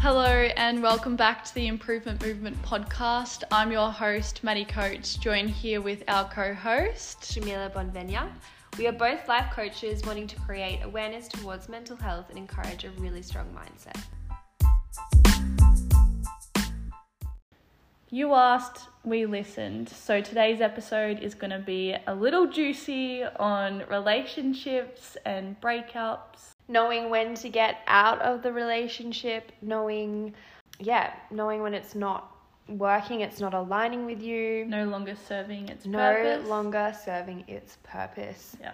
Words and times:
Hello 0.00 0.48
and 0.56 0.80
welcome 0.80 1.16
back 1.16 1.44
to 1.44 1.52
the 1.56 1.66
Improvement 1.66 2.24
Movement 2.24 2.62
podcast. 2.62 3.42
I'm 3.50 3.72
your 3.72 3.90
host, 3.90 4.44
Maddie 4.44 4.64
Coates, 4.64 5.16
joined 5.16 5.50
here 5.50 5.80
with 5.80 6.04
our 6.06 6.30
co-host. 6.30 7.22
Shamila 7.22 7.72
Bonvenya. 7.72 8.30
We 8.78 8.86
are 8.86 8.92
both 8.92 9.26
life 9.26 9.50
coaches 9.52 10.02
wanting 10.06 10.28
to 10.28 10.36
create 10.42 10.84
awareness 10.84 11.26
towards 11.26 11.68
mental 11.68 11.96
health 11.96 12.26
and 12.28 12.38
encourage 12.38 12.84
a 12.84 12.90
really 12.90 13.22
strong 13.22 13.48
mindset. 13.52 14.00
You 18.08 18.34
asked, 18.34 18.86
we 19.02 19.26
listened. 19.26 19.88
So 19.88 20.20
today's 20.20 20.60
episode 20.60 21.18
is 21.18 21.34
going 21.34 21.50
to 21.50 21.58
be 21.58 21.96
a 22.06 22.14
little 22.14 22.46
juicy 22.46 23.24
on 23.24 23.82
relationships 23.90 25.16
and 25.26 25.60
breakups. 25.60 26.54
Knowing 26.68 27.08
when 27.10 27.34
to 27.34 27.48
get 27.48 27.78
out 27.86 28.20
of 28.20 28.42
the 28.42 28.52
relationship, 28.52 29.52
knowing, 29.62 30.34
yeah, 30.78 31.12
knowing 31.30 31.62
when 31.62 31.74
it's 31.74 31.94
not 31.94 32.36
working, 32.68 33.20
it's 33.22 33.40
not 33.40 33.54
aligning 33.54 34.04
with 34.04 34.22
you, 34.22 34.66
No 34.66 34.84
longer 34.84 35.14
serving 35.16 35.68
its 35.68 35.86
no 35.86 35.98
purpose. 36.14 36.46
longer 36.48 36.92
serving 37.04 37.44
its 37.48 37.78
purpose. 37.82 38.56
Yeah. 38.60 38.72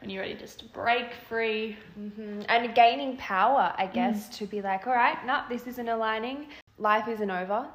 When 0.00 0.10
you're 0.10 0.22
ready 0.22 0.34
just 0.34 0.58
to 0.60 0.64
break 0.66 1.12
free. 1.28 1.76
hmm 1.94 2.40
And 2.48 2.74
gaining 2.74 3.16
power, 3.18 3.72
I 3.76 3.86
guess, 3.86 4.28
to 4.38 4.46
be 4.46 4.60
like, 4.62 4.86
all 4.86 4.94
right, 4.94 5.24
no, 5.26 5.42
this 5.48 5.66
isn't 5.66 5.88
aligning. 5.88 6.46
Life 6.78 7.06
isn't 7.06 7.30
over. 7.30 7.66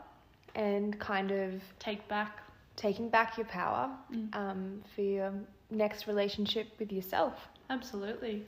And 0.55 0.97
kind 0.99 1.31
of 1.31 1.61
Take 1.79 2.05
back. 2.07 2.39
taking 2.75 3.09
back 3.09 3.37
your 3.37 3.45
power 3.45 3.89
Mm. 4.11 4.35
um, 4.35 4.83
for 4.95 5.01
your 5.01 5.31
next 5.69 6.07
relationship 6.07 6.67
with 6.79 6.91
yourself. 6.91 7.47
Absolutely. 7.69 8.45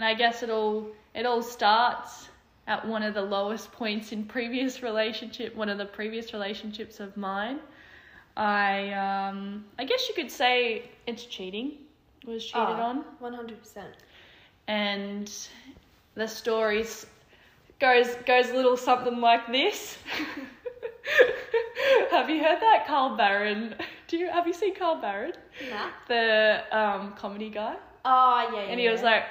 And 0.00 0.06
I 0.06 0.14
guess 0.14 0.42
it 0.42 0.48
all 0.48 0.86
it 1.14 1.26
all 1.26 1.42
starts 1.42 2.30
at 2.66 2.88
one 2.88 3.02
of 3.02 3.12
the 3.12 3.20
lowest 3.20 3.70
points 3.70 4.12
in 4.12 4.24
previous 4.24 4.82
relationship, 4.82 5.54
one 5.54 5.68
of 5.68 5.76
the 5.76 5.84
previous 5.84 6.32
relationships 6.32 7.00
of 7.00 7.14
mine. 7.18 7.58
I 8.34 8.94
um 8.94 9.66
I 9.78 9.84
guess 9.84 10.08
you 10.08 10.14
could 10.14 10.30
say 10.30 10.84
it's 11.06 11.26
cheating. 11.26 11.72
Was 12.26 12.46
cheated 12.46 12.62
on. 12.62 13.04
100%. 13.22 13.52
And 14.68 15.30
the 16.14 16.26
stories 16.26 17.04
goes 17.78 18.14
goes 18.24 18.48
a 18.48 18.54
little 18.54 18.78
something 18.78 19.20
like 19.20 19.52
this. 19.52 19.98
have 22.10 22.30
you 22.30 22.42
heard 22.42 22.62
that 22.62 22.86
Carl 22.86 23.18
Barron? 23.18 23.74
Do 24.08 24.16
you 24.16 24.30
have 24.30 24.46
you 24.46 24.54
seen 24.54 24.74
Carl 24.74 24.98
Barron? 24.98 25.34
Nah. 25.68 25.90
The 26.08 26.62
um 26.72 27.12
comedy 27.18 27.50
guy? 27.50 27.76
Oh, 28.02 28.48
yeah, 28.50 28.62
yeah. 28.62 28.70
And 28.70 28.80
he 28.80 28.88
was 28.88 29.02
like, 29.02 29.24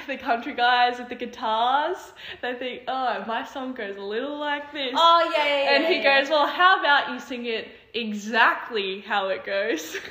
the 0.06 0.16
country 0.16 0.54
guys 0.54 0.98
with 0.98 1.08
the 1.08 1.14
guitars, 1.14 1.96
they 2.42 2.54
think, 2.54 2.82
oh, 2.88 3.24
my 3.26 3.44
song 3.44 3.74
goes 3.74 3.96
a 3.96 4.02
little 4.02 4.38
like 4.38 4.72
this. 4.72 4.92
oh, 4.96 5.32
yeah, 5.34 5.44
yeah, 5.44 5.62
yeah. 5.62 5.76
and 5.76 5.86
he 5.86 5.96
yeah. 6.02 6.20
goes, 6.20 6.30
well, 6.30 6.46
how 6.46 6.80
about 6.80 7.10
you 7.12 7.20
sing 7.20 7.46
it 7.46 7.68
exactly 7.94 9.00
how 9.00 9.28
it 9.28 9.44
goes? 9.44 9.96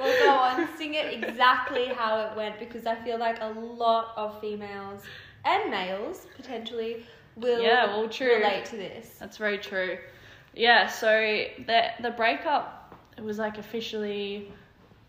Well, 0.00 0.16
go 0.20 0.30
on, 0.62 0.68
sing 0.76 0.94
it 0.94 1.12
exactly 1.12 1.86
how 1.86 2.20
it 2.20 2.36
went 2.36 2.58
because 2.58 2.86
I 2.86 2.94
feel 2.96 3.18
like 3.18 3.38
a 3.40 3.48
lot 3.48 4.12
of 4.16 4.40
females 4.40 5.02
and 5.44 5.70
males 5.70 6.26
potentially 6.36 7.04
will 7.36 7.60
Yeah, 7.60 7.86
well, 7.86 8.08
true. 8.08 8.36
relate 8.36 8.64
to 8.66 8.76
this. 8.76 9.16
That's 9.18 9.36
very 9.36 9.58
true. 9.58 9.98
Yeah, 10.54 10.86
so 10.88 11.10
the 11.66 11.82
the 12.00 12.10
breakup 12.10 12.94
it 13.16 13.24
was 13.24 13.38
like 13.38 13.58
officially 13.58 14.52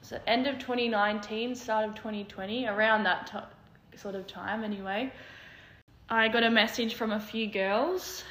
so 0.01 0.19
end 0.27 0.47
of 0.47 0.59
2019, 0.59 1.55
start 1.55 1.87
of 1.87 1.95
2020, 1.95 2.67
around 2.67 3.03
that 3.03 3.27
t- 3.27 3.97
sort 3.97 4.15
of 4.15 4.27
time 4.27 4.63
anyway. 4.63 5.11
I 6.09 6.27
got 6.29 6.43
a 6.43 6.49
message 6.49 6.95
from 6.95 7.11
a 7.11 7.19
few 7.19 7.47
girls. 7.47 8.23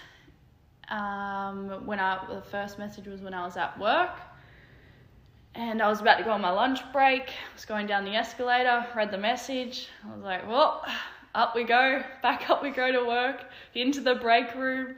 Um, 0.89 1.87
when 1.87 2.01
I 2.01 2.25
the 2.29 2.41
first 2.41 2.79
message 2.79 3.07
was 3.07 3.21
when 3.21 3.35
I 3.35 3.45
was 3.45 3.57
at 3.57 3.79
work, 3.79 4.19
and 5.55 5.83
I 5.83 5.89
was 5.89 6.01
about 6.01 6.19
to 6.19 6.25
go 6.25 6.31
on 6.31 6.41
my 6.41 6.51
lunch 6.51 6.81
break. 6.93 7.29
I 7.29 7.55
was 7.55 7.65
going 7.65 7.87
down 7.87 8.05
the 8.05 8.15
escalator, 8.15 8.87
read 8.97 9.11
the 9.11 9.19
message. 9.19 9.89
I 10.05 10.15
was 10.15 10.23
like, 10.23 10.49
well, 10.49 10.85
up 11.35 11.55
we 11.55 11.65
go, 11.65 12.03
back 12.23 12.49
up 12.51 12.63
we 12.63 12.71
go 12.71 12.91
to 12.91 13.07
work, 13.07 13.45
into 13.75 14.01
the 14.01 14.15
break 14.15 14.55
room. 14.55 14.97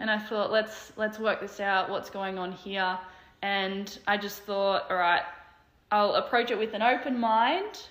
And 0.00 0.10
I 0.10 0.18
thought, 0.18 0.50
let's 0.50 0.92
let's 0.96 1.18
work 1.18 1.40
this 1.40 1.60
out. 1.60 1.90
What's 1.90 2.10
going 2.10 2.38
on 2.38 2.52
here? 2.52 2.98
And 3.42 3.98
I 4.06 4.16
just 4.16 4.42
thought, 4.44 4.90
all 4.90 4.96
right, 4.96 5.22
I'll 5.94 6.16
approach 6.16 6.50
it 6.50 6.58
with 6.58 6.74
an 6.74 6.82
open 6.82 7.16
mind. 7.20 7.86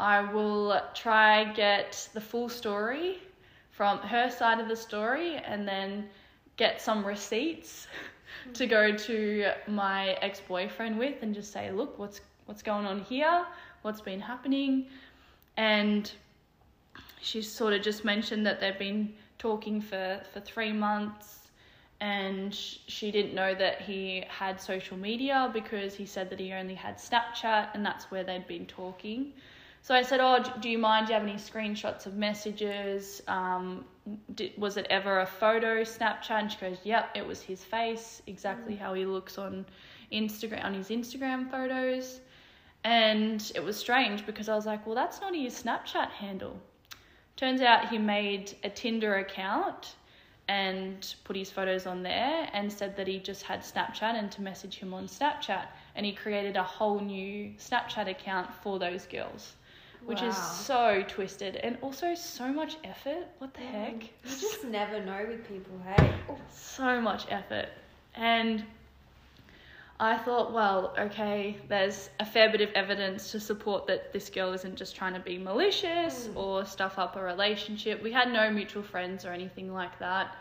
I 0.00 0.22
will 0.32 0.80
try 0.94 1.52
get 1.52 2.08
the 2.14 2.20
full 2.20 2.48
story 2.48 3.18
from 3.72 3.98
her 3.98 4.30
side 4.30 4.58
of 4.58 4.68
the 4.68 4.76
story, 4.76 5.36
and 5.36 5.68
then 5.68 6.08
get 6.56 6.80
some 6.80 7.04
receipts 7.04 7.88
to 8.54 8.66
go 8.66 8.96
to 8.96 9.50
my 9.66 10.12
ex-boyfriend 10.22 10.98
with, 10.98 11.22
and 11.22 11.34
just 11.34 11.52
say, 11.52 11.70
look, 11.70 11.98
what's 11.98 12.22
what's 12.46 12.62
going 12.62 12.86
on 12.86 13.02
here? 13.02 13.44
What's 13.82 14.00
been 14.00 14.20
happening? 14.20 14.86
And 15.58 16.10
she 17.20 17.42
sort 17.42 17.74
of 17.74 17.82
just 17.82 18.02
mentioned 18.02 18.46
that 18.46 18.60
they've 18.60 18.78
been 18.78 19.12
talking 19.36 19.82
for, 19.82 20.22
for 20.32 20.40
three 20.40 20.72
months 20.72 21.45
and 22.00 22.54
she 22.54 23.10
didn't 23.10 23.34
know 23.34 23.54
that 23.54 23.80
he 23.80 24.24
had 24.28 24.60
social 24.60 24.96
media 24.96 25.50
because 25.52 25.94
he 25.94 26.04
said 26.04 26.28
that 26.30 26.38
he 26.38 26.52
only 26.52 26.74
had 26.74 26.98
Snapchat 26.98 27.70
and 27.74 27.84
that's 27.84 28.10
where 28.10 28.22
they'd 28.22 28.46
been 28.46 28.66
talking. 28.66 29.32
So 29.80 29.94
I 29.94 30.02
said, 30.02 30.20
Oh, 30.20 30.42
do 30.60 30.68
you 30.68 30.78
mind? 30.78 31.06
Do 31.06 31.12
you 31.12 31.18
have 31.18 31.28
any 31.28 31.38
screenshots 31.38 32.06
of 32.06 32.14
messages? 32.16 33.22
Um, 33.28 33.84
did, 34.34 34.52
was 34.58 34.76
it 34.76 34.86
ever 34.90 35.20
a 35.20 35.26
photo 35.26 35.82
Snapchat? 35.82 36.30
And 36.30 36.52
she 36.52 36.58
goes, 36.58 36.78
Yep, 36.84 37.10
it 37.14 37.26
was 37.26 37.40
his 37.40 37.64
face, 37.64 38.20
exactly 38.26 38.76
how 38.76 38.92
he 38.94 39.06
looks 39.06 39.38
on 39.38 39.64
Instagram 40.12 40.64
on 40.64 40.74
his 40.74 40.88
Instagram 40.88 41.50
photos. 41.50 42.20
And 42.84 43.50
it 43.54 43.64
was 43.64 43.76
strange 43.76 44.26
because 44.26 44.48
I 44.48 44.54
was 44.54 44.66
like, 44.66 44.84
Well, 44.86 44.94
that's 44.94 45.20
not 45.20 45.34
his 45.34 45.62
Snapchat 45.62 46.10
handle. 46.10 46.60
Turns 47.36 47.60
out 47.60 47.88
he 47.88 47.98
made 47.98 48.54
a 48.64 48.68
Tinder 48.68 49.16
account 49.16 49.94
and 50.48 51.14
put 51.24 51.36
his 51.36 51.50
photos 51.50 51.86
on 51.86 52.02
there 52.02 52.48
and 52.52 52.72
said 52.72 52.96
that 52.96 53.08
he 53.08 53.18
just 53.18 53.42
had 53.42 53.60
Snapchat 53.60 54.14
and 54.14 54.30
to 54.32 54.42
message 54.42 54.76
him 54.76 54.94
on 54.94 55.06
Snapchat. 55.06 55.66
And 55.96 56.06
he 56.06 56.12
created 56.12 56.56
a 56.56 56.62
whole 56.62 57.00
new 57.00 57.52
Snapchat 57.58 58.08
account 58.08 58.54
for 58.62 58.78
those 58.78 59.06
girls, 59.06 59.54
which 60.04 60.22
is 60.22 60.36
so 60.36 61.04
twisted 61.08 61.56
and 61.56 61.76
also 61.82 62.14
so 62.14 62.52
much 62.52 62.76
effort. 62.84 63.26
What 63.38 63.54
the 63.54 63.60
heck? 63.60 64.02
You 64.02 64.08
just 64.24 64.64
never 64.64 65.04
know 65.04 65.24
with 65.28 65.48
people, 65.48 65.80
hey? 65.84 66.12
So 66.48 67.00
much 67.00 67.26
effort. 67.28 67.68
And 68.14 68.64
I 69.98 70.18
thought, 70.18 70.52
well, 70.52 70.94
okay, 70.98 71.56
there's 71.68 72.10
a 72.20 72.26
fair 72.26 72.50
bit 72.50 72.60
of 72.60 72.70
evidence 72.74 73.32
to 73.32 73.40
support 73.40 73.86
that 73.86 74.12
this 74.12 74.28
girl 74.28 74.52
isn't 74.52 74.76
just 74.76 74.94
trying 74.94 75.14
to 75.14 75.20
be 75.20 75.38
malicious 75.38 76.28
mm. 76.28 76.36
or 76.36 76.66
stuff 76.66 76.98
up 76.98 77.16
a 77.16 77.22
relationship. 77.22 78.02
We 78.02 78.12
had 78.12 78.30
no 78.30 78.50
mutual 78.50 78.82
friends 78.82 79.24
or 79.24 79.32
anything 79.32 79.72
like 79.72 79.98
that. 79.98 80.36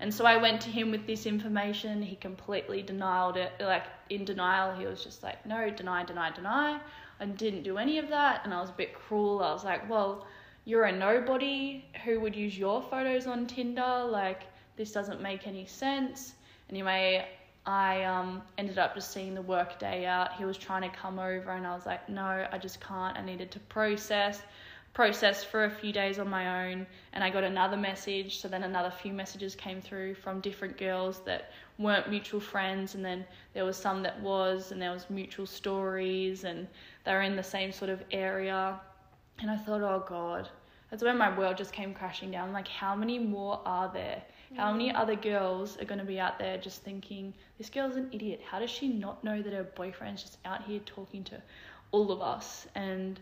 And 0.00 0.12
so 0.12 0.26
I 0.26 0.36
went 0.36 0.60
to 0.62 0.68
him 0.68 0.90
with 0.90 1.06
this 1.06 1.24
information. 1.24 2.02
He 2.02 2.16
completely 2.16 2.82
denied 2.82 3.36
it, 3.36 3.52
like 3.60 3.84
in 4.10 4.26
denial. 4.26 4.78
He 4.78 4.84
was 4.84 5.02
just 5.02 5.22
like, 5.22 5.44
no, 5.46 5.70
deny, 5.70 6.04
deny, 6.04 6.30
deny. 6.30 6.78
I 7.18 7.24
didn't 7.24 7.62
do 7.62 7.78
any 7.78 7.98
of 7.98 8.08
that. 8.10 8.42
And 8.44 8.52
I 8.52 8.60
was 8.60 8.70
a 8.70 8.74
bit 8.74 8.94
cruel. 8.94 9.42
I 9.42 9.52
was 9.52 9.64
like, 9.64 9.88
well, 9.88 10.26
you're 10.66 10.84
a 10.84 10.92
nobody 10.92 11.86
who 12.04 12.20
would 12.20 12.36
use 12.36 12.58
your 12.58 12.82
photos 12.82 13.26
on 13.26 13.46
Tinder. 13.46 14.04
Like, 14.06 14.42
this 14.76 14.92
doesn't 14.92 15.22
make 15.22 15.46
any 15.46 15.64
sense. 15.64 16.34
Anyway, 16.70 17.26
I 17.68 18.04
um, 18.04 18.40
ended 18.56 18.78
up 18.78 18.94
just 18.94 19.12
seeing 19.12 19.34
the 19.34 19.42
work 19.42 19.78
day 19.78 20.06
out. 20.06 20.32
He 20.32 20.46
was 20.46 20.56
trying 20.56 20.90
to 20.90 20.96
come 20.96 21.18
over, 21.18 21.50
and 21.50 21.66
I 21.66 21.74
was 21.74 21.84
like, 21.84 22.08
no, 22.08 22.48
I 22.50 22.56
just 22.56 22.80
can't. 22.80 23.14
I 23.14 23.22
needed 23.22 23.50
to 23.50 23.60
process, 23.60 24.40
process 24.94 25.44
for 25.44 25.64
a 25.64 25.70
few 25.70 25.92
days 25.92 26.18
on 26.18 26.30
my 26.30 26.64
own. 26.64 26.86
And 27.12 27.22
I 27.22 27.28
got 27.28 27.44
another 27.44 27.76
message. 27.76 28.38
So 28.38 28.48
then 28.48 28.62
another 28.62 28.90
few 28.90 29.12
messages 29.12 29.54
came 29.54 29.82
through 29.82 30.14
from 30.14 30.40
different 30.40 30.78
girls 30.78 31.20
that 31.26 31.50
weren't 31.78 32.08
mutual 32.08 32.40
friends, 32.40 32.94
and 32.94 33.04
then 33.04 33.26
there 33.52 33.66
was 33.66 33.76
some 33.76 34.02
that 34.02 34.18
was, 34.22 34.72
and 34.72 34.80
there 34.80 34.92
was 34.92 35.10
mutual 35.10 35.44
stories, 35.44 36.44
and 36.44 36.66
they 37.04 37.12
were 37.12 37.20
in 37.20 37.36
the 37.36 37.42
same 37.42 37.70
sort 37.70 37.90
of 37.90 38.02
area. 38.12 38.80
And 39.40 39.50
I 39.50 39.58
thought, 39.58 39.82
oh 39.82 40.02
God, 40.08 40.48
that's 40.90 41.02
when 41.02 41.18
my 41.18 41.38
world 41.38 41.58
just 41.58 41.74
came 41.74 41.92
crashing 41.92 42.30
down. 42.30 42.54
Like, 42.54 42.66
how 42.66 42.94
many 42.94 43.18
more 43.18 43.60
are 43.66 43.90
there? 43.92 44.22
How 44.56 44.72
many 44.72 44.92
other 44.92 45.14
girls 45.14 45.78
are 45.80 45.84
going 45.84 45.98
to 45.98 46.04
be 46.04 46.18
out 46.18 46.38
there 46.38 46.58
just 46.58 46.82
thinking, 46.82 47.34
this 47.58 47.68
girl's 47.68 47.96
an 47.96 48.08
idiot? 48.12 48.40
How 48.44 48.58
does 48.58 48.70
she 48.70 48.88
not 48.88 49.22
know 49.22 49.42
that 49.42 49.52
her 49.52 49.64
boyfriend's 49.64 50.22
just 50.22 50.38
out 50.44 50.62
here 50.64 50.80
talking 50.86 51.22
to 51.24 51.42
all 51.90 52.10
of 52.10 52.22
us? 52.22 52.66
And 52.74 53.20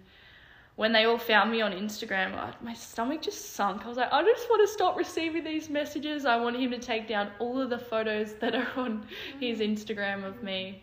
when 0.76 0.92
they 0.92 1.04
all 1.04 1.18
found 1.18 1.50
me 1.50 1.60
on 1.62 1.72
Instagram, 1.72 2.34
I, 2.34 2.54
my 2.62 2.74
stomach 2.74 3.22
just 3.22 3.54
sunk. 3.54 3.84
I 3.84 3.88
was 3.88 3.96
like, 3.96 4.12
I 4.12 4.22
just 4.22 4.48
want 4.48 4.66
to 4.66 4.72
stop 4.72 4.96
receiving 4.96 5.42
these 5.42 5.68
messages. 5.68 6.26
I 6.26 6.36
want 6.36 6.56
him 6.56 6.70
to 6.70 6.78
take 6.78 7.08
down 7.08 7.30
all 7.38 7.60
of 7.60 7.70
the 7.70 7.78
photos 7.78 8.34
that 8.34 8.54
are 8.54 8.68
on 8.76 9.06
his 9.40 9.58
Instagram 9.58 10.24
of 10.24 10.42
me. 10.42 10.82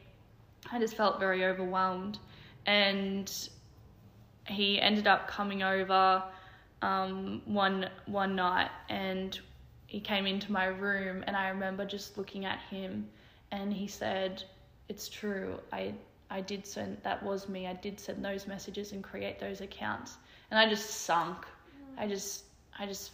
I 0.72 0.80
just 0.80 0.96
felt 0.96 1.20
very 1.20 1.46
overwhelmed. 1.46 2.18
And 2.66 3.32
he 4.48 4.80
ended 4.80 5.08
up 5.08 5.28
coming 5.28 5.64
over 5.64 6.24
um, 6.82 7.42
one 7.46 7.90
one 8.08 8.36
night, 8.36 8.70
and 8.90 9.40
he 9.94 10.00
came 10.00 10.26
into 10.26 10.52
my 10.52 10.66
room, 10.66 11.24
and 11.28 11.36
I 11.36 11.50
remember 11.50 11.86
just 11.86 12.18
looking 12.18 12.46
at 12.46 12.58
him, 12.62 13.08
and 13.52 13.72
he 13.72 13.88
said, 13.88 14.44
"It's 14.90 15.08
true. 15.08 15.60
I 15.72 15.94
I 16.32 16.42
did 16.42 16.66
send 16.66 16.98
that 17.04 17.22
was 17.22 17.48
me. 17.48 17.68
I 17.68 17.74
did 17.74 18.00
send 18.00 18.26
those 18.26 18.48
messages 18.48 18.92
and 18.92 19.04
create 19.04 19.38
those 19.40 19.62
accounts." 19.62 20.18
And 20.50 20.60
I 20.60 20.68
just 20.68 20.90
sunk. 20.90 21.46
I 21.96 22.08
just 22.08 22.46
I 22.80 22.88
just 22.88 23.12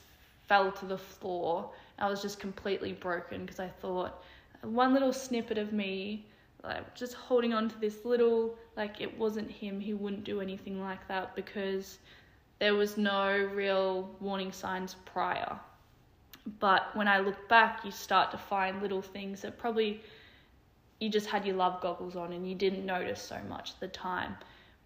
fell 0.48 0.72
to 0.72 0.86
the 0.86 0.98
floor. 0.98 1.70
I 1.98 2.10
was 2.10 2.22
just 2.22 2.40
completely 2.40 2.94
broken 2.94 3.42
because 3.42 3.60
I 3.60 3.68
thought 3.68 4.24
one 4.62 4.94
little 4.94 5.12
snippet 5.12 5.58
of 5.58 5.74
me 5.74 6.28
like 6.64 6.96
just 6.96 7.14
holding 7.14 7.54
on 7.54 7.68
to 7.68 7.78
this 7.80 8.06
little 8.06 8.58
like 8.78 9.02
it 9.02 9.18
wasn't 9.18 9.52
him 9.52 9.82
he 9.82 9.94
wouldn't 9.94 10.24
do 10.24 10.40
anything 10.40 10.80
like 10.80 11.06
that 11.10 11.36
because 11.36 12.00
there 12.60 12.75
was 12.75 12.98
no 12.98 13.38
real 13.54 14.10
warning 14.22 14.54
signs 14.54 14.96
prior 15.06 15.60
but 16.60 16.96
when 16.96 17.07
i 17.07 17.19
look 17.19 17.48
back 17.50 17.84
you 17.86 17.92
start 17.92 18.31
to 18.31 18.38
find 18.38 18.81
little 18.81 19.01
things 19.01 19.42
that 19.42 19.57
probably 19.57 20.01
you 21.00 21.10
just 21.10 21.28
had 21.28 21.46
your 21.46 21.56
love 21.56 21.81
goggles 21.81 22.16
on 22.16 22.34
and 22.34 22.48
you 22.48 22.56
didn't 22.56 22.86
notice 22.86 23.22
so 23.22 23.38
much 23.48 23.72
at 23.72 23.80
the 23.80 23.88
time 23.88 24.36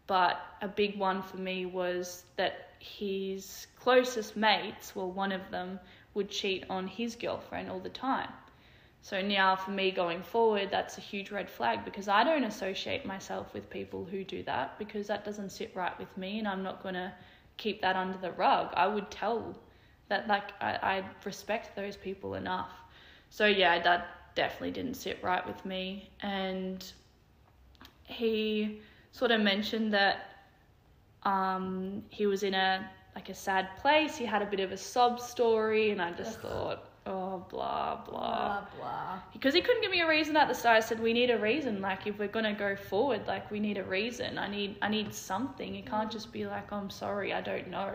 but 0.06 0.40
a 0.62 0.68
big 0.68 0.98
one 0.98 1.22
for 1.22 1.38
me 1.38 1.66
was 1.66 2.24
that 2.36 2.72
his 2.80 3.68
closest 3.80 4.36
mates 4.36 4.96
well 4.96 5.10
one 5.12 5.32
of 5.32 5.42
them 5.52 5.80
would 6.14 6.30
cheat 6.30 6.66
on 6.70 6.88
his 6.88 7.16
girlfriend 7.16 7.70
all 7.70 7.80
the 7.80 7.90
time 7.90 8.30
so 9.04 9.22
now 9.22 9.58
for 9.58 9.72
me 9.72 9.92
going 9.92 10.24
forward, 10.24 10.70
that's 10.72 10.98
a 10.98 11.02
huge 11.02 11.30
red 11.30 11.50
flag 11.50 11.84
because 11.84 12.08
I 12.08 12.24
don't 12.24 12.46
associate 12.46 13.06
myself 13.06 13.54
with 13.54 13.70
people 13.70 14.06
who 14.06 14.24
do 14.24 14.44
that 14.44 14.80
because 14.80 15.08
that 15.08 15.26
doesn't 15.26 15.50
sit 15.50 15.76
right 15.76 15.98
with 16.00 16.16
me 16.18 16.40
and 16.40 16.48
I'm 16.48 16.64
not 16.64 16.82
going 16.82 16.96
to 16.96 17.12
keep 17.58 17.82
that 17.82 17.98
under 17.98 18.18
the 18.18 18.32
rug. 18.32 18.72
I 18.76 18.88
would 18.88 19.12
tell 19.12 19.58
that 20.10 20.28
like 20.28 20.52
I, 20.62 20.72
I 20.72 21.04
respect 21.26 21.76
those 21.76 21.96
people 21.96 22.36
enough. 22.36 22.72
So 23.30 23.46
yeah, 23.46 23.82
that 23.82 24.36
definitely 24.36 24.72
didn't 24.72 24.96
sit 24.96 25.20
right 25.24 25.46
with 25.46 25.66
me. 25.66 26.10
And 26.22 26.84
he 28.04 28.82
sort 29.12 29.32
of 29.32 29.42
mentioned 29.42 29.94
that 29.94 30.30
um, 31.24 32.04
he 32.10 32.26
was 32.26 32.44
in 32.44 32.54
a 32.54 32.90
like 33.16 33.30
a 33.30 33.34
sad 33.34 33.70
place. 33.78 34.18
He 34.18 34.26
had 34.26 34.42
a 34.42 34.46
bit 34.46 34.60
of 34.60 34.72
a 34.72 34.78
sob 34.78 35.20
story, 35.20 35.92
and 35.92 36.02
I 36.02 36.12
just 36.12 36.40
Ugh. 36.40 36.42
thought, 36.44 36.90
oh 37.06 37.46
blah 37.50 38.04
blah. 38.04 38.06
Blah 38.06 38.66
blah. 38.78 39.20
Because 39.32 39.54
he 39.54 39.62
couldn't 39.62 39.82
give 39.82 39.92
me 39.92 40.02
a 40.02 40.08
reason 40.08 40.36
at 40.36 40.48
the 40.48 40.54
start. 40.54 40.78
I 40.78 40.80
said 40.80 41.00
we 41.00 41.14
need 41.14 41.30
a 41.30 41.38
reason. 41.38 41.82
Like 41.82 42.08
if 42.08 42.18
we're 42.20 42.28
going 42.28 42.46
to 42.46 42.54
go 42.54 42.76
forward 42.76 43.26
like 43.28 43.50
we 43.52 43.60
need 43.60 43.78
a 43.78 43.84
reason. 43.84 44.38
I 44.38 44.48
need 44.48 44.78
i 44.82 44.90
need 44.90 45.14
something. 45.14 45.76
It 45.76 45.86
can't 45.86 46.12
just 46.12 46.32
be 46.32 46.46
like 46.46 46.72
oh, 46.72 46.78
i'm 46.78 46.90
sorry. 46.90 47.34
I 47.34 47.42
don't 47.42 47.70
know. 47.70 47.94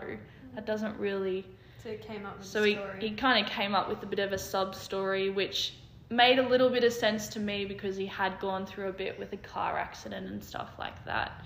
That 0.55 0.65
doesn't 0.65 0.97
really 0.97 1.45
so 1.81 1.89
he 1.89 1.97
came 1.97 2.25
up 2.25 2.37
with 2.37 2.47
so 2.47 2.63
he, 2.63 2.77
he 2.99 3.11
kind 3.11 3.43
of 3.43 3.51
came 3.51 3.75
up 3.75 3.89
with 3.89 4.01
a 4.03 4.05
bit 4.05 4.19
of 4.19 4.31
a 4.31 4.37
sub 4.37 4.75
story 4.75 5.29
which 5.29 5.75
made 6.09 6.39
a 6.39 6.47
little 6.47 6.69
bit 6.69 6.83
of 6.83 6.91
sense 6.91 7.27
to 7.27 7.39
me 7.39 7.65
because 7.65 7.95
he 7.95 8.05
had 8.05 8.39
gone 8.39 8.65
through 8.65 8.89
a 8.89 8.93
bit 8.93 9.17
with 9.19 9.31
a 9.33 9.37
car 9.37 9.77
accident 9.77 10.27
and 10.27 10.43
stuff 10.43 10.71
like 10.79 11.03
that 11.05 11.43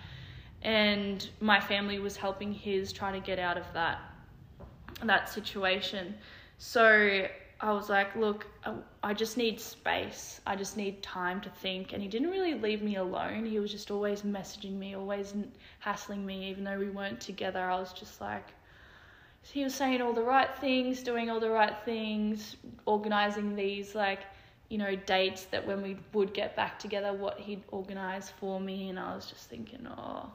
and 0.61 1.29
my 1.39 1.59
family 1.59 1.99
was 1.99 2.15
helping 2.15 2.53
his 2.53 2.91
trying 2.93 3.19
to 3.19 3.25
get 3.25 3.39
out 3.39 3.57
of 3.57 3.65
that 3.73 3.99
that 5.03 5.29
situation 5.29 6.13
so 6.57 7.27
I 7.63 7.71
was 7.71 7.89
like, 7.89 8.13
look, 8.17 8.45
I 9.03 9.13
just 9.13 9.37
need 9.37 9.57
space. 9.57 10.41
I 10.45 10.57
just 10.57 10.75
need 10.75 11.01
time 11.01 11.39
to 11.41 11.49
think. 11.49 11.93
And 11.93 12.01
he 12.01 12.09
didn't 12.09 12.29
really 12.29 12.55
leave 12.55 12.81
me 12.81 12.97
alone. 12.97 13.45
He 13.45 13.57
was 13.57 13.71
just 13.71 13.89
always 13.89 14.23
messaging 14.23 14.77
me, 14.77 14.95
always 14.97 15.33
hassling 15.79 16.25
me, 16.25 16.49
even 16.49 16.65
though 16.65 16.77
we 16.77 16.89
weren't 16.89 17.21
together. 17.21 17.61
I 17.61 17.79
was 17.79 17.93
just 17.93 18.19
like, 18.19 18.49
he 19.51 19.63
was 19.63 19.75
saying 19.75 20.01
all 20.01 20.13
the 20.13 20.23
right 20.23 20.49
things, 20.55 21.03
doing 21.03 21.29
all 21.29 21.39
the 21.39 21.49
right 21.49 21.75
things, 21.83 22.55
organizing 22.85 23.55
these, 23.55 23.93
like, 23.93 24.21
you 24.69 24.77
know, 24.77 24.95
dates 24.95 25.45
that 25.45 25.67
when 25.67 25.81
we 25.81 25.97
would 26.13 26.33
get 26.33 26.55
back 26.55 26.79
together, 26.79 27.13
what 27.13 27.39
he'd 27.39 27.63
organize 27.67 28.29
for 28.39 28.59
me. 28.59 28.89
And 28.89 28.97
I 28.99 29.13
was 29.13 29.25
just 29.25 29.49
thinking, 29.49 29.85
oh. 29.87 30.31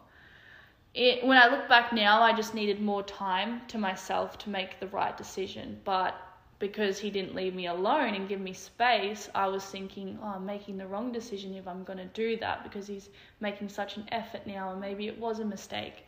It, 0.94 1.24
when 1.24 1.38
I 1.38 1.48
look 1.48 1.68
back 1.68 1.92
now, 1.92 2.22
I 2.22 2.34
just 2.34 2.54
needed 2.54 2.80
more 2.80 3.02
time 3.02 3.62
to 3.68 3.78
myself 3.78 4.36
to 4.38 4.50
make 4.50 4.78
the 4.80 4.88
right 4.88 5.16
decision. 5.16 5.80
But 5.84 6.14
because 6.58 6.98
he 6.98 7.10
didn't 7.10 7.34
leave 7.34 7.54
me 7.54 7.66
alone 7.66 8.14
and 8.14 8.28
give 8.28 8.40
me 8.40 8.52
space, 8.52 9.30
I 9.34 9.46
was 9.46 9.64
thinking, 9.64 10.18
oh, 10.22 10.34
I'm 10.36 10.46
making 10.46 10.76
the 10.76 10.86
wrong 10.86 11.12
decision 11.12 11.54
if 11.54 11.68
I'm 11.68 11.84
going 11.84 11.98
to 11.98 12.06
do 12.06 12.36
that 12.38 12.64
because 12.64 12.86
he's 12.86 13.10
making 13.40 13.68
such 13.68 13.96
an 13.96 14.08
effort 14.10 14.46
now 14.46 14.72
and 14.72 14.80
maybe 14.80 15.06
it 15.06 15.18
was 15.18 15.38
a 15.38 15.44
mistake. 15.44 16.04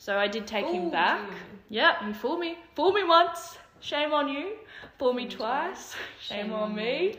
So 0.00 0.16
I 0.16 0.28
did 0.28 0.46
take 0.46 0.66
him 0.66 0.88
back. 0.88 1.20
Yeah, 1.68 2.06
he 2.06 2.14
fooled 2.14 2.40
me. 2.40 2.56
Fooled 2.74 2.94
me 2.94 3.04
once. 3.04 3.58
Shame 3.80 4.14
on 4.14 4.28
you. 4.28 4.52
Fooled 4.98 5.14
me 5.14 5.28
twice. 5.28 5.94
Shame, 6.22 6.46
Shame, 6.46 6.54
on, 6.54 6.74
me. 6.74 7.16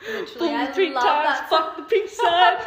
Fooled 0.36 0.52
me 0.52 0.66
three 0.72 0.92
times. 0.92 1.38
That 1.38 1.46
Fuck 1.48 1.76
the 1.76 1.84
pink 1.84 2.10
side. 2.10 2.58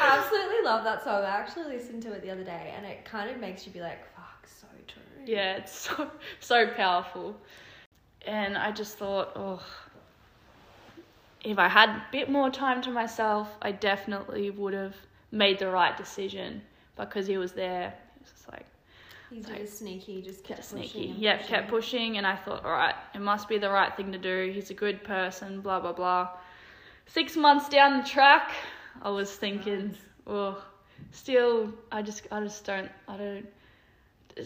I 0.00 0.18
absolutely 0.18 0.62
love 0.62 0.84
that 0.84 1.02
song. 1.02 1.24
I 1.24 1.30
actually 1.30 1.64
listened 1.64 2.00
to 2.04 2.12
it 2.12 2.22
the 2.22 2.30
other 2.30 2.44
day 2.44 2.72
and 2.76 2.86
it 2.86 3.04
kind 3.04 3.28
of 3.28 3.40
makes 3.40 3.66
you 3.66 3.72
be 3.72 3.80
like, 3.80 4.06
fuck, 4.14 4.46
so 4.46 4.68
true. 4.86 5.02
yeah, 5.26 5.56
it's 5.56 5.76
so 5.76 6.08
so 6.38 6.68
powerful. 6.68 7.34
And 8.24 8.56
I 8.56 8.70
just 8.70 8.98
thought, 8.98 9.32
oh, 9.34 9.60
if 11.42 11.58
I 11.58 11.66
had 11.66 11.88
a 11.88 12.04
bit 12.12 12.30
more 12.30 12.50
time 12.50 12.82
to 12.82 12.92
myself, 12.92 13.48
I 13.60 13.72
definitely 13.72 14.50
would 14.50 14.74
have 14.74 14.94
made 15.32 15.58
the 15.58 15.68
right 15.68 15.96
decision. 15.96 16.62
Because 16.96 17.26
he 17.26 17.38
was 17.38 17.52
there, 17.52 17.92
he 18.14 18.20
was 18.20 18.30
just 18.30 18.50
like, 18.50 18.66
He's 19.30 19.48
like, 19.48 19.62
just 19.62 19.78
sneaky, 19.78 20.22
just 20.22 20.44
kept 20.44 20.64
sneaky. 20.64 21.08
Pushing 21.08 21.14
yeah, 21.18 21.38
kept 21.38 21.68
pushing, 21.68 22.18
and 22.18 22.26
I 22.26 22.36
thought, 22.36 22.64
all 22.64 22.70
right, 22.70 22.94
it 23.14 23.20
must 23.20 23.48
be 23.48 23.58
the 23.58 23.70
right 23.70 23.94
thing 23.96 24.12
to 24.12 24.18
do. 24.18 24.52
He's 24.54 24.70
a 24.70 24.74
good 24.74 25.02
person, 25.02 25.60
blah 25.60 25.80
blah 25.80 25.92
blah. 25.92 26.30
Six 27.06 27.36
months 27.36 27.68
down 27.68 27.98
the 27.98 28.08
track, 28.08 28.52
I 29.02 29.10
was 29.10 29.34
thinking, 29.34 29.96
oh, 30.26 30.62
still, 31.10 31.72
I 31.90 32.02
just, 32.02 32.26
I 32.30 32.40
just 32.40 32.64
don't, 32.64 32.90
I 33.08 33.16
don't 33.16 33.46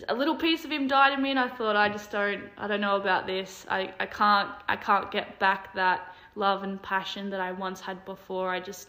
a 0.08 0.14
little 0.14 0.36
piece 0.36 0.64
of 0.64 0.70
him 0.70 0.86
died 0.86 1.12
in 1.14 1.22
me 1.22 1.30
and 1.30 1.38
I 1.38 1.48
thought 1.48 1.76
I 1.76 1.88
just 1.88 2.10
don't 2.10 2.44
I 2.58 2.68
don't 2.68 2.80
know 2.80 2.96
about 2.96 3.26
this. 3.26 3.66
I, 3.68 3.92
I 3.98 4.06
can't 4.06 4.50
I 4.68 4.76
can't 4.76 5.10
get 5.10 5.38
back 5.38 5.74
that 5.74 6.14
love 6.34 6.62
and 6.62 6.80
passion 6.82 7.30
that 7.30 7.40
I 7.40 7.52
once 7.52 7.80
had 7.80 8.04
before. 8.04 8.50
I 8.50 8.60
just 8.60 8.88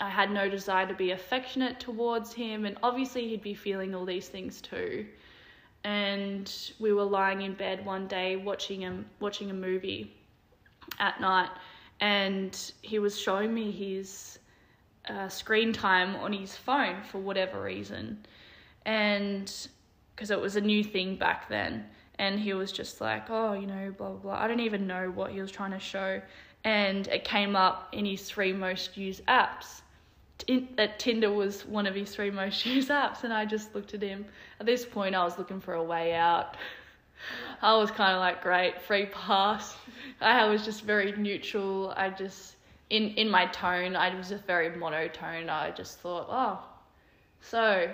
I 0.00 0.10
had 0.10 0.30
no 0.30 0.48
desire 0.48 0.86
to 0.86 0.94
be 0.94 1.12
affectionate 1.12 1.80
towards 1.80 2.32
him 2.32 2.64
and 2.64 2.76
obviously 2.82 3.28
he'd 3.28 3.42
be 3.42 3.54
feeling 3.54 3.94
all 3.94 4.04
these 4.04 4.28
things 4.28 4.60
too. 4.60 5.06
And 5.84 6.52
we 6.80 6.92
were 6.92 7.04
lying 7.04 7.42
in 7.42 7.54
bed 7.54 7.84
one 7.84 8.06
day 8.08 8.36
watching 8.36 8.84
a 8.84 9.04
watching 9.20 9.50
a 9.50 9.54
movie 9.54 10.14
at 10.98 11.20
night 11.20 11.50
and 12.00 12.72
he 12.82 12.98
was 12.98 13.18
showing 13.18 13.52
me 13.54 13.70
his 13.70 14.38
uh, 15.08 15.28
screen 15.28 15.72
time 15.72 16.16
on 16.16 16.32
his 16.32 16.56
phone 16.56 17.02
for 17.10 17.18
whatever 17.18 17.62
reason. 17.62 18.24
And 18.86 19.52
because 20.14 20.30
it 20.30 20.40
was 20.40 20.56
a 20.56 20.60
new 20.60 20.84
thing 20.84 21.16
back 21.16 21.48
then. 21.48 21.84
And 22.18 22.38
he 22.38 22.54
was 22.54 22.70
just 22.70 23.00
like, 23.00 23.28
oh, 23.28 23.54
you 23.54 23.66
know, 23.66 23.92
blah, 23.96 24.10
blah, 24.10 24.18
blah. 24.18 24.34
I 24.34 24.46
don't 24.46 24.60
even 24.60 24.86
know 24.86 25.10
what 25.10 25.32
he 25.32 25.40
was 25.40 25.50
trying 25.50 25.72
to 25.72 25.80
show. 25.80 26.20
And 26.62 27.08
it 27.08 27.24
came 27.24 27.56
up 27.56 27.88
in 27.92 28.06
his 28.06 28.22
three 28.22 28.52
most 28.52 28.96
used 28.96 29.24
apps. 29.26 29.82
That 30.76 30.98
Tinder 30.98 31.32
was 31.32 31.64
one 31.66 31.86
of 31.86 31.94
his 31.94 32.14
three 32.14 32.30
most 32.30 32.64
used 32.66 32.90
apps. 32.90 33.24
And 33.24 33.32
I 33.32 33.44
just 33.44 33.74
looked 33.74 33.94
at 33.94 34.02
him. 34.02 34.26
At 34.60 34.66
this 34.66 34.84
point, 34.84 35.14
I 35.14 35.24
was 35.24 35.38
looking 35.38 35.60
for 35.60 35.74
a 35.74 35.82
way 35.82 36.14
out. 36.14 36.56
I 37.62 37.74
was 37.76 37.90
kind 37.90 38.12
of 38.12 38.20
like, 38.20 38.42
great, 38.42 38.82
free 38.82 39.06
pass. 39.06 39.74
I 40.20 40.46
was 40.46 40.64
just 40.64 40.82
very 40.82 41.12
neutral. 41.12 41.94
I 41.96 42.10
just, 42.10 42.56
in, 42.90 43.10
in 43.10 43.30
my 43.30 43.46
tone, 43.46 43.96
I 43.96 44.14
was 44.14 44.28
just 44.28 44.44
very 44.44 44.76
monotone. 44.76 45.48
I 45.48 45.70
just 45.70 46.00
thought, 46.00 46.26
oh, 46.28 46.62
so 47.40 47.90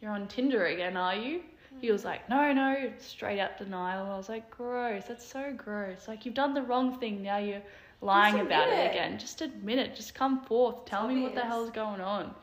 you're 0.00 0.12
on 0.12 0.28
Tinder 0.28 0.66
again, 0.66 0.96
are 0.96 1.16
you? 1.16 1.42
He 1.80 1.92
was 1.92 2.04
like, 2.04 2.28
no, 2.28 2.52
no, 2.52 2.90
straight 2.98 3.38
out 3.38 3.58
denial. 3.58 4.10
I 4.10 4.16
was 4.16 4.28
like, 4.28 4.50
gross, 4.50 5.04
that's 5.06 5.26
so 5.26 5.52
gross. 5.56 6.08
Like, 6.08 6.24
you've 6.24 6.34
done 6.34 6.54
the 6.54 6.62
wrong 6.62 6.98
thing, 6.98 7.22
now 7.22 7.38
you're 7.38 7.62
lying 8.00 8.40
about 8.40 8.68
it. 8.68 8.78
it. 8.78 8.90
again. 8.90 9.18
Just 9.18 9.40
admit 9.42 9.78
it, 9.78 9.94
just 9.94 10.14
come 10.14 10.40
forth, 10.44 10.84
tell 10.84 11.04
it's 11.04 11.08
me 11.08 11.24
obvious. 11.24 11.24
what 11.24 11.34
the 11.34 11.46
hell's 11.48 11.70
going 11.70 12.00
on. 12.00 12.34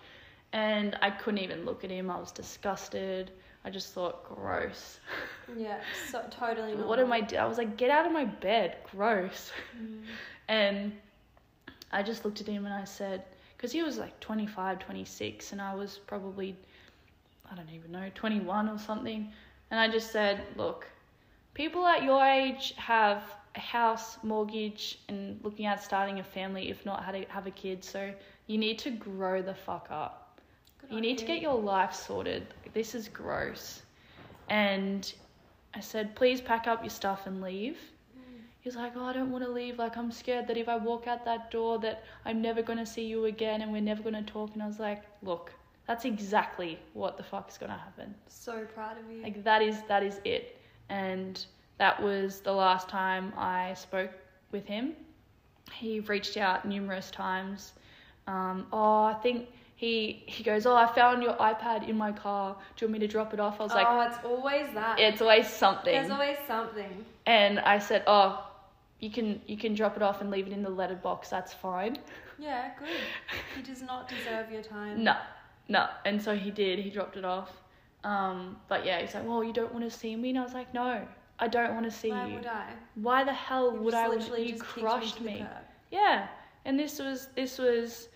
And 0.53 0.97
I 1.01 1.09
couldn't 1.11 1.39
even 1.39 1.65
look 1.65 1.83
at 1.83 1.89
him, 1.91 2.09
I 2.09 2.19
was 2.19 2.31
disgusted. 2.31 3.31
I 3.65 3.69
just 3.71 3.93
thought, 3.93 4.23
gross. 4.23 4.99
Yeah, 5.57 5.79
so 6.11 6.23
totally. 6.29 6.71
Normal. 6.71 6.87
what 6.89 6.99
am 6.99 7.11
I 7.11 7.21
doing? 7.21 7.41
I 7.41 7.45
was 7.47 7.57
like, 7.57 7.77
get 7.77 7.89
out 7.89 8.05
of 8.05 8.11
my 8.11 8.25
bed, 8.25 8.77
gross. 8.91 9.51
Mm. 9.81 10.03
And 10.47 10.93
I 11.91 12.03
just 12.03 12.23
looked 12.23 12.39
at 12.39 12.47
him 12.47 12.65
and 12.65 12.73
I 12.73 12.83
said, 12.83 13.23
because 13.57 13.71
he 13.71 13.81
was 13.81 13.97
like 13.97 14.19
25, 14.19 14.77
26, 14.79 15.51
and 15.51 15.59
I 15.61 15.73
was 15.73 15.97
probably 15.97 16.55
I 17.51 17.55
don't 17.55 17.69
even 17.69 17.91
know, 17.91 18.09
21 18.15 18.69
or 18.69 18.77
something. 18.77 19.31
And 19.71 19.79
I 19.79 19.89
just 19.89 20.11
said, 20.11 20.43
look, 20.55 20.87
people 21.53 21.85
at 21.85 22.03
your 22.03 22.23
age 22.23 22.73
have 22.77 23.23
a 23.55 23.59
house, 23.59 24.17
mortgage, 24.23 24.99
and 25.07 25.39
looking 25.43 25.65
at 25.65 25.81
starting 25.83 26.19
a 26.19 26.23
family, 26.23 26.69
if 26.69 26.85
not 26.85 27.03
how 27.03 27.11
to 27.11 27.23
have 27.25 27.47
a 27.47 27.51
kid. 27.51 27.83
So 27.83 28.11
you 28.47 28.57
need 28.57 28.79
to 28.79 28.91
grow 28.91 29.41
the 29.41 29.53
fuck 29.53 29.87
up. 29.89 30.39
Good 30.81 30.91
you 30.91 30.97
idea. 30.97 31.09
need 31.11 31.17
to 31.19 31.25
get 31.25 31.41
your 31.41 31.55
life 31.59 31.93
sorted. 31.93 32.53
This 32.73 32.95
is 32.95 33.07
gross. 33.07 33.81
And 34.49 35.11
I 35.73 35.79
said, 35.79 36.15
please 36.15 36.41
pack 36.41 36.67
up 36.67 36.83
your 36.83 36.89
stuff 36.89 37.27
and 37.27 37.41
leave. 37.41 37.77
Mm. 38.17 38.41
He 38.59 38.69
was 38.69 38.75
like, 38.75 38.93
oh, 38.95 39.05
I 39.05 39.13
don't 39.13 39.31
want 39.31 39.43
to 39.43 39.49
leave. 39.49 39.79
Like, 39.79 39.97
I'm 39.97 40.11
scared 40.11 40.47
that 40.47 40.57
if 40.57 40.67
I 40.67 40.77
walk 40.77 41.07
out 41.07 41.25
that 41.25 41.49
door, 41.49 41.79
that 41.79 42.03
I'm 42.25 42.41
never 42.41 42.61
going 42.61 42.79
to 42.79 42.85
see 42.85 43.05
you 43.05 43.25
again 43.25 43.61
and 43.61 43.71
we're 43.71 43.81
never 43.81 44.03
going 44.03 44.15
to 44.15 44.23
talk. 44.23 44.51
And 44.53 44.61
I 44.61 44.67
was 44.67 44.79
like, 44.79 45.03
look, 45.23 45.51
that's 45.87 46.05
exactly 46.05 46.79
what 46.93 47.17
the 47.17 47.23
fuck 47.23 47.49
is 47.49 47.57
going 47.57 47.71
to 47.71 47.77
happen. 47.77 48.13
So 48.27 48.65
proud 48.73 48.97
of 48.99 49.09
you. 49.11 49.23
Like, 49.23 49.43
that 49.43 49.61
is, 49.61 49.81
that 49.87 50.03
is 50.03 50.19
it. 50.25 50.59
And 50.89 51.43
that 51.77 52.01
was 52.01 52.39
the 52.41 52.51
last 52.53 52.89
time 52.89 53.33
I 53.37 53.73
spoke 53.75 54.11
with 54.51 54.65
him. 54.65 54.93
He 55.71 55.99
reached 56.01 56.37
out 56.37 56.65
numerous 56.65 57.11
times. 57.11 57.73
Um, 58.27 58.67
oh, 58.71 59.03
I 59.03 59.13
think 59.15 59.49
he 59.75 60.23
he 60.25 60.43
goes, 60.43 60.65
oh, 60.65 60.75
I 60.75 60.85
found 60.93 61.21
your 61.23 61.33
iPad 61.33 61.87
in 61.87 61.97
my 61.97 62.11
car. 62.11 62.55
Do 62.75 62.85
you 62.85 62.87
want 62.89 62.93
me 63.01 63.07
to 63.07 63.11
drop 63.11 63.33
it 63.33 63.39
off? 63.39 63.59
I 63.59 63.63
was 63.63 63.73
like, 63.73 63.87
oh, 63.89 64.01
it's 64.01 64.17
always 64.23 64.67
that. 64.73 64.99
it's 64.99 65.21
always 65.21 65.47
something. 65.47 65.93
There's 65.93 66.09
always 66.11 66.37
something. 66.47 67.05
and 67.25 67.59
I 67.59 67.79
said, 67.79 68.03
oh, 68.07 68.47
you 68.99 69.09
can 69.11 69.41
you 69.47 69.57
can 69.57 69.73
drop 69.75 69.95
it 69.97 70.01
off 70.03 70.21
and 70.21 70.31
leave 70.31 70.47
it 70.47 70.53
in 70.53 70.63
the 70.63 70.69
letterbox. 70.69 71.29
That's 71.29 71.53
fine. 71.53 71.97
Yeah, 72.37 72.71
good. 72.79 72.89
He 73.55 73.61
does 73.61 73.81
not 73.81 74.07
deserve 74.09 74.51
your 74.51 74.61
time. 74.63 75.03
No, 75.03 75.15
no. 75.69 75.87
And 76.05 76.21
so 76.21 76.35
he 76.35 76.51
did. 76.51 76.79
He 76.79 76.89
dropped 76.89 77.17
it 77.17 77.25
off. 77.25 77.49
Um, 78.03 78.57
but 78.67 78.85
yeah, 78.85 79.01
he's 79.01 79.13
like, 79.15 79.27
well, 79.27 79.43
you 79.43 79.53
don't 79.53 79.73
want 79.73 79.83
to 79.83 79.89
see 79.91 80.15
me, 80.15 80.29
and 80.29 80.39
I 80.39 80.43
was 80.43 80.53
like, 80.53 80.73
no, 80.73 81.01
I 81.39 81.47
don't 81.47 81.73
want 81.73 81.85
to 81.85 81.91
see 81.91 82.11
Why 82.11 82.27
you. 82.27 82.35
would 82.35 82.45
I? 82.45 82.69
Why 82.95 83.23
the 83.23 83.33
hell 83.33 83.73
You 83.73 83.81
would 83.81 83.93
I? 83.93 84.07
literally 84.07 84.53
You 84.53 84.57
crushed 84.59 85.19
the 85.19 85.25
me. 85.25 85.45
Yeah, 85.91 86.27
and 86.63 86.79
this 86.79 86.99
was 86.99 87.27
this 87.35 87.57
was 87.57 88.09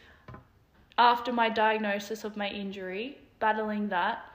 after 0.98 1.32
my 1.32 1.50
diagnosis 1.50 2.24
of 2.24 2.36
my 2.38 2.50
injury, 2.50 3.18
battling 3.40 3.88
that, 3.90 4.26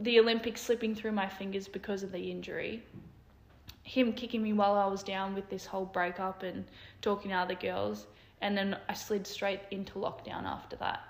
the 0.00 0.20
Olympics 0.20 0.60
slipping 0.60 0.94
through 0.94 1.12
my 1.12 1.28
fingers 1.28 1.66
because 1.66 2.02
of 2.02 2.12
the 2.12 2.30
injury, 2.30 2.82
him 3.82 4.12
kicking 4.12 4.42
me 4.42 4.52
while 4.52 4.74
I 4.74 4.86
was 4.86 5.02
down 5.02 5.34
with 5.34 5.48
this 5.48 5.66
whole 5.66 5.86
breakup 5.86 6.42
and 6.42 6.64
talking 7.02 7.30
to 7.30 7.36
other 7.36 7.54
girls, 7.54 8.06
and 8.40 8.56
then 8.56 8.76
I 8.88 8.94
slid 8.94 9.26
straight 9.26 9.60
into 9.70 9.94
lockdown 9.94 10.44
after 10.44 10.76
that. 10.76 11.02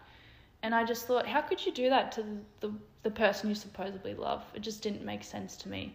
And 0.63 0.75
I 0.75 0.85
just 0.85 1.07
thought, 1.07 1.27
how 1.27 1.43
could 1.43 1.65
you 1.65 1.73
do 1.73 1.91
that 1.91 2.11
to 2.13 2.25
the, 2.61 2.73
the 3.03 3.11
person 3.11 3.49
you 3.49 3.55
supposedly 3.55 4.15
love? 4.15 4.43
It 4.55 4.61
just 4.61 4.83
didn't 4.83 5.05
make 5.05 5.23
sense 5.23 5.57
to 5.59 5.69
me. 5.69 5.95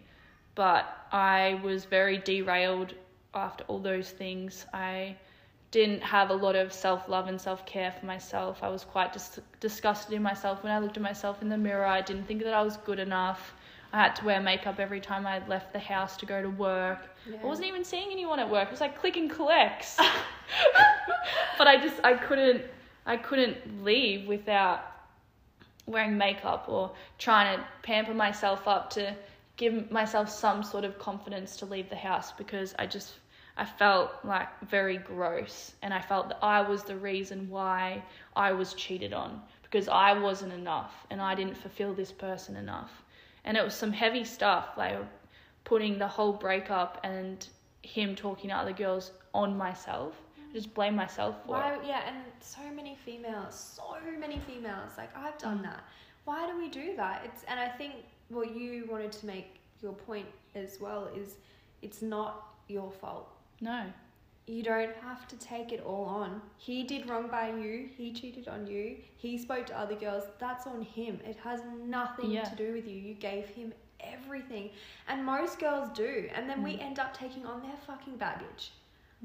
But 0.54 0.86
I 1.12 1.60
was 1.62 1.84
very 1.84 2.18
derailed 2.18 2.94
after 3.34 3.64
all 3.64 3.78
those 3.78 4.10
things. 4.10 4.66
I 4.72 5.16
didn't 5.70 6.02
have 6.02 6.30
a 6.30 6.34
lot 6.34 6.56
of 6.56 6.72
self 6.72 7.08
love 7.08 7.28
and 7.28 7.40
self 7.40 7.64
care 7.66 7.92
for 7.92 8.06
myself. 8.06 8.58
I 8.62 8.68
was 8.68 8.84
quite 8.84 9.12
dis- 9.12 9.40
disgusted 9.60 10.14
in 10.14 10.22
myself 10.22 10.62
when 10.62 10.72
I 10.72 10.78
looked 10.78 10.96
at 10.96 11.02
myself 11.02 11.42
in 11.42 11.48
the 11.48 11.58
mirror. 11.58 11.86
I 11.86 12.00
didn't 12.00 12.24
think 12.24 12.42
that 12.42 12.54
I 12.54 12.62
was 12.62 12.76
good 12.78 12.98
enough. 12.98 13.54
I 13.92 13.98
had 14.02 14.14
to 14.16 14.24
wear 14.24 14.40
makeup 14.40 14.78
every 14.78 15.00
time 15.00 15.26
I 15.26 15.44
left 15.48 15.72
the 15.72 15.80
house 15.80 16.16
to 16.18 16.26
go 16.26 16.40
to 16.40 16.50
work. 16.50 17.08
Yeah. 17.28 17.38
I 17.42 17.46
wasn't 17.46 17.68
even 17.68 17.84
seeing 17.84 18.10
anyone 18.10 18.38
at 18.38 18.48
work. 18.48 18.68
It 18.68 18.70
was 18.70 18.80
like 18.80 18.98
click 18.98 19.16
and 19.16 19.28
collects. 19.30 19.96
but 21.58 21.66
I 21.66 21.76
just 21.76 22.00
I 22.04 22.14
couldn't 22.14 22.62
I 23.06 23.16
couldn't 23.16 23.84
leave 23.84 24.28
without 24.28 24.82
wearing 25.86 26.16
makeup 26.16 26.66
or 26.68 26.92
trying 27.18 27.58
to 27.58 27.64
pamper 27.82 28.14
myself 28.14 28.68
up 28.68 28.90
to 28.90 29.14
give 29.60 29.90
myself 29.90 30.28
some 30.30 30.62
sort 30.62 30.84
of 30.84 30.98
confidence 30.98 31.56
to 31.58 31.66
leave 31.66 31.88
the 31.90 31.96
house 32.10 32.32
because 32.32 32.74
I 32.78 32.86
just 32.86 33.14
I 33.56 33.64
felt 33.66 34.10
like 34.24 34.48
very 34.68 34.96
gross 34.98 35.74
and 35.82 35.92
I 35.92 36.00
felt 36.00 36.28
that 36.30 36.38
I 36.42 36.62
was 36.62 36.82
the 36.84 36.96
reason 36.96 37.48
why 37.50 38.02
I 38.36 38.52
was 38.52 38.74
cheated 38.74 39.12
on 39.12 39.42
because 39.62 39.88
I 39.88 40.12
wasn't 40.28 40.52
enough 40.52 40.94
and 41.10 41.20
I 41.20 41.34
didn't 41.34 41.56
fulfill 41.56 41.94
this 41.94 42.12
person 42.12 42.56
enough. 42.56 43.02
And 43.44 43.56
it 43.56 43.64
was 43.64 43.74
some 43.74 43.92
heavy 43.92 44.24
stuff 44.24 44.66
like 44.76 44.98
putting 45.64 45.98
the 45.98 46.08
whole 46.08 46.32
breakup 46.32 47.00
and 47.04 47.46
him 47.82 48.14
talking 48.16 48.50
to 48.50 48.56
other 48.56 48.72
girls 48.72 49.12
on 49.34 49.56
myself. 49.56 50.14
I 50.38 50.54
just 50.54 50.74
blame 50.74 50.96
myself 50.96 51.36
for 51.46 51.52
Why? 51.52 51.74
it. 51.74 51.80
Yeah, 51.86 52.02
and 52.08 52.16
so 52.40 52.62
many 52.74 52.96
females, 53.04 53.54
so 53.78 53.96
many 54.18 54.38
females. 54.40 54.92
Like 54.96 55.16
I've 55.16 55.38
done 55.38 55.58
Mm. 55.58 55.62
that. 55.64 55.84
Why 56.24 56.46
do 56.48 56.56
we 56.58 56.68
do 56.68 56.96
that? 56.96 57.22
It's 57.26 57.44
and 57.44 57.58
I 57.60 57.68
think 57.68 57.94
what 58.30 58.54
you 58.54 58.86
wanted 58.90 59.12
to 59.12 59.26
make 59.26 59.60
your 59.82 59.92
point 59.92 60.26
as 60.54 60.78
well 60.80 61.08
is 61.16 61.36
it's 61.82 62.02
not 62.02 62.46
your 62.68 62.90
fault. 62.90 63.28
No. 63.60 63.84
You 64.46 64.62
don't 64.62 64.94
have 65.02 65.28
to 65.28 65.36
take 65.36 65.70
it 65.70 65.82
all 65.84 66.04
on. 66.06 66.40
He 66.56 66.82
did 66.82 67.08
wrong 67.08 67.28
by 67.28 67.50
you. 67.52 67.88
He 67.96 68.12
cheated 68.12 68.48
on 68.48 68.66
you. 68.66 68.96
He 69.16 69.38
spoke 69.38 69.66
to 69.66 69.78
other 69.78 69.94
girls. 69.94 70.24
That's 70.38 70.66
on 70.66 70.82
him. 70.82 71.20
It 71.24 71.36
has 71.44 71.60
nothing 71.84 72.32
Yeah. 72.32 72.44
to 72.44 72.56
do 72.56 72.72
with 72.72 72.86
you. 72.88 72.96
You 72.96 73.14
gave 73.14 73.46
him 73.48 73.72
everything. 74.00 74.70
And 75.08 75.24
most 75.24 75.58
girls 75.60 75.88
do. 75.90 76.28
And 76.34 76.48
then 76.48 76.62
we 76.62 76.76
Mm. 76.76 76.82
end 76.82 76.98
up 76.98 77.14
taking 77.14 77.46
on 77.46 77.62
their 77.62 77.76
fucking 77.86 78.16
baggage. 78.16 78.72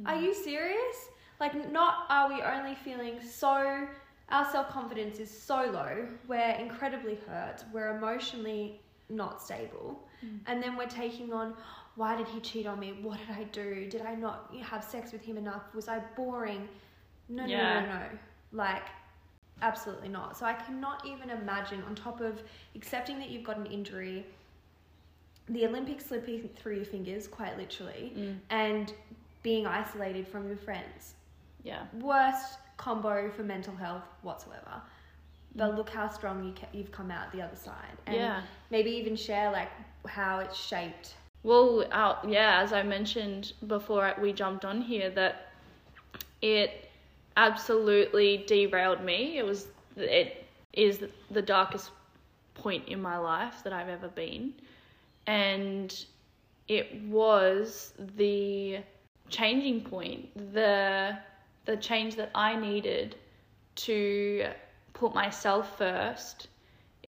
Are 0.05 0.17
you 0.17 0.33
serious? 0.33 1.09
Like, 1.39 1.71
not 1.71 2.05
are 2.09 2.27
we 2.29 2.41
only 2.41 2.75
feeling 2.75 3.21
so, 3.21 3.87
our 4.29 4.45
self 4.51 4.69
confidence 4.69 5.19
is 5.19 5.31
so 5.31 5.63
low, 5.71 6.07
we're 6.27 6.55
incredibly 6.59 7.15
hurt, 7.15 7.63
we're 7.71 7.95
emotionally 7.97 8.81
not 9.09 9.41
stable, 9.41 10.07
Mm. 10.23 10.39
and 10.47 10.63
then 10.63 10.75
we're 10.77 10.87
taking 10.87 11.31
on, 11.33 11.55
why 11.95 12.15
did 12.15 12.27
he 12.27 12.39
cheat 12.39 12.65
on 12.65 12.79
me? 12.79 12.93
What 13.01 13.19
did 13.19 13.29
I 13.37 13.43
do? 13.43 13.87
Did 13.89 14.01
I 14.01 14.15
not 14.15 14.53
have 14.63 14.83
sex 14.83 15.11
with 15.11 15.21
him 15.21 15.37
enough? 15.37 15.73
Was 15.75 15.87
I 15.87 15.99
boring? 16.15 16.67
No, 17.29 17.43
no, 17.43 17.49
Yeah. 17.49 17.79
no, 17.81 17.85
no, 17.87 17.99
no. 17.99 18.05
Like, 18.51 18.83
absolutely 19.61 20.09
not. 20.09 20.37
So 20.37 20.45
I 20.45 20.53
cannot 20.53 21.05
even 21.05 21.29
imagine, 21.29 21.83
on 21.83 21.95
top 21.95 22.19
of 22.21 22.41
accepting 22.75 23.19
that 23.19 23.29
you've 23.29 23.43
got 23.43 23.57
an 23.57 23.65
injury, 23.67 24.25
the 25.47 25.65
Olympics 25.65 26.05
slipping 26.07 26.49
through 26.49 26.75
your 26.77 26.85
fingers, 26.85 27.27
quite 27.27 27.55
literally, 27.57 28.13
Mm. 28.15 28.39
and 28.49 28.93
being 29.43 29.67
isolated 29.67 30.27
from 30.27 30.47
your 30.47 30.57
friends. 30.57 31.13
Yeah. 31.63 31.85
Worst 31.93 32.57
combo 32.77 33.29
for 33.31 33.43
mental 33.43 33.75
health 33.75 34.03
whatsoever. 34.23 34.81
But 35.55 35.75
look 35.75 35.89
how 35.89 36.09
strong 36.09 36.43
you 36.43 36.53
ca- 36.53 36.67
you've 36.73 36.91
come 36.91 37.11
out 37.11 37.31
the 37.31 37.41
other 37.41 37.55
side. 37.55 37.97
And 38.07 38.15
Yeah. 38.15 38.41
maybe 38.69 38.91
even 38.91 39.15
share 39.15 39.51
like 39.51 39.69
how 40.07 40.39
it's 40.39 40.57
shaped. 40.57 41.15
Well, 41.43 41.85
uh, 41.91 42.15
yeah, 42.27 42.61
as 42.61 42.73
I 42.73 42.83
mentioned 42.83 43.53
before 43.67 44.13
we 44.19 44.33
jumped 44.33 44.65
on 44.65 44.81
here, 44.81 45.09
that 45.11 45.49
it 46.41 46.89
absolutely 47.37 48.43
derailed 48.47 49.01
me. 49.01 49.37
It 49.37 49.45
was, 49.45 49.67
it 49.95 50.45
is 50.73 51.03
the 51.31 51.41
darkest 51.41 51.91
point 52.55 52.87
in 52.87 53.01
my 53.01 53.17
life 53.17 53.63
that 53.63 53.73
I've 53.73 53.89
ever 53.89 54.07
been, 54.07 54.53
and 55.27 56.05
it 56.67 57.03
was 57.03 57.93
the 58.15 58.79
changing 59.29 59.81
point, 59.81 60.29
the 60.53 61.17
the 61.65 61.77
change 61.77 62.15
that 62.15 62.29
I 62.35 62.55
needed 62.55 63.15
to 63.75 64.45
put 64.95 65.13
myself 65.13 65.77
first. 65.77 66.47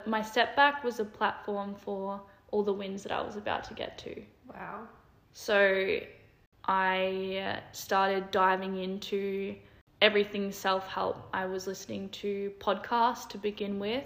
My 0.05 0.21
setback 0.21 0.83
was 0.83 0.99
a 0.99 1.05
platform 1.05 1.75
for 1.75 2.19
all 2.51 2.63
the 2.63 2.73
wins 2.73 3.03
that 3.03 3.11
I 3.11 3.21
was 3.21 3.35
about 3.35 3.63
to 3.65 3.73
get 3.75 3.97
to. 3.99 4.21
Wow. 4.49 4.87
So 5.33 5.99
I 6.65 7.43
uh, 7.45 7.59
started 7.71 8.31
diving 8.31 8.77
into 8.77 9.55
everything 10.01 10.51
self 10.51 10.87
help. 10.87 11.27
I 11.33 11.45
was 11.45 11.67
listening 11.67 12.09
to 12.09 12.51
podcasts 12.59 13.27
to 13.29 13.37
begin 13.37 13.79
with 13.79 14.03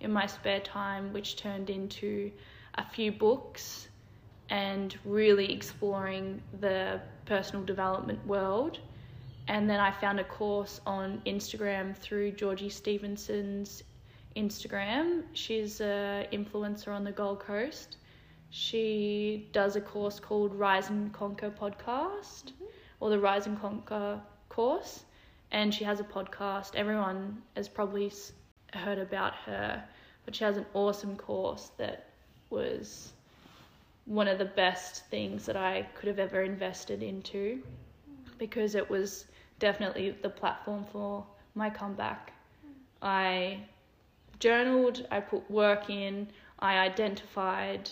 in 0.00 0.12
my 0.12 0.26
spare 0.26 0.60
time, 0.60 1.12
which 1.12 1.36
turned 1.36 1.70
into 1.70 2.30
a 2.74 2.84
few 2.84 3.12
books 3.12 3.88
and 4.48 4.96
really 5.04 5.52
exploring 5.52 6.42
the 6.60 7.00
personal 7.26 7.64
development 7.64 8.24
world. 8.26 8.80
And 9.50 9.68
then 9.68 9.80
I 9.80 9.90
found 9.90 10.20
a 10.20 10.24
course 10.24 10.80
on 10.86 11.20
Instagram 11.26 11.96
through 11.96 12.30
Georgie 12.30 12.68
Stevenson's 12.68 13.82
Instagram. 14.36 15.24
She's 15.32 15.80
a 15.80 16.28
influencer 16.32 16.94
on 16.94 17.02
the 17.02 17.10
Gold 17.10 17.40
Coast. 17.40 17.96
She 18.50 19.48
does 19.50 19.74
a 19.74 19.80
course 19.80 20.20
called 20.20 20.54
Rise 20.54 20.88
and 20.90 21.12
Conquer 21.12 21.50
podcast 21.50 22.44
mm-hmm. 22.44 22.64
or 23.00 23.10
the 23.10 23.18
Rise 23.18 23.48
and 23.48 23.60
Conquer 23.60 24.20
course, 24.48 25.02
and 25.50 25.74
she 25.74 25.82
has 25.82 25.98
a 25.98 26.04
podcast. 26.04 26.76
Everyone 26.76 27.42
has 27.56 27.68
probably 27.68 28.12
heard 28.72 29.00
about 29.00 29.34
her, 29.46 29.82
but 30.24 30.36
she 30.36 30.44
has 30.44 30.58
an 30.58 30.66
awesome 30.74 31.16
course 31.16 31.72
that 31.76 32.10
was 32.50 33.14
one 34.04 34.28
of 34.28 34.38
the 34.38 34.44
best 34.44 35.06
things 35.06 35.44
that 35.46 35.56
I 35.56 35.88
could 35.96 36.06
have 36.06 36.20
ever 36.20 36.42
invested 36.42 37.02
into 37.02 37.60
mm. 37.64 38.38
because 38.38 38.76
it 38.76 38.88
was 38.88 39.24
definitely 39.60 40.10
the 40.22 40.28
platform 40.28 40.84
for 40.92 41.24
my 41.54 41.70
comeback. 41.70 42.32
I 43.02 43.60
journaled, 44.40 45.06
I 45.10 45.20
put 45.20 45.48
work 45.50 45.88
in, 45.88 46.26
I 46.58 46.78
identified 46.78 47.88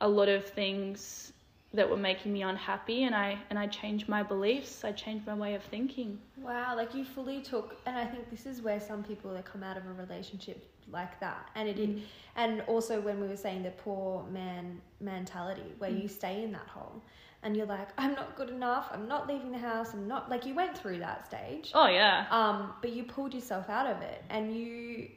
a 0.00 0.08
lot 0.08 0.28
of 0.28 0.44
things 0.44 1.32
that 1.74 1.88
were 1.88 1.96
making 1.96 2.32
me 2.32 2.42
unhappy 2.42 3.04
and 3.04 3.14
I 3.14 3.38
and 3.50 3.58
I 3.58 3.66
changed 3.66 4.08
my 4.08 4.22
beliefs. 4.22 4.84
I 4.84 4.92
changed 4.92 5.26
my 5.26 5.34
way 5.34 5.54
of 5.54 5.62
thinking. 5.64 6.18
Wow, 6.38 6.74
like 6.76 6.94
you 6.94 7.04
fully 7.04 7.40
took, 7.42 7.76
and 7.86 7.96
I 7.96 8.04
think 8.06 8.30
this 8.30 8.46
is 8.46 8.62
where 8.62 8.80
some 8.80 9.02
people 9.02 9.32
that 9.34 9.44
come 9.44 9.62
out 9.62 9.76
of 9.76 9.86
a 9.86 9.92
relationship 9.92 10.70
like 10.90 11.18
that, 11.20 11.50
and 11.54 11.68
it, 11.68 11.76
Mm. 11.76 12.02
and 12.36 12.60
also 12.62 13.00
when 13.00 13.20
we 13.20 13.26
were 13.28 13.36
saying 13.36 13.62
the 13.64 13.72
poor 13.72 14.24
man 14.30 14.80
mentality, 15.00 15.74
where 15.78 15.90
Mm. 15.90 16.02
you 16.02 16.08
stay 16.08 16.42
in 16.44 16.52
that 16.52 16.68
hole, 16.68 17.02
and 17.42 17.56
you're 17.56 17.66
like, 17.66 17.88
I'm 17.98 18.14
not 18.14 18.36
good 18.36 18.50
enough, 18.50 18.88
I'm 18.92 19.06
not 19.08 19.28
leaving 19.28 19.52
the 19.52 19.58
house, 19.58 19.92
I'm 19.92 20.08
not 20.08 20.30
like 20.30 20.46
you 20.46 20.54
went 20.54 20.76
through 20.76 20.98
that 20.98 21.26
stage, 21.26 21.70
Oh 21.74 21.88
yeah. 21.88 22.26
um, 22.30 22.72
but 22.80 22.92
you 22.92 23.04
pulled 23.04 23.34
yourself 23.34 23.68
out 23.68 23.86
of 23.86 24.02
it, 24.02 24.22
and 24.30 24.54
you 24.56 25.08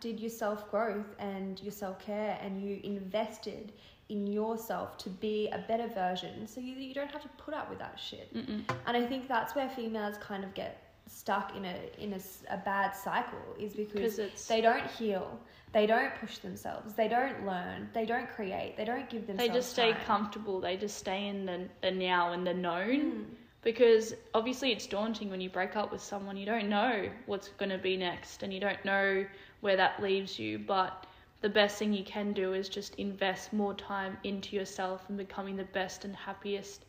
did 0.00 0.20
your 0.20 0.30
self 0.30 0.70
growth 0.70 1.14
and 1.18 1.60
your 1.62 1.72
self 1.72 1.98
care, 1.98 2.38
and 2.42 2.62
you 2.62 2.80
invested 2.84 3.72
in 4.10 4.26
yourself 4.26 4.98
to 4.98 5.08
be 5.08 5.48
a 5.52 5.58
better 5.66 5.88
version, 5.88 6.46
so 6.46 6.60
you 6.60 6.74
you 6.74 6.92
don't 6.94 7.10
have 7.10 7.22
to 7.22 7.28
put 7.38 7.54
up 7.54 7.70
with 7.70 7.78
that 7.78 7.98
shit. 7.98 8.32
Mm-mm. 8.34 8.62
And 8.86 8.96
I 8.96 9.06
think 9.06 9.28
that's 9.28 9.54
where 9.54 9.68
females 9.70 10.16
kind 10.18 10.44
of 10.44 10.52
get 10.54 10.80
stuck 11.06 11.56
in 11.56 11.64
a 11.64 11.76
in 11.98 12.12
a, 12.12 12.20
a 12.54 12.58
bad 12.58 12.92
cycle 12.94 13.38
is 13.58 13.72
because 13.74 13.92
Because 13.92 14.18
it's 14.18 14.46
they 14.46 14.60
don't 14.60 14.86
heal, 14.98 15.40
they 15.74 15.86
don't 15.86 16.14
push 16.20 16.38
themselves, 16.38 16.94
they 16.94 17.08
don't 17.08 17.44
learn, 17.44 17.90
they 17.92 18.06
don't 18.06 18.30
create, 18.30 18.76
they 18.76 18.84
don't 18.84 19.10
give 19.10 19.26
themselves. 19.26 19.48
they 19.52 19.54
just 19.54 19.70
stay 19.72 19.92
time. 19.92 20.00
comfortable. 20.06 20.60
They 20.60 20.76
just 20.76 20.96
stay 20.96 21.26
in 21.26 21.44
the, 21.44 21.68
the 21.82 21.90
now 21.90 22.32
and 22.32 22.46
the 22.46 22.54
known. 22.54 23.00
Mm. 23.12 23.24
because 23.62 24.14
obviously 24.34 24.72
it's 24.72 24.86
daunting 24.86 25.30
when 25.30 25.40
you 25.40 25.50
break 25.50 25.74
up 25.74 25.90
with 25.90 26.00
someone 26.02 26.36
you 26.36 26.46
don't 26.46 26.68
know 26.68 27.08
what's 27.26 27.48
going 27.60 27.70
to 27.70 27.78
be 27.78 27.96
next 27.96 28.42
and 28.42 28.52
you 28.54 28.60
don't 28.60 28.84
know 28.84 29.24
where 29.62 29.76
that 29.76 30.00
leaves 30.02 30.38
you 30.38 30.58
but 30.58 31.06
the 31.40 31.48
best 31.48 31.78
thing 31.78 31.92
you 31.92 32.04
can 32.04 32.32
do 32.32 32.52
is 32.54 32.68
just 32.68 32.94
invest 32.96 33.52
more 33.52 33.74
time 33.74 34.16
into 34.24 34.54
yourself 34.56 35.02
and 35.08 35.18
becoming 35.18 35.56
the 35.56 35.64
best 35.64 36.04
and 36.04 36.14
happiest 36.14 36.84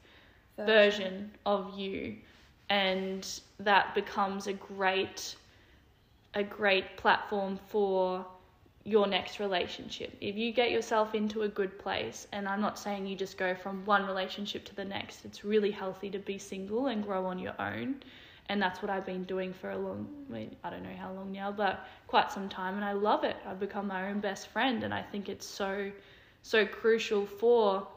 version 0.58 1.32
of 1.46 1.78
you 1.78 2.16
and 2.70 3.42
that 3.60 3.94
becomes 3.96 4.48
a 4.48 4.54
great 4.54 5.36
a 6.36 6.44
great 6.44 6.98
platform 6.98 7.58
for 7.68 8.26
your 8.86 9.08
next 9.08 9.40
relationship. 9.40 10.16
If 10.22 10.36
you 10.36 10.54
get 10.54 10.70
yourself 10.70 11.16
into 11.16 11.42
a 11.42 11.48
good 11.48 11.78
place, 11.80 12.28
and 12.32 12.48
I'm 12.48 12.62
not 12.62 12.78
saying 12.78 13.08
you 13.08 13.16
just 13.16 13.36
go 13.36 13.56
from 13.56 13.84
one 13.84 14.06
relationship 14.06 14.64
to 14.66 14.76
the 14.76 14.86
next, 14.86 15.26
it's 15.26 15.44
really 15.44 15.72
healthy 15.72 16.10
to 16.12 16.20
be 16.20 16.38
single 16.38 16.86
and 16.88 17.04
grow 17.04 17.26
on 17.26 17.40
your 17.40 17.60
own. 17.60 17.96
And 18.48 18.62
that's 18.62 18.84
what 18.84 18.92
I've 18.92 19.06
been 19.06 19.24
doing 19.24 19.54
for 19.54 19.72
a 19.72 19.78
long, 19.78 20.08
I, 20.30 20.34
mean, 20.34 20.56
I 20.64 20.70
don't 20.70 20.84
know 20.84 20.96
how 20.96 21.12
long 21.12 21.32
now, 21.32 21.52
but 21.52 21.88
quite 22.06 22.32
some 22.32 22.48
time. 22.48 22.76
And 22.76 22.86
I 22.86 22.92
love 22.92 23.24
it. 23.24 23.36
I've 23.48 23.60
become 23.60 23.88
my 23.88 24.08
own 24.08 24.20
best 24.20 24.50
friend. 24.50 24.84
And 24.84 24.94
I 24.94 25.02
think 25.02 25.30
it's 25.30 25.48
so, 25.48 25.92
so 26.44 26.64
crucial 26.64 27.26
for 27.26 27.88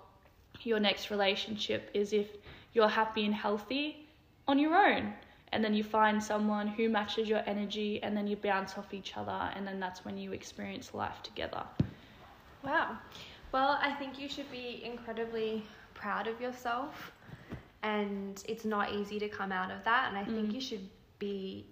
your 0.63 0.81
next 0.81 1.11
relationship 1.11 1.91
is 1.93 2.15
if 2.15 2.29
you're 2.73 2.89
happy 2.89 3.27
and 3.27 3.35
healthy 3.35 4.07
on 4.47 4.59
your 4.59 4.75
own 4.75 5.13
and 5.53 5.65
then 5.65 5.75
you 5.75 5.83
find 5.85 6.23
someone 6.23 6.67
who 6.69 6.89
matches 6.89 7.29
your 7.29 7.43
energy 7.47 8.03
and 8.03 8.17
then 8.17 8.27
you 8.27 8.37
bounce 8.37 8.77
off 8.79 8.93
each 8.95 9.17
other 9.17 9.51
and 9.55 9.67
then 9.67 9.79
that's 9.81 10.05
when 10.05 10.17
you 10.19 10.33
experience 10.33 10.95
life 10.95 11.23
together 11.23 11.65
Wow. 12.63 12.99
Well, 13.53 13.79
I 13.81 13.93
think 13.93 14.19
you 14.19 14.29
should 14.29 14.51
be 14.51 14.83
incredibly 14.85 15.65
proud 15.95 16.27
of 16.27 16.41
yourself, 16.41 17.13
and 17.83 18.43
it's 18.49 18.65
not 18.65 18.93
easy 18.93 19.19
to 19.21 19.29
come 19.29 19.53
out 19.53 19.71
of 19.71 19.85
that. 19.85 20.09
And 20.09 20.19
I 20.19 20.25
think 20.25 20.51
Mm. 20.51 20.55
you 20.55 20.61
should 20.61 20.89
be, 21.19 21.67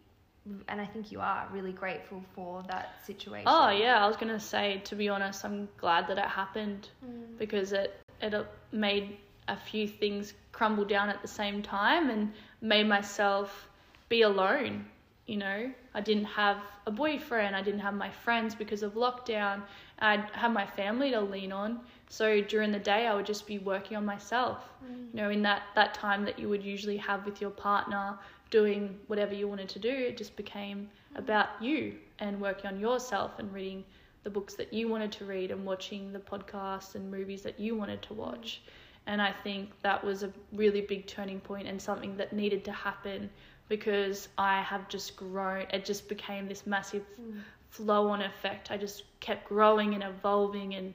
and 0.69 0.81
I 0.81 0.87
think 0.87 1.11
you 1.13 1.21
are 1.21 1.49
really 1.53 1.73
grateful 1.73 2.23
for 2.35 2.63
that 2.69 3.03
situation. 3.05 3.47
oh 3.47 3.69
yeah 3.71 4.03
i 4.03 4.07
was 4.07 4.17
going 4.17 4.33
to 4.33 4.41
say 4.41 4.79
to 4.85 4.95
be 4.95 5.09
honest 5.09 5.45
i'm 5.45 5.69
glad 5.77 6.07
that 6.09 6.19
it 6.19 6.25
happened 6.25 6.89
Mm. 7.05 7.39
because 7.39 7.73
it 7.73 8.01
it 8.21 8.35
made 8.73 9.17
a 9.49 9.57
few 9.57 9.87
things 9.87 10.35
crumble 10.53 10.85
down 10.85 11.09
at 11.09 11.21
the 11.23 11.29
same 11.29 11.63
time 11.63 12.11
and 12.11 12.33
made 12.61 12.87
myself 12.87 13.69
be 14.09 14.23
alone 14.23 14.85
you 15.27 15.37
know? 15.37 15.71
I 15.93 16.01
didn't 16.01 16.25
have 16.27 16.59
a 16.87 16.91
boyfriend 16.91 17.57
i 17.57 17.63
didn't 17.63 17.81
have 17.81 17.95
my 17.95 18.11
friends 18.11 18.55
because 18.55 18.83
of 18.83 18.95
lockdown 18.95 19.63
i 19.99 20.17
had 20.33 20.53
my 20.53 20.67
family 20.67 21.11
to 21.11 21.21
lean 21.21 21.53
on. 21.53 21.81
So 22.09 22.41
during 22.41 22.71
the 22.73 22.79
day 22.79 23.07
i 23.07 23.15
would 23.15 23.27
just 23.27 23.47
be 23.47 23.59
working 23.59 23.97
on 23.97 24.05
myself 24.05 24.59
Mm. 24.85 25.09
you 25.15 25.21
know 25.23 25.31
in 25.31 25.43
that 25.43 25.63
that 25.75 25.95
time 25.95 26.25
that 26.27 26.39
you 26.39 26.49
would 26.49 26.63
usually 26.63 26.97
have 26.99 27.25
with 27.27 27.41
your 27.41 27.51
partner 27.51 28.19
doing 28.51 28.99
whatever 29.09 29.35
you 29.35 29.49
wanted 29.49 29.69
to 29.71 29.79
do 29.81 29.89
it 29.91 30.17
just 30.17 30.37
became 30.37 30.89
about 31.17 31.49
you 31.61 31.95
and 32.21 32.41
working 32.41 32.67
on 32.71 32.79
yourself 32.79 33.39
and 33.39 33.53
reading 33.53 33.85
the 34.23 34.31
books 34.31 34.55
that 34.55 34.73
you 34.73 34.89
wanted 34.89 35.11
to 35.13 35.25
read 35.25 35.51
and 35.51 35.65
watching 35.65 36.13
the 36.13 36.19
podcasts 36.21 36.95
and 36.95 37.11
movies 37.11 37.43
that 37.43 37.59
you 37.59 37.75
wanted 37.77 38.01
to 38.03 38.15
watch 38.15 38.63
and 39.07 39.21
i 39.23 39.33
think 39.45 39.71
that 39.83 40.03
was 40.05 40.23
a 40.23 40.33
really 40.53 40.81
big 40.83 41.07
turning 41.07 41.41
point 41.41 41.67
and 41.67 41.81
something 41.81 42.17
that 42.17 42.33
needed 42.33 42.65
to 42.65 42.73
happen 42.73 43.29
because 43.69 44.29
i 44.39 44.61
have 44.61 44.89
just 44.89 45.17
grown 45.17 45.67
it 45.73 45.85
just 45.85 46.09
became 46.09 46.49
this 46.49 46.67
massive 46.67 47.05
Mm. 47.21 47.41
flow 47.71 48.09
on 48.09 48.23
effect 48.23 48.71
i 48.71 48.77
just 48.77 49.05
kept 49.21 49.47
growing 49.49 49.95
and 49.95 50.03
evolving 50.03 50.75
and 50.75 50.95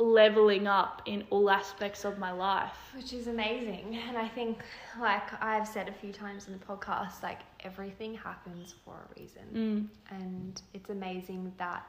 leveling 0.00 0.66
up 0.66 1.02
in 1.06 1.24
all 1.30 1.50
aspects 1.50 2.04
of 2.04 2.18
my 2.18 2.30
life 2.32 2.92
Which 2.94 3.12
is 3.12 3.26
amazing. 3.26 3.96
And 4.08 4.16
I 4.16 4.28
think, 4.28 4.62
like 5.00 5.28
I've 5.42 5.66
said 5.66 5.88
a 5.88 5.92
few 5.92 6.12
times 6.12 6.46
in 6.46 6.52
the 6.52 6.64
podcast, 6.64 7.22
like 7.22 7.40
everything 7.64 8.14
happens 8.14 8.74
for 8.84 8.94
a 8.94 9.20
reason. 9.20 9.42
mm. 9.54 10.14
And 10.16 10.60
it's 10.72 10.90
amazing 10.90 11.52
that 11.58 11.82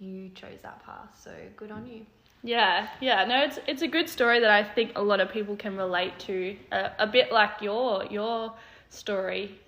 you 0.00 0.30
chose 0.30 0.58
that 0.62 0.84
path. 0.84 1.10
So 1.22 1.30
good 1.56 1.70
on 1.70 1.86
you. 1.86 2.04
Yeah, 2.42 2.88
yeah, 3.00 3.24
no, 3.24 3.44
it's 3.44 3.58
it's 3.66 3.82
a 3.82 3.88
good 3.88 4.08
story 4.08 4.40
that 4.40 4.50
I 4.50 4.64
think 4.64 4.92
a 4.96 5.02
lot 5.02 5.20
of 5.20 5.30
people 5.30 5.54
can 5.56 5.76
relate 5.76 6.18
to. 6.20 6.56
A, 6.72 6.90
a 7.00 7.06
bit 7.06 7.30
like 7.32 7.60
your 7.60 8.04
your 8.06 8.52
story. 8.90 9.58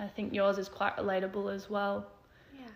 I 0.00 0.08
think 0.08 0.34
yours 0.34 0.58
is 0.58 0.68
quite 0.68 0.96
relatable 0.96 1.54
as 1.54 1.70
well. 1.70 2.06
Yeah. 2.52 2.66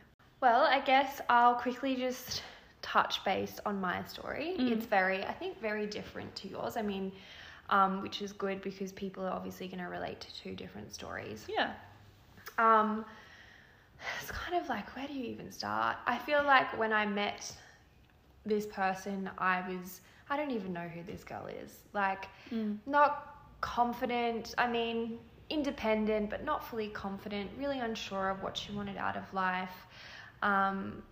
Well, 0.40 0.62
I 0.62 0.80
guess 0.80 1.20
I'll 1.28 1.56
quickly 1.56 1.96
just 1.96 2.42
touch 2.80 3.24
base 3.24 3.58
on 3.66 3.80
my 3.80 4.04
story. 4.04 4.54
Mm. 4.58 4.70
It's 4.70 4.86
very, 4.86 5.24
I 5.24 5.32
think, 5.32 5.60
very 5.60 5.86
different 5.86 6.34
to 6.36 6.48
yours. 6.48 6.76
I 6.76 6.82
mean, 6.82 7.10
um, 7.70 8.02
which 8.02 8.22
is 8.22 8.32
good 8.32 8.62
because 8.62 8.92
people 8.92 9.24
are 9.24 9.32
obviously 9.32 9.66
going 9.66 9.80
to 9.80 9.86
relate 9.86 10.20
to 10.20 10.34
two 10.34 10.54
different 10.54 10.94
stories. 10.94 11.44
Yeah. 11.48 11.72
Um, 12.58 13.04
it's 14.20 14.30
kind 14.30 14.62
of 14.62 14.68
like, 14.68 14.94
where 14.94 15.08
do 15.08 15.14
you 15.14 15.24
even 15.24 15.50
start? 15.50 15.96
I 16.06 16.18
feel 16.18 16.44
like 16.44 16.78
when 16.78 16.92
I 16.92 17.04
met 17.04 17.52
this 18.46 18.66
person, 18.66 19.28
I 19.38 19.62
was, 19.68 20.00
I 20.30 20.36
don't 20.36 20.50
even 20.52 20.72
know 20.72 20.88
who 20.88 21.02
this 21.02 21.24
girl 21.24 21.46
is. 21.46 21.80
Like, 21.92 22.28
Mm. 22.50 22.78
not 22.86 23.34
confident. 23.60 24.54
I 24.58 24.68
mean, 24.68 25.18
independent, 25.50 26.30
but 26.30 26.44
not 26.44 26.64
fully 26.64 26.88
confident, 26.88 27.50
really 27.58 27.78
unsure 27.80 28.30
of 28.30 28.42
what 28.42 28.56
she 28.56 28.72
wanted 28.72 28.96
out 28.96 29.16
of 29.16 29.32
life. 29.34 29.86
Um, 30.42 31.02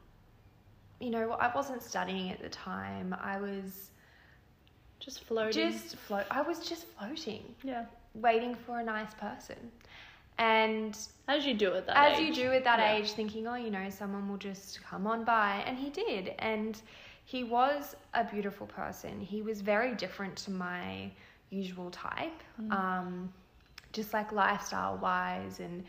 you 1.00 1.10
know, 1.10 1.32
I 1.32 1.54
wasn't 1.54 1.82
studying 1.82 2.30
at 2.30 2.40
the 2.40 2.48
time. 2.48 3.14
I 3.20 3.38
was 3.40 3.90
Just 5.00 5.20
floating. 5.24 5.52
just 5.70 5.96
float. 5.96 6.24
I 6.30 6.42
was 6.42 6.66
just 6.68 6.86
floating, 6.86 7.54
yeah. 7.62 7.84
waiting 8.14 8.54
for 8.54 8.80
a 8.80 8.84
nice 8.84 9.12
person. 9.14 9.56
And 10.38 10.96
As 11.28 11.46
you 11.46 11.54
do 11.54 11.74
at 11.74 11.86
that 11.86 11.96
as 11.96 12.18
age. 12.18 12.26
you 12.26 12.34
do 12.34 12.52
at 12.52 12.64
that 12.64 12.78
Yeah. 12.80 12.94
age, 12.96 13.12
thinking, 13.12 13.46
oh, 13.46 13.54
you 13.54 13.70
know, 13.70 13.88
someone 13.90 14.28
will 14.28 14.36
just 14.38 14.82
come 14.82 15.06
on 15.06 15.24
by. 15.24 15.62
And 15.66 15.78
he 15.78 15.90
did. 15.90 16.34
And 16.38 16.80
he 17.24 17.44
was 17.44 17.96
a 18.14 18.24
beautiful 18.24 18.66
person. 18.66 19.20
He 19.20 19.42
was 19.42 19.60
very 19.60 19.94
different 19.94 20.36
to 20.44 20.50
my 20.50 21.10
usual 21.50 21.90
type, 21.90 22.42
Mm. 22.60 22.72
um, 22.72 23.32
just 23.92 24.12
like 24.12 24.32
lifestyle 24.32 24.96
wise. 24.98 25.60
And 25.60 25.84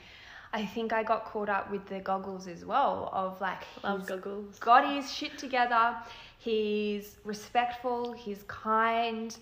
I 0.54 0.66
think 0.66 0.94
I 0.94 1.04
got 1.04 1.26
caught 1.26 1.50
up 1.50 1.70
with 1.72 1.86
the 1.88 2.00
goggles 2.00 2.48
as 2.48 2.64
well 2.64 3.10
of 3.12 3.40
like, 3.42 3.64
Love 3.84 4.08
goggles. 4.08 4.58
got 4.60 4.88
his 4.94 5.12
shit 5.12 5.38
together. 5.38 5.96
He's 6.38 7.18
respectful. 7.26 8.14
He's 8.14 8.44
kind. 8.48 9.36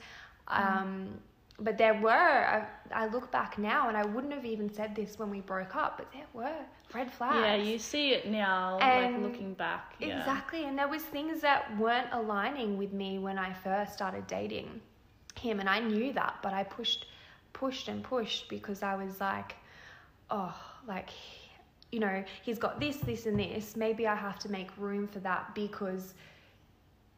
Um, 0.47 1.19
but 1.63 1.77
there 1.77 1.93
were, 1.93 2.09
I, 2.11 2.65
I 2.91 3.07
look 3.07 3.31
back 3.31 3.57
now 3.57 3.87
and 3.87 3.97
I 3.97 4.05
wouldn't 4.05 4.33
have 4.33 4.45
even 4.45 4.71
said 4.71 4.95
this 4.95 5.17
when 5.17 5.29
we 5.29 5.39
broke 5.41 5.75
up, 5.75 5.97
but 5.97 6.11
there 6.11 6.25
were 6.33 6.55
red 6.93 7.11
flags. 7.11 7.37
Yeah, 7.37 7.55
you 7.55 7.79
see 7.79 8.11
it 8.11 8.27
now, 8.27 8.79
And- 8.79 9.15
like 9.15 9.23
looking 9.23 9.53
back. 9.53 9.95
Yeah. 9.99 10.19
Exactly. 10.19 10.65
And 10.65 10.77
there 10.77 10.87
was 10.87 11.03
things 11.03 11.41
that 11.41 11.75
weren't 11.77 12.09
aligning 12.11 12.77
with 12.77 12.93
me 12.93 13.19
when 13.19 13.37
I 13.37 13.53
first 13.53 13.93
started 13.93 14.27
dating 14.27 14.81
him 15.39 15.59
and 15.59 15.69
I 15.69 15.79
knew 15.79 16.13
that, 16.13 16.35
but 16.43 16.53
I 16.53 16.63
pushed 16.63 17.07
pushed 17.53 17.87
and 17.87 18.03
pushed 18.03 18.49
because 18.49 18.81
I 18.81 18.95
was 18.95 19.21
like, 19.21 19.55
oh, 20.29 20.55
like 20.87 21.09
you 21.91 21.99
know, 21.99 22.23
he's 22.41 22.57
got 22.57 22.79
this, 22.79 22.97
this 22.97 23.27
and 23.27 23.39
this. 23.39 23.75
Maybe 23.75 24.07
I 24.07 24.15
have 24.15 24.39
to 24.39 24.49
make 24.49 24.69
room 24.79 25.07
for 25.07 25.19
that 25.19 25.53
because 25.53 26.15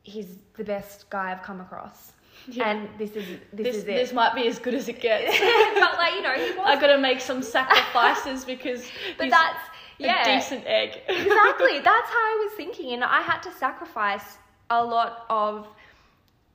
he's 0.03 0.37
the 0.57 0.65
best 0.65 1.09
guy 1.09 1.31
I've 1.31 1.41
come 1.43 1.61
across. 1.61 2.11
Yeah. 2.47 2.69
And 2.69 2.89
this 2.97 3.11
is 3.11 3.25
this, 3.25 3.39
This, 3.53 3.75
is 3.77 3.83
it. 3.83 3.87
this 3.87 4.13
might 4.13 4.35
be 4.35 4.47
as 4.47 4.59
good 4.59 4.73
as 4.73 4.87
it 4.87 4.99
gets. 5.01 5.37
but 5.79 5.97
like, 5.97 6.13
you 6.15 6.21
know, 6.21 6.33
he 6.33 6.51
was 6.57 6.65
I 6.65 6.79
gotta 6.79 6.97
make 6.97 7.19
some 7.21 7.41
sacrifices 7.41 8.45
because 8.45 8.85
but 9.17 9.29
that's 9.29 9.59
a 9.99 10.23
decent 10.25 10.63
egg. 10.65 11.01
exactly. 11.07 11.79
That's 11.83 12.09
how 12.09 12.25
I 12.33 12.47
was 12.47 12.53
thinking, 12.57 12.93
and 12.93 13.03
I 13.03 13.21
had 13.21 13.39
to 13.43 13.51
sacrifice 13.53 14.37
a 14.69 14.83
lot 14.83 15.25
of 15.29 15.67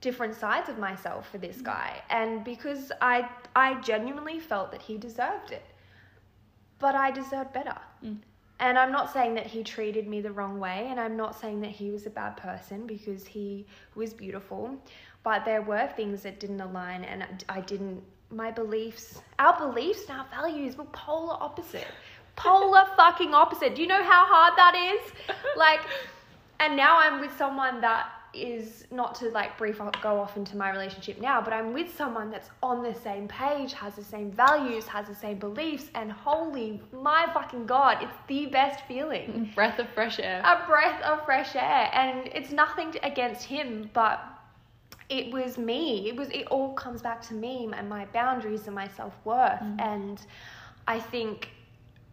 different 0.00 0.34
sides 0.34 0.68
of 0.68 0.78
myself 0.78 1.30
for 1.30 1.38
this 1.38 1.60
guy 1.60 2.02
and 2.08 2.42
because 2.42 2.90
I 3.02 3.28
I 3.54 3.74
genuinely 3.82 4.40
felt 4.40 4.72
that 4.72 4.80
he 4.82 4.96
deserved 4.96 5.52
it. 5.52 5.64
But 6.78 6.94
I 6.94 7.10
deserved 7.10 7.52
better. 7.52 7.76
Mm. 8.02 8.16
And 8.58 8.78
I'm 8.78 8.92
not 8.92 9.12
saying 9.12 9.34
that 9.34 9.46
he 9.46 9.62
treated 9.62 10.06
me 10.08 10.20
the 10.22 10.32
wrong 10.32 10.58
way 10.58 10.86
and 10.90 10.98
I'm 10.98 11.16
not 11.16 11.38
saying 11.38 11.60
that 11.60 11.70
he 11.70 11.90
was 11.90 12.06
a 12.06 12.10
bad 12.10 12.36
person 12.36 12.86
because 12.86 13.26
he 13.26 13.66
was 13.94 14.12
beautiful, 14.14 14.78
but 15.22 15.44
there 15.44 15.62
were 15.62 15.88
things 15.96 16.22
that 16.22 16.40
didn't 16.40 16.60
align 16.60 17.04
and 17.04 17.44
I 17.48 17.60
didn't 17.60 18.02
my 18.32 18.50
beliefs, 18.50 19.20
our 19.40 19.58
beliefs 19.58 20.02
and 20.08 20.20
our 20.20 20.26
values 20.30 20.76
were 20.76 20.84
polar 20.84 21.36
opposite. 21.40 21.88
Polar 22.36 22.84
fucking 22.96 23.34
opposite. 23.34 23.74
Do 23.74 23.82
you 23.82 23.88
know 23.88 24.04
how 24.04 24.24
hard 24.26 24.54
that 24.56 24.74
is? 24.76 25.36
Like 25.56 25.80
and 26.60 26.76
now 26.76 26.98
I'm 26.98 27.20
with 27.20 27.36
someone 27.36 27.80
that 27.80 28.08
is 28.32 28.86
not 28.90 29.14
to 29.16 29.28
like 29.30 29.58
brief 29.58 29.80
go 30.02 30.20
off 30.20 30.36
into 30.36 30.56
my 30.56 30.70
relationship 30.70 31.20
now, 31.20 31.40
but 31.40 31.52
I'm 31.52 31.72
with 31.72 31.94
someone 31.96 32.30
that's 32.30 32.50
on 32.62 32.82
the 32.82 32.94
same 32.94 33.26
page, 33.26 33.72
has 33.72 33.96
the 33.96 34.04
same 34.04 34.30
values, 34.30 34.86
has 34.86 35.08
the 35.08 35.14
same 35.14 35.38
beliefs, 35.38 35.86
and 35.94 36.12
holy 36.12 36.80
my 36.92 37.26
fucking 37.34 37.66
god, 37.66 37.98
it's 38.02 38.16
the 38.28 38.46
best 38.46 38.84
feeling. 38.86 39.50
Breath 39.54 39.78
of 39.78 39.88
fresh 39.90 40.20
air. 40.20 40.42
A 40.44 40.66
breath 40.66 41.02
of 41.02 41.24
fresh 41.24 41.56
air, 41.56 41.90
and 41.92 42.28
it's 42.32 42.52
nothing 42.52 42.94
against 43.02 43.44
him, 43.44 43.90
but 43.92 44.20
it 45.10 45.32
was 45.32 45.58
me. 45.58 46.08
It 46.08 46.16
was. 46.16 46.28
It 46.30 46.46
all 46.46 46.72
comes 46.74 47.02
back 47.02 47.20
to 47.28 47.34
me 47.34 47.68
and 47.76 47.88
my 47.88 48.06
boundaries 48.06 48.66
and 48.66 48.74
my 48.74 48.88
self 48.88 49.14
worth, 49.24 49.60
mm. 49.60 49.80
and 49.80 50.24
I 50.86 50.98
think. 50.98 51.50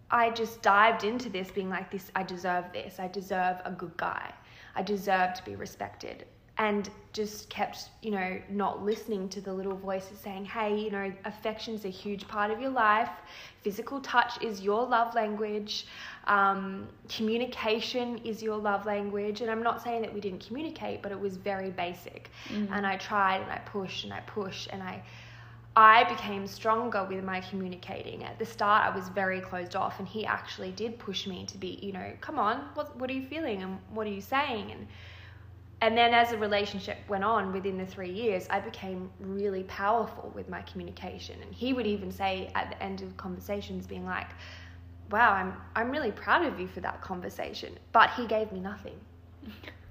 I 0.09 0.29
just 0.29 0.61
dived 0.61 1.03
into 1.03 1.27
this 1.27 1.51
being 1.51 1.69
like 1.69 1.91
this 1.91 2.11
I 2.15 2.23
deserve 2.23 2.71
this. 2.71 2.97
I 2.97 3.09
deserve 3.09 3.57
a 3.65 3.71
good 3.71 3.97
guy. 3.97 4.31
I 4.73 4.81
deserve 4.81 5.33
to 5.33 5.43
be 5.43 5.55
respected. 5.57 6.25
And 6.57 6.89
just 7.11 7.49
kept, 7.49 7.89
you 8.01 8.11
know, 8.11 8.39
not 8.49 8.83
listening 8.83 9.27
to 9.29 9.41
the 9.41 9.53
little 9.53 9.75
voices 9.75 10.17
saying, 10.17 10.45
hey, 10.45 10.79
you 10.79 10.89
know, 10.89 11.11
affection's 11.25 11.83
a 11.83 11.89
huge 11.89 12.27
part 12.27 12.51
of 12.51 12.61
your 12.61 12.69
life. 12.71 13.09
Physical 13.63 13.99
touch 13.99 14.41
is 14.41 14.61
your 14.61 14.87
love 14.87 15.13
language. 15.13 15.87
Um, 16.27 16.87
communication 17.09 18.19
is 18.19 18.43
your 18.43 18.57
love 18.57 18.85
language. 18.85 19.41
And 19.41 19.49
I'm 19.49 19.63
not 19.63 19.81
saying 19.81 20.01
that 20.03 20.13
we 20.13 20.19
didn't 20.19 20.45
communicate, 20.45 21.01
but 21.01 21.11
it 21.11 21.19
was 21.19 21.37
very 21.37 21.71
basic. 21.71 22.29
And 22.71 22.85
I 22.85 22.97
tried 22.97 23.41
and 23.41 23.51
I 23.51 23.59
pushed 23.59 24.03
and 24.03 24.13
I 24.13 24.19
pushed 24.21 24.69
and 24.71 24.83
I. 24.83 25.01
I 25.79 26.05
became 26.05 26.47
stronger 26.47 27.03
with 27.03 27.23
my 27.23 27.39
communicating. 27.39 28.23
At 28.23 28.39
the 28.39 28.45
start, 28.47 28.83
I 28.91 28.95
was 28.95 29.09
very 29.09 29.39
closed 29.39 29.75
off, 29.75 29.99
and 29.99 30.07
he 30.07 30.25
actually 30.25 30.71
did 30.71 30.97
push 30.97 31.27
me 31.27 31.45
to 31.45 31.57
be, 31.59 31.77
you 31.83 31.91
know, 31.91 32.13
come 32.19 32.39
on, 32.39 32.61
what 32.73 32.97
what 32.97 33.11
are 33.11 33.13
you 33.13 33.27
feeling 33.27 33.61
and 33.61 33.77
what 33.91 34.07
are 34.07 34.11
you 34.11 34.21
saying? 34.21 34.71
And 34.71 34.87
and 35.81 35.95
then 35.95 36.13
as 36.13 36.31
the 36.31 36.37
relationship 36.37 36.97
went 37.07 37.23
on 37.23 37.53
within 37.53 37.77
the 37.77 37.85
three 37.85 38.11
years, 38.11 38.47
I 38.49 38.59
became 38.59 39.11
really 39.19 39.63
powerful 39.63 40.31
with 40.33 40.49
my 40.49 40.63
communication. 40.63 41.39
And 41.43 41.53
he 41.53 41.73
would 41.73 41.85
even 41.85 42.11
say 42.11 42.51
at 42.55 42.71
the 42.71 42.81
end 42.81 43.03
of 43.03 43.15
conversations, 43.15 43.85
being 43.85 44.05
like, 44.05 44.29
"Wow, 45.09 45.31
I'm 45.33 45.53
I'm 45.75 45.91
really 45.91 46.11
proud 46.11 46.45
of 46.45 46.59
you 46.59 46.67
for 46.67 46.81
that 46.81 47.01
conversation," 47.01 47.77
but 47.91 48.09
he 48.11 48.25
gave 48.27 48.51
me 48.51 48.59
nothing. 48.59 48.99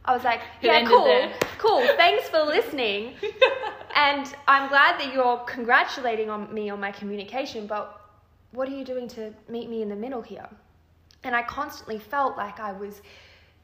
I 0.05 0.15
was 0.15 0.25
like, 0.25 0.41
"Yeah, 0.63 0.85
cool, 0.87 1.31
cool. 1.59 1.87
Thanks 1.97 2.29
for 2.29 2.41
listening." 2.41 3.15
and 3.97 4.35
I'm 4.47 4.69
glad 4.69 5.01
that 5.01 5.13
you're 5.13 5.39
congratulating 5.39 6.31
on 6.31 6.53
me 6.53 6.71
on 6.71 6.81
my 6.81 6.93
communication, 6.93 7.67
but 7.67 8.01
what 8.53 8.69
are 8.69 8.73
you 8.73 8.85
doing 8.85 9.09
to 9.09 9.33
meet 9.49 9.69
me 9.69 9.83
in 9.83 9.89
the 9.89 9.97
middle 9.97 10.23
here? 10.23 10.49
And 11.25 11.35
I 11.35 11.43
constantly 11.43 11.99
felt 11.99 12.37
like 12.37 12.61
I 12.61 12.73
was 12.73 13.03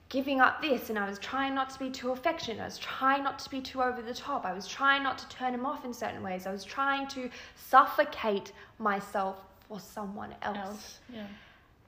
giving 0.08 0.40
up 0.42 0.60
this 0.60 0.90
and 0.90 0.98
I 0.98 1.08
was 1.08 1.18
trying 1.18 1.54
not 1.54 1.70
to 1.70 1.78
be 1.78 1.88
too 1.88 2.10
affectionate. 2.10 2.60
I 2.60 2.66
was 2.66 2.76
trying 2.76 3.24
not 3.24 3.38
to 3.38 3.50
be 3.50 3.62
too 3.62 3.82
over 3.82 4.02
the 4.02 4.12
top. 4.12 4.44
I 4.44 4.52
was 4.52 4.68
trying 4.68 5.02
not 5.02 5.16
to 5.18 5.28
turn 5.28 5.54
him 5.54 5.64
off 5.64 5.86
in 5.86 5.94
certain 5.94 6.22
ways. 6.22 6.46
I 6.46 6.52
was 6.52 6.64
trying 6.64 7.06
to 7.08 7.30
suffocate 7.56 8.52
myself 8.78 9.36
for 9.72 9.80
someone 9.80 10.34
else. 10.42 10.58
else. 10.58 11.00
Yeah. 11.12 11.26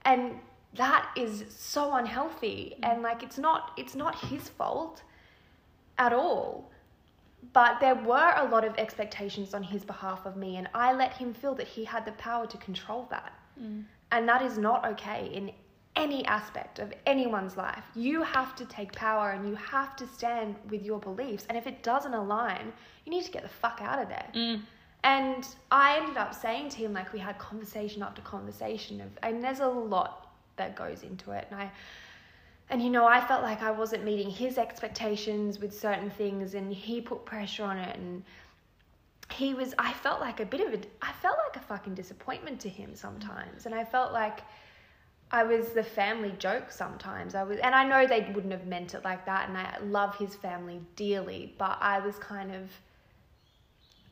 And 0.05 0.38
that 0.75 1.11
is 1.16 1.44
so 1.49 1.94
unhealthy 1.94 2.77
and 2.83 3.03
like 3.03 3.23
it's 3.23 3.38
not 3.38 3.73
it's 3.77 3.94
not 3.94 4.18
his 4.18 4.49
fault 4.49 5.03
at 5.99 6.12
all. 6.12 6.70
But 7.53 7.79
there 7.81 7.94
were 7.94 8.33
a 8.37 8.49
lot 8.49 8.64
of 8.64 8.75
expectations 8.79 9.55
on 9.55 9.62
his 9.62 9.85
behalf 9.85 10.25
of 10.25 10.37
me 10.37 10.57
and 10.57 10.68
I 10.75 10.92
let 10.92 11.12
him 11.12 11.35
feel 11.35 11.55
that 11.57 11.68
he 11.68 11.85
had 11.85 12.05
the 12.05 12.12
power 12.12 12.47
to 12.47 12.57
control 12.57 13.07
that. 13.11 13.33
And 14.11 14.29
that 14.29 14.42
is 14.42 14.59
not 14.59 14.87
okay 14.92 15.31
in 15.33 15.53
any 15.97 16.25
aspect 16.27 16.81
of 16.81 16.92
anyone's 17.07 17.57
life. 17.57 17.85
You 17.94 18.23
have 18.23 18.57
to 18.57 18.64
take 18.64 18.92
power 18.92 19.31
and 19.31 19.49
you 19.49 19.55
have 19.55 19.94
to 19.97 20.07
stand 20.07 20.57
with 20.68 20.83
your 20.83 20.99
beliefs. 20.99 21.47
And 21.49 21.57
if 21.57 21.66
it 21.66 21.83
doesn't 21.83 22.14
align, 22.14 22.73
you 23.05 23.11
need 23.11 23.25
to 23.25 23.31
get 23.31 23.42
the 23.42 23.49
fuck 23.49 23.81
out 23.81 24.01
of 24.03 24.09
there. 24.09 24.29
Mm. 24.35 24.62
And 25.05 25.47
I 25.71 25.99
ended 25.99 26.17
up 26.17 26.35
saying 26.35 26.71
to 26.71 26.79
him, 26.79 26.95
like, 26.95 27.12
we 27.12 27.19
had 27.19 27.38
conversation 27.38 28.03
after 28.03 28.23
conversation 28.23 29.01
of, 29.03 29.09
and 29.23 29.45
there's 29.45 29.61
a 29.61 29.69
lot 29.69 30.33
that 30.57 30.75
goes 30.75 31.03
into 31.03 31.31
it. 31.31 31.47
And 31.51 31.61
I, 31.61 31.71
and 32.71 32.83
you 32.83 32.88
know, 32.88 33.07
I 33.07 33.21
felt 33.21 33.43
like 33.43 33.62
I 33.62 33.71
wasn't 33.71 34.05
meeting 34.05 34.31
his 34.31 34.57
expectations 34.57 35.61
with 35.61 35.79
certain 35.79 36.11
things, 36.11 36.55
and 36.55 36.73
he 36.73 37.03
put 37.03 37.27
pressure 37.27 37.64
on 37.64 37.77
it. 37.77 37.97
And 37.97 38.25
he 39.31 39.53
was, 39.53 39.75
I 39.79 39.93
felt 39.93 40.21
like 40.21 40.40
a 40.40 40.47
bit 40.47 40.62
of 40.62 40.73
a, 40.73 40.81
I 41.03 41.12
felt 41.12 41.37
like 41.47 41.62
a 41.62 41.67
fucking 41.67 41.95
disappointment 41.95 42.59
to 42.61 42.71
him 42.71 42.95
sometimes. 42.95 43.67
And 43.67 43.75
I 43.75 43.85
felt 43.85 44.12
like, 44.12 44.40
I 45.31 45.43
was 45.43 45.71
the 45.71 45.83
family 45.83 46.33
joke 46.38 46.71
sometimes. 46.71 47.35
I 47.35 47.43
was, 47.43 47.59
and 47.59 47.75
I 47.75 47.85
know 47.85 48.07
they 48.07 48.31
wouldn't 48.35 48.53
have 48.53 48.67
meant 48.67 48.95
it 48.95 49.05
like 49.05 49.27
that, 49.27 49.49
and 49.49 49.59
I 49.59 49.79
love 49.83 50.17
his 50.17 50.35
family 50.35 50.81
dearly, 50.97 51.55
but 51.59 51.77
I 51.81 51.99
was 51.99 52.17
kind 52.19 52.55
of 52.55 52.71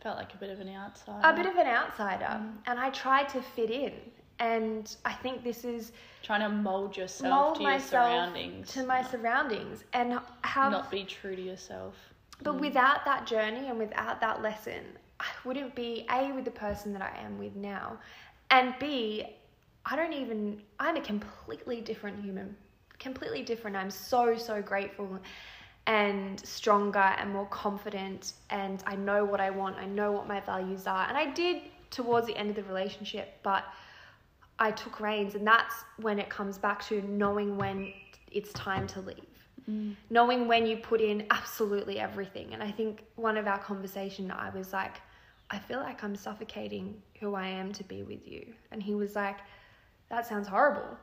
Felt 0.02 0.16
like 0.16 0.34
a 0.34 0.36
bit 0.36 0.50
of 0.50 0.58
an 0.58 0.68
outsider. 0.68 1.20
a 1.22 1.32
bit 1.32 1.46
of 1.46 1.56
an 1.56 1.66
outsider, 1.68 2.24
mm. 2.24 2.52
and 2.66 2.80
I 2.80 2.90
tried 2.90 3.28
to 3.30 3.40
fit 3.40 3.70
in. 3.70 3.92
And 4.40 4.96
I 5.04 5.12
think 5.12 5.44
this 5.44 5.64
is 5.64 5.92
trying 6.22 6.40
to 6.40 6.48
mold 6.48 6.96
yourself 6.96 7.30
mold 7.30 7.56
to 7.56 7.62
your 7.62 7.78
surroundings. 7.78 8.72
to 8.72 8.84
my 8.84 9.02
surroundings, 9.02 9.84
and 9.92 10.18
have. 10.42 10.72
not 10.72 10.90
be 10.90 11.04
true 11.04 11.36
to 11.36 11.42
yourself. 11.42 11.94
but 12.42 12.56
mm. 12.56 12.60
without 12.60 13.04
that 13.04 13.26
journey 13.26 13.68
and 13.68 13.78
without 13.78 14.20
that 14.20 14.42
lesson, 14.42 14.82
I 15.20 15.26
wouldn't 15.44 15.76
be 15.76 16.04
a 16.10 16.32
with 16.32 16.46
the 16.46 16.50
person 16.50 16.92
that 16.94 17.02
I 17.02 17.16
am 17.24 17.38
with 17.38 17.54
now, 17.54 17.96
and 18.50 18.74
b 18.80 19.24
I 19.86 19.94
don't 19.94 20.14
even. 20.14 20.62
I'm 20.80 20.96
a 20.96 21.00
completely 21.00 21.80
different 21.80 22.20
human, 22.24 22.56
completely 22.98 23.42
different. 23.44 23.76
I'm 23.76 23.90
so 23.90 24.36
so 24.36 24.60
grateful 24.62 25.20
and 25.86 26.38
stronger 26.46 26.98
and 26.98 27.32
more 27.32 27.46
confident 27.46 28.34
and 28.50 28.82
I 28.86 28.94
know 28.94 29.24
what 29.24 29.40
I 29.40 29.50
want. 29.50 29.76
I 29.76 29.86
know 29.86 30.12
what 30.12 30.28
my 30.28 30.40
values 30.40 30.86
are. 30.86 31.08
And 31.08 31.16
I 31.16 31.30
did 31.30 31.62
towards 31.90 32.26
the 32.26 32.36
end 32.36 32.50
of 32.50 32.56
the 32.56 32.62
relationship, 32.64 33.38
but 33.42 33.64
I 34.58 34.70
took 34.70 35.00
reins 35.00 35.34
and 35.34 35.46
that's 35.46 35.74
when 35.96 36.18
it 36.18 36.28
comes 36.28 36.56
back 36.56 36.84
to 36.86 37.02
knowing 37.02 37.56
when 37.56 37.92
it's 38.30 38.52
time 38.52 38.86
to 38.88 39.00
leave. 39.00 39.26
Mm. 39.68 39.96
Knowing 40.10 40.46
when 40.46 40.66
you 40.66 40.76
put 40.76 41.00
in 41.00 41.26
absolutely 41.30 41.98
everything. 41.98 42.52
And 42.54 42.62
I 42.62 42.70
think 42.70 43.04
one 43.16 43.36
of 43.36 43.46
our 43.46 43.58
conversation 43.58 44.30
I 44.30 44.50
was 44.50 44.72
like 44.72 45.00
I 45.50 45.58
feel 45.58 45.80
like 45.80 46.02
I'm 46.02 46.16
suffocating 46.16 47.02
who 47.20 47.34
I 47.34 47.46
am 47.46 47.72
to 47.72 47.84
be 47.84 48.02
with 48.02 48.26
you. 48.26 48.54
And 48.70 48.82
he 48.82 48.94
was 48.94 49.16
like 49.16 49.38
that 50.12 50.26
sounds 50.26 50.46
horrible. 50.46 50.98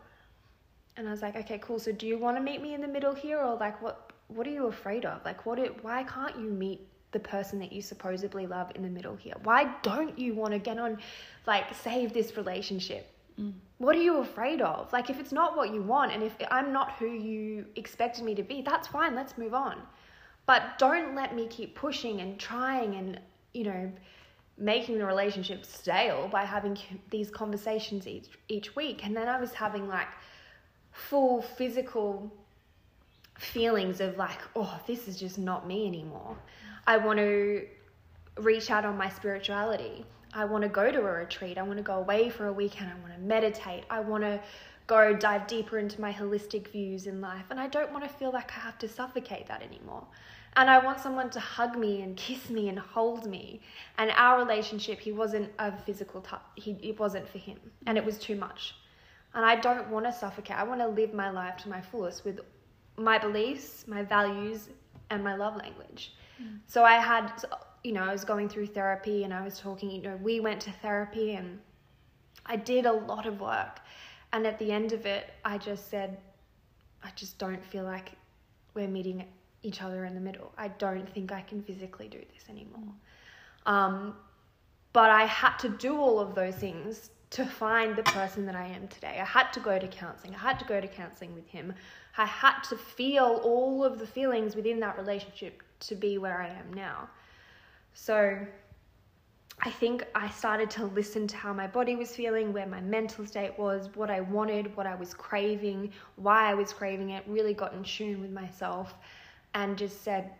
And 0.95 1.07
I 1.07 1.11
was 1.11 1.21
like, 1.21 1.35
okay, 1.35 1.57
cool. 1.59 1.79
So 1.79 1.91
do 1.91 2.05
you 2.05 2.17
want 2.17 2.37
to 2.37 2.43
meet 2.43 2.61
me 2.61 2.73
in 2.73 2.81
the 2.81 2.87
middle 2.87 3.15
here, 3.15 3.39
or 3.39 3.55
like, 3.55 3.81
what? 3.81 4.11
What 4.29 4.47
are 4.47 4.51
you 4.51 4.67
afraid 4.67 5.05
of? 5.05 5.23
Like, 5.25 5.45
what? 5.45 5.59
It, 5.59 5.83
why 5.83 6.03
can't 6.03 6.37
you 6.37 6.49
meet 6.49 6.81
the 7.11 7.19
person 7.19 7.59
that 7.59 7.73
you 7.73 7.81
supposedly 7.81 8.47
love 8.47 8.71
in 8.75 8.81
the 8.81 8.89
middle 8.89 9.15
here? 9.15 9.35
Why 9.43 9.75
don't 9.83 10.17
you 10.17 10.33
want 10.33 10.53
to 10.53 10.59
get 10.59 10.79
on, 10.79 10.99
like, 11.45 11.73
save 11.73 12.13
this 12.13 12.37
relationship? 12.37 13.11
Mm. 13.39 13.53
What 13.79 13.95
are 13.95 14.01
you 14.01 14.17
afraid 14.17 14.61
of? 14.61 14.91
Like, 14.93 15.09
if 15.09 15.19
it's 15.19 15.31
not 15.31 15.57
what 15.57 15.73
you 15.73 15.81
want, 15.81 16.13
and 16.13 16.23
if 16.23 16.35
I'm 16.49 16.71
not 16.71 16.93
who 16.93 17.07
you 17.07 17.65
expected 17.75 18.23
me 18.23 18.35
to 18.35 18.43
be, 18.43 18.61
that's 18.61 18.87
fine. 18.87 19.15
Let's 19.15 19.37
move 19.37 19.53
on. 19.53 19.81
But 20.45 20.79
don't 20.79 21.13
let 21.13 21.35
me 21.35 21.45
keep 21.47 21.75
pushing 21.75 22.21
and 22.21 22.39
trying 22.39 22.95
and 22.95 23.19
you 23.53 23.65
know 23.65 23.91
making 24.57 24.97
the 24.97 25.05
relationship 25.05 25.65
stale 25.65 26.27
by 26.27 26.43
having 26.43 26.77
these 27.09 27.29
conversations 27.29 28.07
each 28.07 28.29
each 28.47 28.75
week 28.75 29.05
and 29.05 29.15
then 29.15 29.27
I 29.27 29.39
was 29.39 29.53
having 29.53 29.87
like 29.87 30.09
full 30.91 31.41
physical 31.41 32.33
feelings 33.39 34.01
of 34.01 34.17
like 34.17 34.39
oh 34.55 34.79
this 34.87 35.07
is 35.07 35.17
just 35.17 35.37
not 35.37 35.67
me 35.67 35.87
anymore 35.87 36.37
I 36.85 36.97
want 36.97 37.19
to 37.19 37.65
reach 38.37 38.69
out 38.69 38.85
on 38.85 38.97
my 38.97 39.09
spirituality 39.09 40.05
I 40.33 40.45
want 40.45 40.63
to 40.63 40.69
go 40.69 40.91
to 40.91 40.99
a 40.99 41.11
retreat 41.11 41.57
I 41.57 41.63
want 41.63 41.77
to 41.77 41.83
go 41.83 41.95
away 41.95 42.29
for 42.29 42.47
a 42.47 42.53
weekend 42.53 42.91
I 42.91 42.99
want 43.01 43.13
to 43.13 43.19
meditate 43.19 43.83
I 43.89 43.99
want 44.01 44.23
to 44.23 44.41
go 44.87 45.13
dive 45.13 45.47
deeper 45.47 45.77
into 45.77 46.01
my 46.01 46.11
holistic 46.11 46.69
views 46.69 47.07
in 47.07 47.21
life 47.21 47.45
and 47.49 47.59
I 47.59 47.67
don't 47.67 47.91
want 47.91 48.03
to 48.03 48.09
feel 48.09 48.31
like 48.31 48.51
I 48.57 48.59
have 48.61 48.77
to 48.79 48.87
suffocate 48.87 49.47
that 49.47 49.61
anymore 49.61 50.05
and 50.55 50.69
I 50.69 50.79
want 50.79 50.99
someone 50.99 51.29
to 51.31 51.39
hug 51.39 51.77
me 51.77 52.01
and 52.01 52.15
kiss 52.17 52.49
me 52.49 52.69
and 52.69 52.79
hold 52.79 53.25
me. 53.25 53.61
And 53.97 54.11
our 54.15 54.39
relationship, 54.39 54.99
he 54.99 55.11
wasn't 55.11 55.51
a 55.59 55.77
physical 55.77 56.21
touch. 56.21 56.41
He 56.55 56.71
it 56.81 56.99
wasn't 56.99 57.29
for 57.29 57.37
him, 57.37 57.59
and 57.85 57.97
it 57.97 58.05
was 58.05 58.17
too 58.17 58.35
much. 58.35 58.75
And 59.33 59.45
I 59.45 59.55
don't 59.55 59.89
want 59.89 60.05
to 60.05 60.11
suffocate. 60.11 60.57
I 60.57 60.63
want 60.63 60.81
to 60.81 60.87
live 60.87 61.13
my 61.13 61.29
life 61.29 61.57
to 61.57 61.69
my 61.69 61.81
fullest 61.81 62.25
with 62.25 62.39
my 62.99 63.17
beliefs, 63.17 63.85
my 63.87 64.03
values, 64.03 64.69
and 65.09 65.23
my 65.23 65.35
love 65.35 65.55
language. 65.55 66.13
So 66.67 66.83
I 66.83 66.93
had, 66.93 67.31
you 67.83 67.91
know, 67.91 68.03
I 68.03 68.11
was 68.11 68.23
going 68.23 68.47
through 68.47 68.67
therapy 68.67 69.23
and 69.23 69.33
I 69.33 69.43
was 69.43 69.59
talking, 69.59 69.91
you 69.91 70.01
know, 70.01 70.17
we 70.21 70.39
went 70.39 70.61
to 70.61 70.71
therapy 70.71 71.33
and 71.33 71.59
I 72.45 72.55
did 72.55 72.85
a 72.85 72.93
lot 72.93 73.25
of 73.25 73.41
work. 73.41 73.79
And 74.31 74.45
at 74.45 74.57
the 74.59 74.71
end 74.71 74.93
of 74.93 75.05
it, 75.05 75.31
I 75.43 75.57
just 75.57 75.89
said, 75.89 76.17
I 77.03 77.11
just 77.15 77.37
don't 77.37 77.63
feel 77.65 77.83
like 77.83 78.11
we're 78.73 78.87
meeting 78.87 79.25
each 79.63 79.81
other 79.81 80.05
in 80.05 80.13
the 80.15 80.21
middle. 80.21 80.53
I 80.57 80.69
don't 80.69 81.11
think 81.13 81.31
I 81.31 81.41
can 81.41 81.61
physically 81.61 82.07
do 82.07 82.19
this 82.33 82.45
anymore. 82.49 82.93
Um, 83.65 84.15
but 84.93 85.09
I 85.09 85.25
had 85.25 85.57
to 85.57 85.69
do 85.69 85.97
all 85.97 86.19
of 86.19 86.35
those 86.35 86.55
things 86.55 87.09
to 87.31 87.45
find 87.45 87.95
the 87.95 88.03
person 88.03 88.45
that 88.45 88.55
I 88.55 88.65
am 88.65 88.87
today. 88.87 89.17
I 89.21 89.25
had 89.25 89.51
to 89.53 89.59
go 89.59 89.77
to 89.77 89.87
counseling. 89.87 90.33
I 90.33 90.39
had 90.39 90.57
to 90.59 90.65
go 90.65 90.81
to 90.81 90.87
counseling 90.87 91.35
with 91.35 91.47
him. 91.47 91.73
I 92.19 92.25
had 92.25 92.59
to 92.63 92.75
feel 92.75 93.39
all 93.45 93.85
of 93.85 93.97
the 93.97 94.05
feelings 94.05 94.53
within 94.53 94.81
that 94.81 94.97
relationship 94.97 95.63
to 95.79 95.95
be 95.95 96.17
where 96.17 96.41
I 96.41 96.49
am 96.49 96.73
now. 96.73 97.09
So 97.93 98.37
I 99.61 99.69
think 99.69 100.05
I 100.13 100.29
started 100.29 100.69
to 100.71 100.85
listen 100.85 101.27
to 101.27 101.37
how 101.37 101.53
my 101.53 101.65
body 101.65 101.95
was 101.95 102.13
feeling, 102.13 102.51
where 102.51 102.65
my 102.65 102.81
mental 102.81 103.25
state 103.25 103.57
was, 103.57 103.89
what 103.95 104.11
I 104.11 104.19
wanted, 104.19 104.75
what 104.75 104.85
I 104.85 104.95
was 104.95 105.13
craving, 105.13 105.93
why 106.17 106.51
I 106.51 106.53
was 106.53 106.73
craving 106.73 107.11
it, 107.11 107.23
really 107.25 107.53
got 107.53 107.71
in 107.71 107.83
tune 107.83 108.19
with 108.19 108.31
myself 108.31 108.95
and 109.53 109.77
just 109.77 110.03
said, 110.03 110.31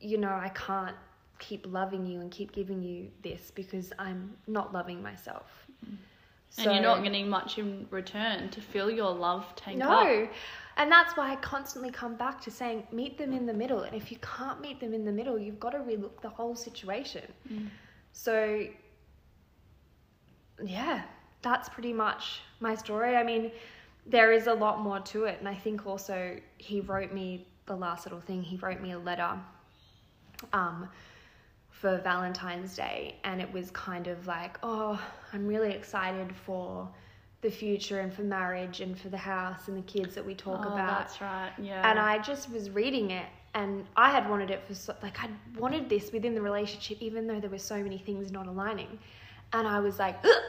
you 0.00 0.16
know, 0.16 0.30
I 0.30 0.50
can't 0.54 0.96
keep 1.38 1.66
loving 1.66 2.06
you 2.06 2.22
and 2.22 2.30
keep 2.30 2.52
giving 2.52 2.82
you 2.82 3.10
this 3.22 3.52
because 3.54 3.92
I'm 3.98 4.34
not 4.46 4.72
loving 4.72 5.02
myself. 5.02 5.66
Mm-hmm. 5.84 6.62
and 6.62 6.72
you're 6.72 6.82
not 6.82 7.04
getting 7.04 7.28
much 7.28 7.58
in 7.58 7.86
return 7.90 8.48
to 8.48 8.60
feel 8.62 8.90
your 8.90 9.12
love 9.12 9.44
tank 9.56 9.82
up. 9.82 10.04
No. 10.04 10.28
And 10.78 10.90
that's 10.92 11.16
why 11.16 11.32
I 11.32 11.36
constantly 11.36 11.90
come 11.90 12.14
back 12.14 12.40
to 12.42 12.52
saying, 12.52 12.86
meet 12.92 13.18
them 13.18 13.32
in 13.32 13.46
the 13.46 13.52
middle. 13.52 13.82
And 13.82 13.96
if 13.96 14.12
you 14.12 14.18
can't 14.18 14.60
meet 14.60 14.78
them 14.78 14.94
in 14.94 15.04
the 15.04 15.10
middle, 15.10 15.36
you've 15.36 15.58
got 15.58 15.70
to 15.70 15.78
relook 15.78 16.20
the 16.22 16.28
whole 16.28 16.54
situation. 16.54 17.24
So, 18.12 18.64
yeah, 20.64 21.02
that's 21.42 21.68
pretty 21.68 21.92
much 21.92 22.42
my 22.60 22.76
story. 22.76 23.16
I 23.16 23.24
mean, 23.24 23.50
there 24.06 24.30
is 24.32 24.46
a 24.46 24.54
lot 24.54 24.80
more 24.80 25.00
to 25.00 25.24
it. 25.24 25.38
And 25.40 25.48
I 25.48 25.54
think 25.54 25.84
also 25.84 26.36
he 26.58 26.80
wrote 26.80 27.12
me 27.12 27.46
the 27.66 27.76
last 27.76 28.06
little 28.06 28.20
thing, 28.20 28.42
he 28.42 28.56
wrote 28.56 28.80
me 28.80 28.92
a 28.92 28.98
letter 28.98 29.36
um, 30.52 30.88
for 31.70 31.98
Valentine's 31.98 32.76
Day. 32.76 33.16
And 33.24 33.40
it 33.40 33.52
was 33.52 33.72
kind 33.72 34.06
of 34.06 34.28
like, 34.28 34.58
oh, 34.62 35.00
I'm 35.32 35.46
really 35.46 35.72
excited 35.72 36.34
for 36.46 36.88
the 37.40 37.50
future 37.50 38.00
and 38.00 38.12
for 38.12 38.22
marriage 38.22 38.80
and 38.80 38.98
for 38.98 39.08
the 39.08 39.16
house 39.18 39.68
and 39.68 39.76
the 39.76 39.82
kids 39.82 40.14
that 40.14 40.26
we 40.26 40.34
talk 40.34 40.64
oh, 40.64 40.72
about. 40.72 40.98
that's 40.98 41.20
right. 41.20 41.52
Yeah. 41.60 41.88
And 41.88 41.98
I 41.98 42.18
just 42.18 42.50
was 42.50 42.70
reading 42.70 43.12
it 43.12 43.26
and 43.54 43.86
I 43.96 44.10
had 44.10 44.28
wanted 44.28 44.50
it 44.50 44.62
for 44.66 44.74
so, 44.74 44.94
like 45.02 45.22
I 45.22 45.28
wanted 45.56 45.88
this 45.88 46.12
within 46.12 46.34
the 46.34 46.42
relationship 46.42 46.98
even 47.00 47.26
though 47.26 47.40
there 47.40 47.50
were 47.50 47.58
so 47.58 47.82
many 47.82 47.98
things 47.98 48.32
not 48.32 48.46
aligning. 48.46 48.98
And 49.52 49.66
I 49.66 49.78
was 49.80 49.98
like 49.98 50.16
"Ugh!" 50.24 50.42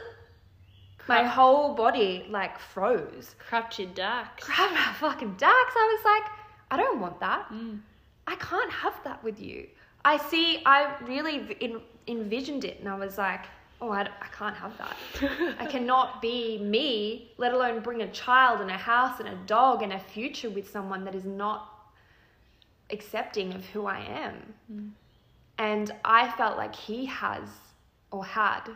my 1.08 1.24
whole 1.24 1.74
body 1.74 2.26
like 2.28 2.58
froze. 2.58 3.34
crapped 3.48 3.78
your 3.78 3.88
dax. 3.88 4.44
Grab 4.44 4.70
my 4.72 4.92
fucking 4.98 5.34
dax. 5.34 5.74
I 5.76 5.96
was 5.96 6.04
like, 6.04 6.32
I 6.70 6.76
don't 6.76 7.00
want 7.00 7.20
that. 7.20 7.48
Mm. 7.52 7.80
I 8.26 8.36
can't 8.36 8.72
have 8.72 8.94
that 9.04 9.22
with 9.24 9.40
you. 9.40 9.66
I 10.04 10.16
see, 10.16 10.62
I 10.64 10.94
really 11.06 11.56
in, 11.60 11.80
envisioned 12.06 12.64
it 12.64 12.80
and 12.80 12.88
I 12.88 12.96
was 12.96 13.18
like, 13.18 13.44
oh, 13.80 13.90
I 13.92 14.08
can't 14.36 14.56
have 14.56 14.76
that. 14.78 14.96
I 15.58 15.66
cannot 15.70 16.20
be 16.20 16.58
me, 16.58 17.32
let 17.38 17.52
alone 17.52 17.80
bring 17.80 18.02
a 18.02 18.10
child 18.10 18.60
and 18.60 18.70
a 18.70 18.76
house 18.76 19.20
and 19.20 19.28
a 19.28 19.36
dog 19.46 19.82
and 19.82 19.92
a 19.92 19.98
future 19.98 20.50
with 20.50 20.70
someone 20.70 21.04
that 21.04 21.14
is 21.14 21.24
not 21.24 21.68
accepting 22.90 23.54
of 23.54 23.64
who 23.66 23.86
I 23.86 24.00
am. 24.00 24.54
Mm. 24.72 24.90
And 25.58 25.92
I 26.04 26.30
felt 26.32 26.56
like 26.56 26.74
he 26.74 27.06
has 27.06 27.42
or 28.10 28.24
had 28.24 28.68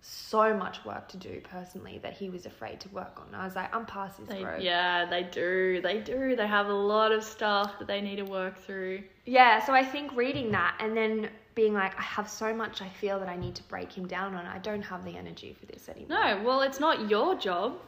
so 0.00 0.54
much 0.54 0.84
work 0.84 1.08
to 1.08 1.16
do 1.16 1.40
personally 1.50 1.98
that 2.02 2.12
he 2.12 2.30
was 2.30 2.46
afraid 2.46 2.78
to 2.80 2.88
work 2.90 3.20
on. 3.20 3.34
I 3.34 3.44
was 3.44 3.56
like, 3.56 3.74
I'm 3.74 3.86
past 3.86 4.18
this 4.18 4.28
They, 4.28 4.44
road. 4.44 4.62
yeah, 4.62 5.04
they 5.04 5.24
do. 5.24 5.80
They 5.82 5.98
do. 6.00 6.36
They 6.36 6.46
have 6.46 6.68
a 6.68 6.72
lot 6.74 7.10
of 7.10 7.24
stuff 7.24 7.78
that 7.78 7.88
they 7.88 8.00
need 8.00 8.16
to 8.16 8.24
work 8.24 8.56
through. 8.58 9.02
Yeah, 9.24 9.64
so 9.64 9.72
I 9.72 9.84
think 9.84 10.14
reading 10.14 10.52
that 10.52 10.76
and 10.80 10.96
then 10.96 11.28
being 11.56 11.72
like, 11.72 11.98
I 11.98 12.02
have 12.02 12.28
so 12.28 12.54
much 12.54 12.82
I 12.82 12.88
feel 12.88 13.18
that 13.18 13.28
I 13.28 13.36
need 13.36 13.56
to 13.56 13.62
break 13.64 13.90
him 13.90 14.06
down 14.06 14.34
on. 14.34 14.46
I 14.46 14.58
don't 14.58 14.82
have 14.82 15.04
the 15.04 15.16
energy 15.16 15.56
for 15.58 15.66
this 15.66 15.88
anymore. 15.88 16.08
No, 16.10 16.42
well, 16.44 16.60
it's 16.60 16.78
not 16.78 17.10
your 17.10 17.34
job. 17.34 17.78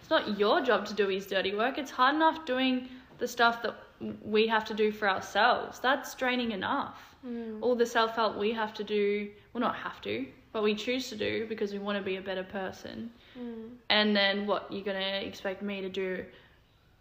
It's 0.00 0.10
not 0.10 0.38
your 0.38 0.60
job 0.60 0.84
to 0.86 0.94
do 0.94 1.08
his 1.08 1.26
dirty 1.26 1.54
work. 1.54 1.78
It's 1.78 1.90
hard 1.90 2.14
enough 2.14 2.44
doing 2.44 2.86
the 3.18 3.26
stuff 3.26 3.62
that 3.62 3.74
we 4.22 4.46
have 4.46 4.66
to 4.66 4.74
do 4.74 4.92
for 4.92 5.08
ourselves. 5.08 5.80
That's 5.80 6.14
draining 6.14 6.52
enough. 6.52 7.00
Mm. 7.26 7.62
All 7.62 7.74
the 7.74 7.86
self 7.86 8.14
help 8.14 8.36
we 8.36 8.52
have 8.52 8.74
to 8.74 8.84
do, 8.84 9.30
well, 9.54 9.62
not 9.62 9.76
have 9.76 10.02
to, 10.02 10.26
but 10.52 10.62
we 10.62 10.74
choose 10.74 11.08
to 11.08 11.16
do 11.16 11.46
because 11.48 11.72
we 11.72 11.78
want 11.78 11.96
to 11.96 12.04
be 12.04 12.16
a 12.16 12.20
better 12.20 12.44
person. 12.44 13.10
Mm. 13.38 13.70
And 13.88 14.14
then 14.14 14.46
what 14.46 14.70
you're 14.70 14.84
going 14.84 15.00
to 15.00 15.26
expect 15.26 15.62
me 15.62 15.80
to 15.80 15.88
do 15.88 16.26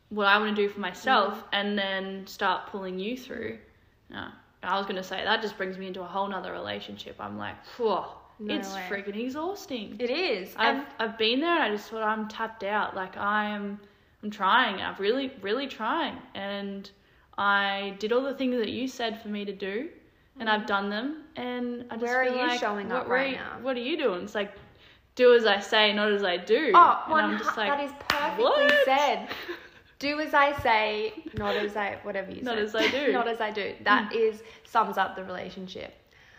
what 0.08 0.28
I 0.28 0.38
want 0.38 0.56
to 0.56 0.62
do 0.62 0.70
for 0.70 0.80
myself 0.80 1.34
mm. 1.34 1.48
and 1.52 1.78
then 1.78 2.26
start 2.28 2.68
pulling 2.68 2.98
you 2.98 3.18
through. 3.18 3.58
No. 4.10 4.28
I 4.64 4.78
was 4.78 4.86
going 4.86 4.96
to 4.98 5.04
say 5.04 5.24
that 5.24 5.42
just 5.42 5.58
brings 5.58 5.78
me 5.78 5.88
into 5.88 6.02
a 6.02 6.06
whole 6.06 6.28
nother 6.28 6.52
relationship. 6.52 7.16
I'm 7.20 7.38
like, 7.38 7.56
whew, 7.78 8.04
No 8.40 8.56
it's 8.56 8.74
way. 8.74 8.86
freaking 8.90 9.20
exhausting. 9.20 9.96
It 10.00 10.10
is. 10.10 10.54
I've 10.58 10.78
And 10.78 10.86
I've 11.00 11.18
been 11.18 11.40
there 11.40 11.56
and 11.56 11.64
I 11.64 11.70
just 11.76 11.90
thought 11.90 12.04
I'm 12.04 12.28
tapped 12.28 12.64
out. 12.64 12.96
Like 12.96 13.18
I 13.18 13.46
am 13.46 13.80
I'm 14.24 14.32
trying. 14.32 14.82
I'm 14.82 14.96
really, 15.00 15.32
really 15.42 15.68
trying. 15.68 16.18
And 16.34 16.90
I 17.38 17.96
did 18.00 18.14
all 18.14 18.22
the 18.22 18.36
things 18.36 18.56
that 18.58 18.70
you 18.70 18.88
said 18.88 19.22
for 19.22 19.28
me 19.28 19.46
to 19.46 19.54
do 19.54 19.90
and 20.40 20.50
I've 20.50 20.62
mm-hmm. 20.62 20.68
done 20.68 20.90
them 20.90 21.24
and 21.36 21.86
I 21.90 21.96
just 21.96 22.04
Where 22.04 22.22
are 22.22 22.26
you 22.26 22.36
like, 22.36 22.60
showing 22.60 22.92
up 22.92 23.08
right 23.08 23.32
you- 23.32 23.36
now? 23.36 23.58
What 23.62 23.78
are 23.78 23.82
you 23.82 23.98
doing? 23.98 24.24
It's 24.24 24.36
like 24.36 24.54
do 25.16 25.36
as 25.36 25.46
I 25.46 25.60
say, 25.60 25.94
not 25.94 26.12
as 26.12 26.24
I 26.24 26.38
do. 26.38 26.72
oh, 26.74 27.02
and 27.04 27.12
one, 27.12 27.24
I'm 27.24 27.38
just 27.38 27.56
like 27.56 27.70
that 27.70 27.84
is 27.84 27.92
perfectly 28.08 28.44
what? 28.44 28.86
said. 28.86 29.30
Do 30.08 30.20
as 30.20 30.34
I 30.34 30.50
say, 30.62 31.14
not 31.44 31.56
as 31.56 31.76
I, 31.78 31.98
whatever 32.04 32.30
you 32.32 32.42
Not 32.50 32.58
say. 32.58 32.64
as 32.64 32.76
I 32.76 32.88
do. 32.98 33.12
Not 33.20 33.28
as 33.28 33.40
I 33.40 33.52
do. 33.52 33.74
That 33.84 34.14
is 34.14 34.44
sums 34.66 34.98
up 34.98 35.16
the 35.16 35.24
relationship. 35.24 35.92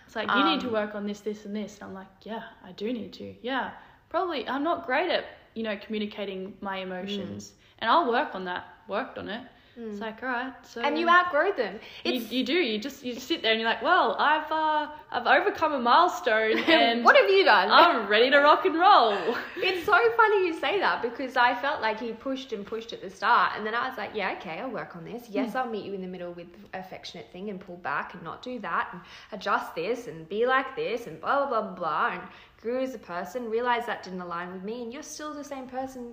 It's 0.07 0.15
like 0.17 0.29
you 0.37 0.45
need 0.45 0.61
to 0.61 0.67
Um, 0.67 0.73
work 0.81 0.95
on 0.95 1.07
this, 1.07 1.21
this, 1.21 1.47
and 1.47 1.57
this. 1.57 1.73
And 1.79 1.85
I'm 1.89 1.95
like, 1.95 2.13
yeah, 2.23 2.43
I 2.69 2.73
do 2.73 2.93
need 2.93 3.13
to. 3.15 3.35
Yeah, 3.43 3.71
probably. 4.11 4.47
I'm 4.49 4.63
not 4.71 4.85
great 4.87 5.11
at 5.11 5.25
you 5.55 5.63
know 5.63 5.77
communicating 5.85 6.41
my 6.61 6.77
emotions, 6.89 7.53
and 7.79 7.91
I'll 7.91 8.09
work 8.11 8.35
on 8.35 8.45
that. 8.45 8.65
Worked 8.87 9.17
on 9.19 9.29
it. 9.31 9.43
It's 9.77 10.01
like, 10.01 10.23
all 10.23 10.29
right. 10.29 10.53
So 10.67 10.81
And 10.81 10.99
you 10.99 11.09
outgrow 11.09 11.53
them. 11.53 11.81
you, 12.05 12.13
It's 12.13 12.31
you 12.31 12.45
do. 12.45 12.53
You 12.53 12.79
just 12.79 13.05
you 13.05 13.19
sit 13.19 13.43
there 13.43 13.53
and 13.53 13.61
you're 13.61 13.69
like, 13.69 13.83
well, 13.83 14.15
I've 14.19 14.51
uh, 14.51 14.89
I've 15.11 15.27
overcome 15.27 15.73
a 15.73 15.81
milestone, 15.81 16.59
and 16.69 17.05
what 17.05 17.17
have 17.17 17.29
you 17.29 17.45
done? 17.45 17.71
I'm 17.71 18.07
ready 18.07 18.31
to 18.31 18.39
rock 18.39 18.65
and 18.65 18.79
roll. 18.79 19.17
It's 19.57 19.87
so 19.87 19.97
funny 20.17 20.47
you 20.47 20.53
say 20.61 20.79
that 20.81 21.03
because 21.03 21.37
I 21.37 21.55
felt 21.55 21.81
like 21.81 21.99
he 21.99 22.13
pushed 22.13 22.53
and 22.53 22.67
pushed 22.67 22.93
at 22.93 23.01
the 23.01 23.11
start, 23.11 23.53
and 23.57 23.67
then 23.67 23.75
I 23.75 23.89
was 23.89 23.97
like, 23.99 24.11
yeah, 24.15 24.35
okay, 24.39 24.61
I'll 24.61 24.71
work 24.71 24.95
on 24.95 25.05
this. 25.05 25.29
Yes, 25.29 25.55
I'll 25.55 25.69
meet 25.69 25.85
you 25.85 25.95
in 25.95 26.03
the 26.03 26.07
middle 26.09 26.33
with 26.33 26.49
affectionate 26.75 27.33
thing 27.33 27.51
and 27.51 27.59
pull 27.59 27.77
back 27.79 28.15
and 28.15 28.23
not 28.23 28.43
do 28.43 28.59
that 28.61 28.91
and 28.93 29.01
adjust 29.33 29.75
this 29.75 30.07
and 30.07 30.29
be 30.29 30.47
like 30.47 30.77
this 30.77 31.07
and 31.07 31.21
blah 31.21 31.47
blah 31.47 31.49
blah 31.49 31.63
blah 31.63 31.75
blah. 31.75 32.09
And 32.13 32.23
grew 32.61 32.81
as 32.83 32.95
a 32.95 32.99
person, 32.99 33.51
realized 33.51 33.87
that 33.87 34.03
didn't 34.03 34.21
align 34.21 34.53
with 34.53 34.63
me, 34.63 34.83
and 34.83 34.93
you're 34.93 35.03
still 35.03 35.35
the 35.35 35.45
same 35.45 35.67
person. 35.67 36.13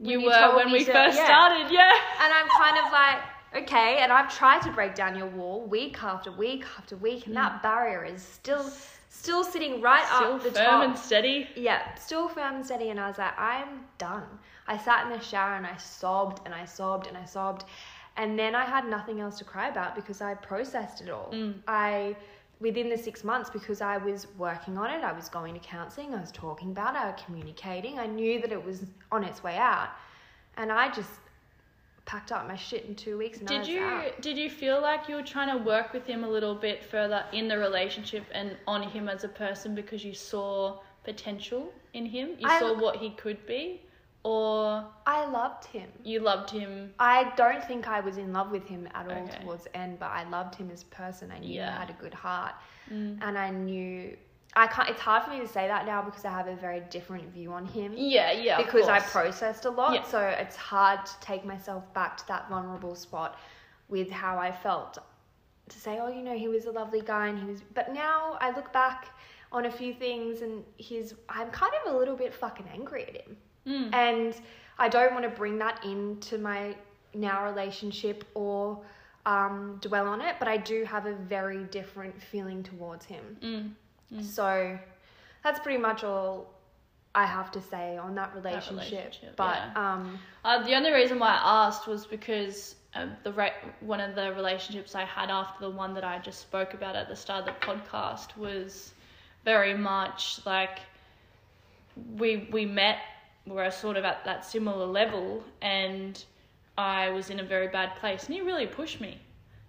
You, 0.00 0.20
you 0.20 0.26
were 0.26 0.56
when 0.56 0.72
we 0.72 0.84
to- 0.84 0.92
first 0.92 1.18
yeah. 1.18 1.26
started, 1.26 1.72
yeah. 1.72 1.92
And 2.22 2.32
I'm 2.32 2.48
kind 2.58 2.78
of 2.84 2.92
like, 2.92 3.64
okay, 3.64 3.98
and 3.98 4.10
I've 4.12 4.34
tried 4.34 4.62
to 4.62 4.72
break 4.72 4.94
down 4.94 5.16
your 5.16 5.26
wall 5.28 5.66
week 5.66 6.02
after 6.02 6.32
week 6.32 6.64
after 6.78 6.96
week, 6.96 7.26
and 7.26 7.36
that 7.36 7.58
mm. 7.58 7.62
barrier 7.62 8.04
is 8.04 8.22
still 8.22 8.64
still 9.10 9.44
sitting 9.44 9.82
right 9.82 10.06
Still 10.06 10.34
up 10.34 10.42
the 10.42 10.50
firm 10.52 10.64
top. 10.64 10.84
and 10.84 10.98
steady. 10.98 11.48
Yeah, 11.54 11.94
still 11.96 12.28
firm 12.28 12.56
and 12.56 12.64
steady, 12.64 12.88
and 12.88 12.98
I 12.98 13.08
was 13.08 13.18
like, 13.18 13.38
I'm 13.38 13.84
done. 13.98 14.24
I 14.66 14.78
sat 14.78 15.04
in 15.04 15.12
the 15.12 15.22
shower 15.22 15.56
and 15.56 15.66
I 15.66 15.76
sobbed 15.76 16.40
and 16.46 16.54
I 16.54 16.64
sobbed 16.64 17.06
and 17.06 17.16
I 17.16 17.24
sobbed, 17.24 17.64
and 18.16 18.38
then 18.38 18.54
I 18.54 18.64
had 18.64 18.88
nothing 18.88 19.20
else 19.20 19.38
to 19.38 19.44
cry 19.44 19.68
about 19.68 19.94
because 19.94 20.22
I 20.22 20.34
processed 20.34 21.02
it 21.02 21.10
all. 21.10 21.30
Mm. 21.32 21.54
I 21.68 22.16
within 22.60 22.90
the 22.90 22.96
six 22.98 23.24
months 23.24 23.48
because 23.50 23.80
I 23.80 23.96
was 23.96 24.26
working 24.36 24.76
on 24.76 24.90
it, 24.90 25.02
I 25.02 25.12
was 25.12 25.28
going 25.28 25.54
to 25.54 25.60
counselling, 25.60 26.14
I 26.14 26.20
was 26.20 26.30
talking 26.30 26.70
about 26.70 26.94
it, 26.94 26.98
I 26.98 27.10
was 27.10 27.20
communicating. 27.24 27.98
I 27.98 28.06
knew 28.06 28.40
that 28.40 28.52
it 28.52 28.62
was 28.62 28.84
on 29.10 29.24
its 29.24 29.42
way 29.42 29.56
out, 29.56 29.88
and 30.56 30.70
I 30.70 30.90
just 30.90 31.10
packed 32.04 32.32
up 32.32 32.46
my 32.46 32.56
shit 32.56 32.84
in 32.86 32.94
two 32.94 33.16
weeks. 33.16 33.38
And 33.38 33.48
I 33.48 33.58
Did 33.58 33.66
you 33.66 33.80
out. 33.82 34.20
did 34.20 34.36
you 34.36 34.50
feel 34.50 34.80
like 34.80 35.08
you 35.08 35.14
were 35.14 35.22
trying 35.22 35.56
to 35.56 35.64
work 35.64 35.92
with 35.92 36.06
him 36.06 36.24
a 36.24 36.28
little 36.28 36.54
bit 36.54 36.84
further 36.84 37.24
in 37.32 37.48
the 37.48 37.56
relationship 37.56 38.24
and 38.32 38.56
on 38.66 38.82
him 38.82 39.08
as 39.08 39.24
a 39.24 39.28
person 39.28 39.74
because 39.74 40.04
you 40.04 40.12
saw 40.14 40.78
potential 41.04 41.72
in 41.94 42.04
him? 42.04 42.30
You 42.38 42.46
I- 42.48 42.58
saw 42.58 42.78
what 42.78 42.96
he 42.96 43.10
could 43.10 43.44
be, 43.46 43.80
or 44.22 44.84
I 45.06 45.24
loved 45.26 45.64
him. 45.64 45.88
you 46.04 46.20
loved 46.20 46.50
him? 46.50 46.92
I 46.98 47.32
don't 47.36 47.64
think 47.64 47.88
I 47.88 48.00
was 48.00 48.18
in 48.18 48.32
love 48.32 48.50
with 48.50 48.66
him 48.66 48.86
at 48.94 49.06
all 49.10 49.12
Okay. 49.24 49.38
towards 49.42 49.64
the 49.64 49.76
end, 49.76 49.98
but 49.98 50.10
I 50.10 50.28
loved 50.28 50.54
him 50.54 50.70
as 50.70 50.82
a 50.82 50.86
person. 50.86 51.30
I 51.32 51.38
knew 51.38 51.48
Yeah. 51.54 51.72
he 51.72 51.78
had 51.78 51.90
a 51.90 51.94
good 51.94 52.14
heart, 52.14 52.54
Mm. 52.90 53.18
and 53.22 53.38
I 53.38 53.50
knew 53.50 54.16
I 54.56 54.66
can't. 54.66 54.90
It's 54.90 55.00
hard 55.00 55.22
for 55.22 55.30
me 55.30 55.38
to 55.38 55.46
say 55.46 55.68
that 55.68 55.86
now 55.86 56.02
because 56.02 56.24
I 56.24 56.30
have 56.30 56.48
a 56.48 56.56
very 56.56 56.80
different 56.90 57.32
view 57.32 57.52
on 57.52 57.64
him 57.66 57.94
Yeah, 57.96 58.32
yeah. 58.32 58.56
because 58.56 58.88
I 58.88 58.98
processed 58.98 59.64
a 59.64 59.70
lot. 59.70 59.94
Yeah. 59.94 60.02
So 60.02 60.20
it's 60.20 60.56
hard 60.56 61.06
to 61.06 61.20
take 61.20 61.44
myself 61.44 61.84
back 61.94 62.16
to 62.16 62.26
that 62.28 62.48
vulnerable 62.48 62.96
spot 62.96 63.38
with 63.88 64.10
how 64.10 64.38
I 64.38 64.50
felt 64.50 64.98
to 65.68 65.78
say, 65.78 66.00
oh, 66.00 66.08
you 66.08 66.22
know, 66.22 66.36
he 66.36 66.48
was 66.48 66.64
a 66.66 66.72
lovely 66.72 67.00
guy 67.00 67.28
and 67.28 67.38
he 67.38 67.44
was. 67.46 67.62
But 67.74 67.92
now 67.94 68.36
I 68.40 68.50
look 68.50 68.72
back 68.72 69.10
on 69.52 69.66
a 69.66 69.70
few 69.70 69.94
things 69.94 70.42
and 70.42 70.64
he's. 70.78 71.14
I'm 71.28 71.50
kind 71.52 71.72
of 71.86 71.94
a 71.94 71.96
little 71.96 72.16
bit 72.16 72.34
fucking 72.34 72.66
angry 72.72 73.04
at 73.06 73.16
him. 73.24 73.36
Mm. 73.70 73.94
And 73.94 74.36
I 74.78 74.88
don't 74.88 75.12
want 75.12 75.24
to 75.24 75.30
bring 75.30 75.58
that 75.58 75.84
into 75.84 76.38
my 76.38 76.74
now 77.14 77.44
relationship 77.44 78.24
or 78.34 78.80
um, 79.26 79.78
dwell 79.80 80.06
on 80.06 80.20
it, 80.20 80.36
but 80.38 80.48
I 80.48 80.56
do 80.56 80.84
have 80.84 81.06
a 81.06 81.14
very 81.14 81.64
different 81.64 82.20
feeling 82.20 82.62
towards 82.62 83.04
him. 83.04 83.24
Mm. 83.42 83.70
Mm. 84.18 84.24
So 84.24 84.78
that's 85.44 85.60
pretty 85.60 85.78
much 85.78 86.04
all 86.04 86.50
I 87.14 87.26
have 87.26 87.50
to 87.52 87.60
say 87.60 87.96
on 87.96 88.14
that 88.14 88.34
relationship. 88.34 88.90
relationship, 88.92 89.36
but 89.36 89.56
yeah. 89.56 89.92
um, 89.94 90.18
Uh, 90.44 90.62
the 90.62 90.74
only 90.74 90.92
reason 90.92 91.18
why 91.18 91.28
I 91.30 91.66
asked 91.66 91.86
was 91.86 92.06
because 92.06 92.76
um, 92.94 93.16
the 93.24 93.32
re- 93.32 93.52
one 93.80 94.00
of 94.00 94.14
the 94.14 94.32
relationships 94.32 94.94
I 94.94 95.04
had 95.04 95.30
after 95.30 95.68
the 95.68 95.70
one 95.70 95.94
that 95.94 96.04
I 96.04 96.18
just 96.18 96.40
spoke 96.40 96.74
about 96.74 96.96
at 96.96 97.08
the 97.08 97.16
start 97.16 97.46
of 97.48 97.54
the 97.54 97.66
podcast 97.66 98.36
was 98.36 98.92
very 99.44 99.74
much 99.74 100.40
like 100.46 100.78
we 102.16 102.48
we 102.52 102.64
met 102.64 102.98
were 103.46 103.70
sort 103.70 103.96
of 103.96 104.04
at 104.04 104.24
that 104.24 104.44
similar 104.44 104.86
level 104.86 105.42
and 105.62 106.24
I 106.76 107.10
was 107.10 107.30
in 107.30 107.40
a 107.40 107.44
very 107.44 107.68
bad 107.68 107.96
place 107.96 108.26
and 108.26 108.34
he 108.34 108.40
really 108.40 108.66
pushed 108.66 109.00
me 109.00 109.20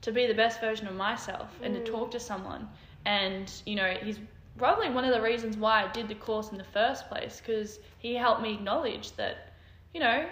to 0.02 0.12
be 0.12 0.28
the 0.28 0.34
best 0.34 0.60
version 0.60 0.88
of 0.88 0.96
myself 0.96 1.50
and 1.62 1.74
to 1.74 1.82
mm. 1.82 1.86
talk 1.86 2.12
to 2.12 2.20
someone. 2.20 2.68
And 3.06 3.52
you 3.66 3.76
know 3.76 3.94
he's 4.02 4.20
probably 4.58 4.90
one 4.90 5.06
of 5.06 5.14
the 5.14 5.22
reasons 5.22 5.58
why 5.58 5.84
I 5.84 5.92
did 5.92 6.08
the 6.08 6.16
course 6.16 6.52
in 6.52 6.58
the 6.58 6.64
first 6.64 7.08
place 7.10 7.42
because 7.44 7.80
he 8.00 8.16
helped 8.16 8.42
me 8.42 8.54
acknowledge 8.54 9.12
that 9.16 9.54
you 9.94 10.00
know 10.00 10.26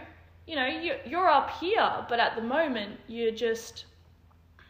you 0.46 0.56
know 0.56 0.68
you 0.68 0.96
you're 1.06 1.30
up 1.30 1.50
here 1.60 2.06
but 2.10 2.20
at 2.20 2.36
the 2.36 2.42
moment 2.42 3.00
you're 3.08 3.32
just 3.32 3.86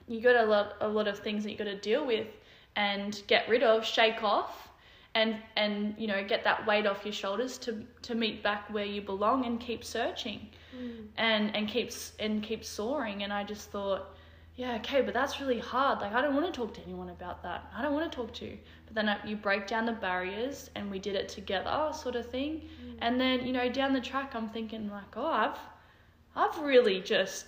you 0.08 0.22
got 0.22 0.36
a 0.36 0.46
lot 0.46 0.76
a 0.82 0.88
lot 0.88 1.08
of 1.08 1.20
things 1.20 1.44
that 1.44 1.52
you 1.52 1.58
got 1.58 1.66
to 1.66 1.80
deal 1.80 2.06
with 2.06 2.28
and 2.76 3.22
get 3.28 3.50
rid 3.50 3.64
of 3.64 3.84
shake 3.86 4.24
off 4.24 4.69
and 5.20 5.36
and 5.58 5.96
you 5.98 6.08
know 6.08 6.24
get 6.24 6.44
that 6.44 6.66
weight 6.66 6.86
off 6.88 7.04
your 7.04 7.14
shoulders 7.14 7.58
to 7.58 7.84
to 8.02 8.16
meet 8.16 8.42
back 8.42 8.72
where 8.74 8.86
you 8.86 9.02
belong 9.02 9.46
and 9.46 9.60
keep 9.60 9.84
searching 9.84 10.48
and 11.18 11.56
and 11.56 11.68
keeps 11.68 12.14
and 12.20 12.42
keep 12.42 12.64
soaring. 12.64 13.24
And 13.24 13.34
I 13.34 13.44
just 13.44 13.70
thought 13.70 14.16
yeah 14.56 14.76
okay 14.76 15.02
but 15.02 15.14
that's 15.14 15.42
really 15.42 15.60
hard. 15.60 16.00
Like 16.00 16.14
I 16.14 16.22
don't 16.22 16.36
want 16.36 16.46
to 16.52 16.52
talk 16.52 16.74
to 16.76 16.82
anyone 16.84 17.10
about 17.10 17.44
that. 17.44 17.70
I 17.76 17.82
don't 17.82 17.94
want 17.94 18.10
to 18.12 18.16
talk 18.16 18.34
to 18.36 18.46
you. 18.46 18.58
But 18.86 18.96
then 18.96 19.10
I, 19.10 19.18
you 19.26 19.36
break 19.36 19.68
down 19.68 19.86
the 19.86 19.98
barriers 20.08 20.70
and 20.76 20.90
we 20.90 21.00
did 21.00 21.16
it 21.16 21.28
together 21.28 21.92
sort 21.94 22.16
of 22.16 22.26
thing. 22.30 22.70
And 23.02 23.20
then 23.20 23.46
you 23.46 23.54
know 23.54 23.70
down 23.70 23.94
the 23.94 24.02
track 24.12 24.36
I'm 24.36 24.50
thinking 24.50 24.90
like 24.90 25.16
oh 25.18 25.26
I've 25.44 25.60
I've 26.36 26.58
really 26.60 27.02
just 27.02 27.46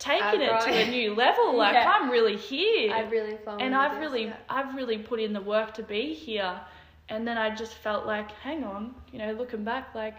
taken 0.00 0.40
it 0.40 0.60
to 0.62 0.70
a 0.70 0.90
new 0.90 1.14
level. 1.14 1.56
Like 1.64 1.74
Yeah. 1.74 1.92
I'm 1.94 2.10
really 2.10 2.36
here. 2.36 2.92
I 2.92 3.02
really 3.02 3.38
and 3.60 3.74
I've 3.74 3.98
really 4.00 4.32
I've 4.48 4.74
really 4.74 4.98
put 4.98 5.20
in 5.20 5.32
the 5.32 5.44
work 5.54 5.74
to 5.74 5.82
be 5.82 6.12
here 6.12 6.60
and 7.08 7.26
then 7.26 7.36
I 7.38 7.54
just 7.54 7.74
felt 7.74 8.06
like 8.06 8.30
hang 8.32 8.64
on 8.64 8.94
you 9.12 9.18
know 9.18 9.32
looking 9.32 9.64
back 9.64 9.94
like 9.94 10.14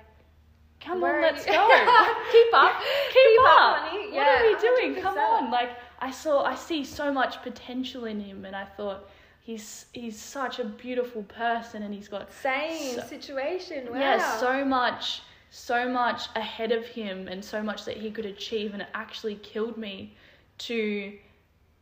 come 0.81 1.01
Where 1.01 1.17
on 1.17 1.21
let's 1.21 1.45
go 1.45 1.51
keep 2.31 2.53
up, 2.53 2.73
keep, 3.11 3.39
up, 3.41 3.77
honey. 3.79 4.05
what 4.07 4.13
Yeah, 4.13 4.41
are 4.41 4.45
we 4.45 4.59
doing 4.59 5.01
come 5.01 5.17
100%. 5.17 5.31
on 5.43 5.51
like 5.51 5.69
I 5.99 6.11
saw 6.11 6.43
I 6.43 6.55
see 6.55 6.83
so 6.83 7.11
much 7.11 7.41
potential 7.41 8.05
in 8.05 8.19
him 8.19 8.45
and 8.45 8.55
I 8.55 8.65
thought 8.65 9.09
he's 9.41 9.85
he's 9.93 10.19
such 10.19 10.59
a 10.59 10.65
beautiful 10.65 11.23
person 11.23 11.83
and 11.83 11.93
he's 11.93 12.07
got 12.07 12.31
Same 12.33 12.95
So- 12.95 13.01
situation. 13.07 13.87
Wow. 13.91 13.99
yeah, 13.99 14.37
so 14.39 14.65
much, 14.65 15.21
so 15.51 15.87
much 15.89 16.23
ahead 16.35 16.71
of 16.71 16.85
him, 16.85 17.27
and 17.29 17.43
so 17.43 17.61
much 17.63 17.85
that 17.85 17.95
he 17.97 18.11
could 18.11 18.25
achieve, 18.25 18.73
and 18.73 18.81
it 18.81 18.89
actually 18.93 19.35
killed 19.35 19.77
me 19.77 20.15
to 20.57 21.13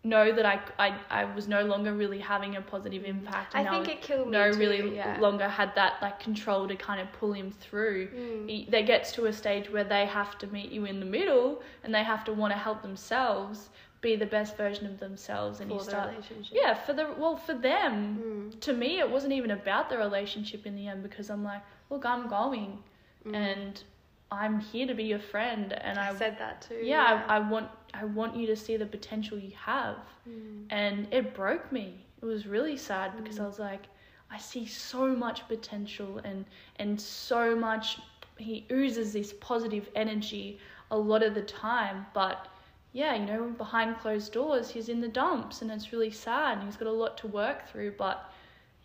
know 0.06 0.34
that 0.36 0.46
I, 0.46 0.60
I, 0.78 0.96
I 1.10 1.24
was 1.34 1.48
no 1.48 1.64
longer 1.64 1.94
really 1.94 2.20
having 2.20 2.58
a 2.58 2.62
positive 2.62 3.06
impact. 3.06 3.56
I 3.56 3.64
think 3.64 3.88
I 3.88 3.92
it 3.94 4.02
killed 4.02 4.28
me 4.28 4.34
no 4.34 4.52
too, 4.52 4.60
really 4.60 4.96
yeah. 4.96 5.18
longer 5.20 5.48
had 5.48 5.74
that 5.76 5.94
like 6.02 6.20
control 6.20 6.68
to 6.68 6.76
kind 6.76 7.00
of 7.00 7.12
pull 7.14 7.32
him 7.34 7.52
through. 7.52 8.08
Mm. 8.10 8.50
He, 8.50 8.68
there 8.70 8.84
gets 8.84 9.12
to 9.14 9.26
a 9.28 9.34
stage 9.34 9.70
where 9.72 9.86
they 9.86 10.06
have 10.06 10.38
to 10.40 10.48
meet 10.48 10.72
you 10.72 10.86
in 10.86 11.00
the 11.00 11.06
middle, 11.06 11.62
and 11.84 11.94
they 11.96 12.04
have 12.04 12.24
to 12.26 12.34
want 12.34 12.52
to 12.54 12.58
help 12.60 12.82
themselves 12.82 13.70
be 14.02 14.18
the 14.18 14.26
best 14.26 14.58
version 14.58 14.86
of 14.86 15.00
themselves, 15.00 15.62
and 15.62 15.70
for 15.70 15.76
you 15.76 15.80
the 15.80 15.90
start 15.90 16.10
relationship. 16.10 16.52
yeah, 16.54 16.74
for 16.74 16.92
the 16.92 17.08
well, 17.18 17.38
for 17.38 17.54
them, 17.54 18.52
Mm. 18.54 18.60
to 18.60 18.74
me, 18.74 19.00
it 19.00 19.10
wasn't 19.10 19.32
even 19.32 19.52
about 19.52 19.90
the 19.90 19.98
relationship 19.98 20.66
in 20.66 20.76
the 20.76 20.88
end 20.88 21.02
because 21.04 21.30
I'm 21.30 21.46
like, 21.46 21.62
look, 21.90 22.06
I'm 22.06 22.28
going, 22.28 22.80
Mm. 23.26 23.36
and 23.36 23.84
I'm 24.32 24.60
here 24.60 24.88
to 24.88 24.94
be 24.96 25.04
your 25.04 25.20
friend, 25.20 25.74
and 25.74 26.00
I, 26.00 26.10
I 26.10 26.16
said 26.16 26.38
that 26.40 26.62
too. 26.62 26.80
yeah, 26.82 27.24
I, 27.28 27.38
I 27.38 27.40
want 27.40 27.70
I 27.94 28.06
want 28.06 28.36
you 28.36 28.48
to 28.48 28.56
see 28.56 28.78
the 28.78 28.86
potential 28.86 29.38
you 29.38 29.52
have, 29.56 29.98
Mm. 30.28 30.66
and 30.70 31.08
it 31.12 31.34
broke 31.36 31.72
me. 31.72 32.06
It 32.22 32.26
was 32.26 32.48
really 32.48 32.78
sad 32.78 33.16
because 33.18 33.40
I 33.40 33.44
mm. 33.44 33.48
was 33.48 33.60
like, 33.60 33.88
I 34.32 34.38
see 34.38 34.66
so 34.66 35.08
much 35.16 35.48
potential 35.48 36.20
and 36.24 36.46
and 36.78 37.00
so 37.00 37.56
much. 37.56 38.00
He 38.38 38.66
oozes 38.72 39.14
this 39.14 39.34
positive 39.34 39.90
energy 39.96 40.60
a 40.90 40.98
lot 40.98 41.22
of 41.24 41.34
the 41.36 41.42
time, 41.44 42.06
but 42.14 42.48
yeah, 42.94 43.16
you 43.16 43.26
know, 43.26 43.50
behind 43.58 44.00
closed 44.00 44.32
doors, 44.34 44.70
he's 44.70 44.90
in 44.90 45.02
the 45.02 45.08
dumps, 45.08 45.62
and 45.62 45.72
it's 45.72 45.92
really 45.92 46.12
sad, 46.12 46.58
and 46.58 46.66
he's 46.68 46.78
got 46.78 46.88
a 46.88 46.92
lot 46.92 47.18
to 47.20 47.28
work 47.28 47.68
through. 47.68 47.92
But 47.98 48.32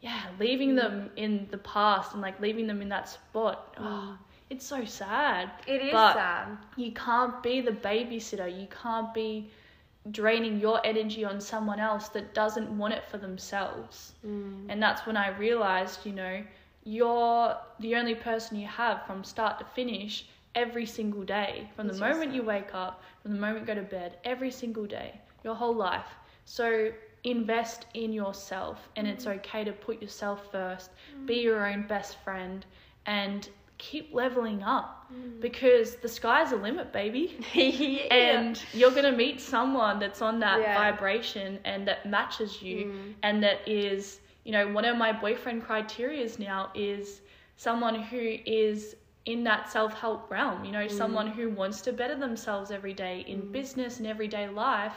yeah, 0.01 0.23
leaving 0.39 0.71
mm. 0.73 0.77
them 0.77 1.11
in 1.17 1.47
the 1.51 1.59
past 1.59 2.13
and 2.13 2.23
like 2.23 2.41
leaving 2.41 2.67
them 2.67 2.83
in 2.83 2.89
that 2.89 3.09
spot, 3.09 3.75
oh, 3.79 4.19
it's 4.51 4.67
so 4.67 4.85
sad. 4.85 5.51
It 5.67 5.83
is 5.83 5.93
But- 5.93 6.15
sad. 6.15 6.59
You 6.77 6.93
can't 6.93 7.43
be 7.43 7.61
the 7.61 7.73
babysitter. 7.73 8.49
You 8.49 8.67
can't 8.69 9.13
be 9.13 9.51
draining 10.11 10.59
your 10.59 10.81
energy 10.87 11.25
on 11.25 11.41
someone 11.41 11.81
else 11.81 12.09
that 12.11 12.33
doesn't 12.35 12.71
want 12.77 12.95
it 12.95 13.05
for 13.05 13.19
themselves. 13.19 14.15
Mm. 14.27 14.67
And 14.71 14.83
that's 14.83 15.07
when 15.07 15.17
I 15.17 15.29
realized, 15.29 16.07
you 16.07 16.13
know, 16.13 16.43
you're 16.85 17.57
the 17.81 17.95
only 17.97 18.15
person 18.15 18.59
you 18.59 18.67
have 18.67 19.05
from 19.07 19.23
start 19.25 19.59
to 19.59 19.65
finish 19.67 20.27
every 20.55 20.87
single 20.87 21.25
day. 21.25 21.71
From 21.77 21.87
the 21.89 21.95
moment 21.95 22.33
you 22.33 22.43
wake 22.43 22.75
up, 22.75 23.03
from 23.23 23.33
the 23.33 23.39
moment 23.39 23.61
you 23.61 23.67
go 23.67 23.75
to 23.75 23.87
bed, 23.87 24.19
every 24.25 24.51
single 24.51 24.87
day, 24.87 25.21
your 25.45 25.55
whole 25.55 25.75
life. 25.75 26.15
So 26.47 26.91
invest 27.25 27.87
in 27.95 28.13
yourself 28.13 28.89
and 28.97 29.07
it's 29.07 29.27
okay 29.27 29.65
to 29.65 29.73
put 29.73 30.01
yourself 30.01 30.51
first. 30.51 30.91
Be 31.27 31.37
your 31.37 31.67
own 31.67 31.87
best 31.87 32.17
friend 32.25 32.65
and 33.05 33.49
keep 33.79 34.13
leveling 34.15 34.63
up 34.63 35.07
because 35.41 35.97
the 35.97 36.09
sky's 36.09 36.51
the 36.51 36.57
limit, 36.57 36.93
baby 36.93 37.37
yeah. 37.55 38.05
and 38.15 38.65
you're 38.73 38.91
gonna 38.91 39.13
meet 39.13 39.41
someone 39.41 39.99
that's 39.99 40.21
on 40.23 40.41
that 40.41 40.61
Yeah. 40.61 40.75
vibration 40.75 41.59
and 41.65 41.87
that 41.89 42.07
matches 42.07 42.63
you 42.63 42.87
Mm. 42.87 43.15
and 43.23 43.43
that 43.43 43.61
is 43.67 44.21
you 44.45 44.53
know 44.53 44.69
one 44.73 44.85
of 44.85 44.97
my 44.97 45.13
boyfriend 45.13 45.65
criterias 45.65 46.39
now 46.39 46.71
is 46.75 47.23
someone 47.57 47.95
who 48.03 48.37
is 48.47 48.97
in 49.27 49.45
that 49.45 49.69
self-help 49.71 50.31
realm 50.31 50.65
you 50.65 50.73
know 50.73 50.87
Mm. 50.87 50.91
someone 50.91 51.27
who 51.29 51.49
wants 51.51 51.81
to 51.83 51.93
better 51.93 52.15
themselves 52.17 52.71
every 52.71 52.95
day 52.95 53.25
in 53.27 53.47
business 53.53 53.99
and 53.99 54.07
everyday 54.07 54.49
life 54.49 54.97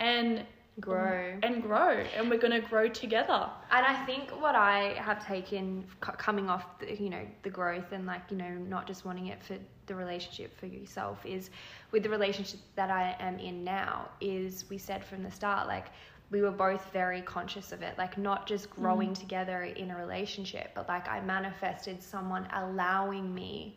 and 0.00 0.44
grow. 0.80 1.36
and 1.42 1.62
grow 1.62 2.04
and 2.16 2.30
we're 2.30 2.38
gonna 2.38 2.60
grow 2.60 2.88
together 2.88 3.50
And 3.70 3.84
I 3.84 3.94
think 4.06 4.30
what 4.40 4.54
I 4.54 4.94
have 4.98 5.24
taken 5.26 5.84
coming 6.00 6.48
off, 6.48 6.78
the, 6.78 6.94
you 6.94 7.10
know, 7.10 7.26
the 7.42 7.50
growth 7.50 7.92
and 7.92 8.06
like, 8.06 8.22
you 8.30 8.36
know, 8.36 8.50
not 8.50 8.86
just 8.86 9.04
wanting 9.04 9.26
it 9.26 9.42
for 9.42 9.56
the 9.86 9.94
relationship 9.94 10.58
for 10.58 10.66
yourself 10.66 11.24
is 11.24 11.50
with 11.90 12.02
the 12.02 12.10
relationship 12.10 12.60
that 12.76 12.90
I 12.90 13.16
am 13.18 13.38
in 13.38 13.64
now 13.64 14.08
is 14.20 14.64
we 14.70 14.78
said 14.78 15.04
from 15.04 15.22
the 15.22 15.30
start, 15.30 15.66
like, 15.66 15.86
we 16.30 16.42
were 16.42 16.50
both 16.50 16.92
very 16.92 17.22
conscious 17.22 17.72
of 17.72 17.82
it, 17.82 17.96
like 17.96 18.18
not 18.18 18.46
just 18.46 18.68
mm. 18.70 18.74
growing 18.74 19.14
together 19.14 19.62
in 19.62 19.90
a 19.90 19.96
relationship, 19.96 20.72
but 20.74 20.88
like 20.88 21.08
I 21.08 21.20
manifested 21.20 22.02
someone 22.02 22.46
allowing 22.52 23.34
me 23.34 23.76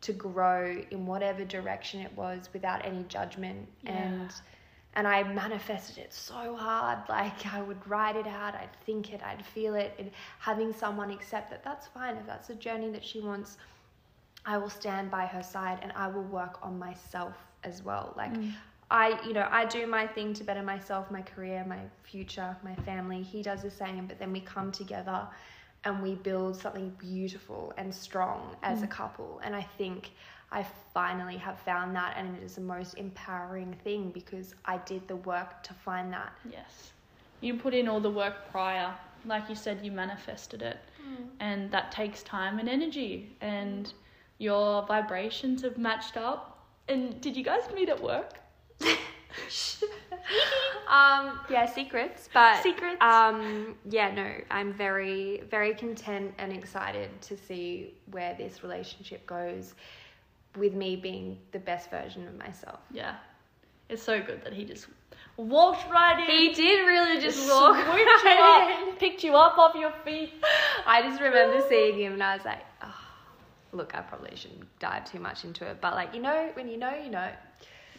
to 0.00 0.12
grow 0.12 0.80
in 0.90 1.06
whatever 1.06 1.44
direction 1.44 2.00
it 2.00 2.12
was 2.16 2.48
without 2.52 2.84
any 2.84 3.04
judgment 3.04 3.68
Yeah. 3.82 3.92
and 3.92 4.32
and 4.98 5.06
I 5.06 5.22
manifested 5.22 5.98
it 5.98 6.12
so 6.12 6.56
hard. 6.56 6.98
Like 7.08 7.46
I 7.54 7.62
would 7.62 7.78
write 7.86 8.16
it 8.16 8.26
out, 8.26 8.56
I'd 8.56 8.74
think 8.84 9.12
it, 9.12 9.22
I'd 9.22 9.46
feel 9.46 9.76
it, 9.76 9.94
and 9.96 10.10
having 10.40 10.72
someone 10.72 11.12
accept 11.12 11.50
that 11.50 11.62
that's 11.62 11.86
fine 11.86 12.16
if 12.16 12.26
that's 12.26 12.50
a 12.50 12.56
journey 12.56 12.90
that 12.90 13.04
she 13.04 13.20
wants. 13.20 13.58
I 14.44 14.58
will 14.58 14.68
stand 14.68 15.08
by 15.08 15.26
her 15.26 15.42
side 15.42 15.78
and 15.82 15.92
I 15.94 16.08
will 16.08 16.24
work 16.24 16.58
on 16.62 16.80
myself 16.80 17.36
as 17.62 17.84
well. 17.84 18.12
Like 18.16 18.34
mm. 18.34 18.52
I, 18.90 19.20
you 19.24 19.34
know, 19.34 19.46
I 19.48 19.66
do 19.66 19.86
my 19.86 20.04
thing 20.04 20.34
to 20.34 20.42
better 20.42 20.64
myself, 20.64 21.12
my 21.12 21.22
career, 21.22 21.64
my 21.68 21.82
future, 22.02 22.56
my 22.64 22.74
family. 22.82 23.22
He 23.22 23.40
does 23.40 23.62
the 23.62 23.70
same, 23.70 24.08
but 24.08 24.18
then 24.18 24.32
we 24.32 24.40
come 24.40 24.72
together 24.72 25.28
and 25.84 26.02
we 26.02 26.16
build 26.16 26.56
something 26.56 26.90
beautiful 26.98 27.72
and 27.76 27.94
strong 27.94 28.56
as 28.64 28.80
mm. 28.80 28.84
a 28.84 28.88
couple. 28.88 29.40
And 29.44 29.54
I 29.54 29.62
think 29.62 30.10
I 30.50 30.66
finally 30.94 31.36
have 31.36 31.58
found 31.60 31.94
that, 31.96 32.14
and 32.16 32.36
it 32.36 32.42
is 32.42 32.54
the 32.54 32.60
most 32.62 32.94
empowering 32.94 33.74
thing 33.84 34.10
because 34.10 34.54
I 34.64 34.78
did 34.78 35.06
the 35.06 35.16
work 35.16 35.62
to 35.64 35.74
find 35.74 36.12
that. 36.12 36.32
Yes. 36.50 36.92
You 37.40 37.54
put 37.54 37.74
in 37.74 37.86
all 37.88 38.00
the 38.00 38.10
work 38.10 38.50
prior. 38.50 38.94
Like 39.26 39.48
you 39.48 39.54
said, 39.54 39.84
you 39.84 39.92
manifested 39.92 40.62
it. 40.62 40.78
And 41.40 41.70
that 41.70 41.92
takes 41.92 42.22
time 42.22 42.58
and 42.58 42.68
energy. 42.68 43.34
And 43.40 43.92
your 44.38 44.86
vibrations 44.86 45.62
have 45.62 45.78
matched 45.78 46.16
up. 46.16 46.66
And 46.88 47.20
did 47.20 47.36
you 47.36 47.44
guys 47.44 47.62
meet 47.74 47.88
at 47.88 48.02
work? 48.02 48.38
Um, 50.88 51.38
yeah, 51.50 51.66
secrets, 51.66 52.30
but 52.32 52.62
Secrets. 52.62 52.96
Um, 53.02 53.74
yeah, 53.90 54.10
no, 54.10 54.32
I'm 54.50 54.72
very, 54.72 55.42
very 55.50 55.74
content 55.74 56.32
and 56.38 56.50
excited 56.50 57.10
to 57.22 57.36
see 57.36 57.94
where 58.10 58.34
this 58.34 58.62
relationship 58.62 59.26
goes, 59.26 59.74
with 60.56 60.74
me 60.74 60.96
being 60.96 61.38
the 61.52 61.58
best 61.58 61.90
version 61.90 62.26
of 62.26 62.36
myself. 62.36 62.80
Yeah. 62.90 63.16
It's 63.88 64.02
so 64.02 64.20
good 64.20 64.44
that 64.44 64.52
he 64.52 64.64
just 64.64 64.86
walked 65.36 65.90
right 65.90 66.18
in. 66.18 66.26
He 66.26 66.52
did 66.52 66.86
really 66.86 67.20
just 67.20 67.38
swooped 67.38 67.50
walk 67.52 67.76
you 67.98 68.04
right 68.04 68.82
in. 68.82 68.92
up, 68.92 68.98
picked 68.98 69.24
you 69.24 69.34
up 69.34 69.56
off 69.56 69.74
your 69.74 69.92
feet. 70.04 70.32
I 70.86 71.02
just 71.02 71.20
remember 71.20 71.64
seeing 71.68 71.98
him 71.98 72.14
and 72.14 72.22
I 72.22 72.36
was 72.36 72.44
like, 72.44 72.60
oh, 72.82 72.94
look, 73.72 73.94
I 73.94 74.02
probably 74.02 74.36
shouldn't 74.36 74.66
dive 74.78 75.10
too 75.10 75.20
much 75.20 75.44
into 75.44 75.64
it, 75.66 75.80
but 75.80 75.94
like, 75.94 76.14
you 76.14 76.20
know, 76.20 76.50
when 76.54 76.68
you 76.68 76.76
know, 76.76 76.94
you 77.02 77.10
know. 77.10 77.30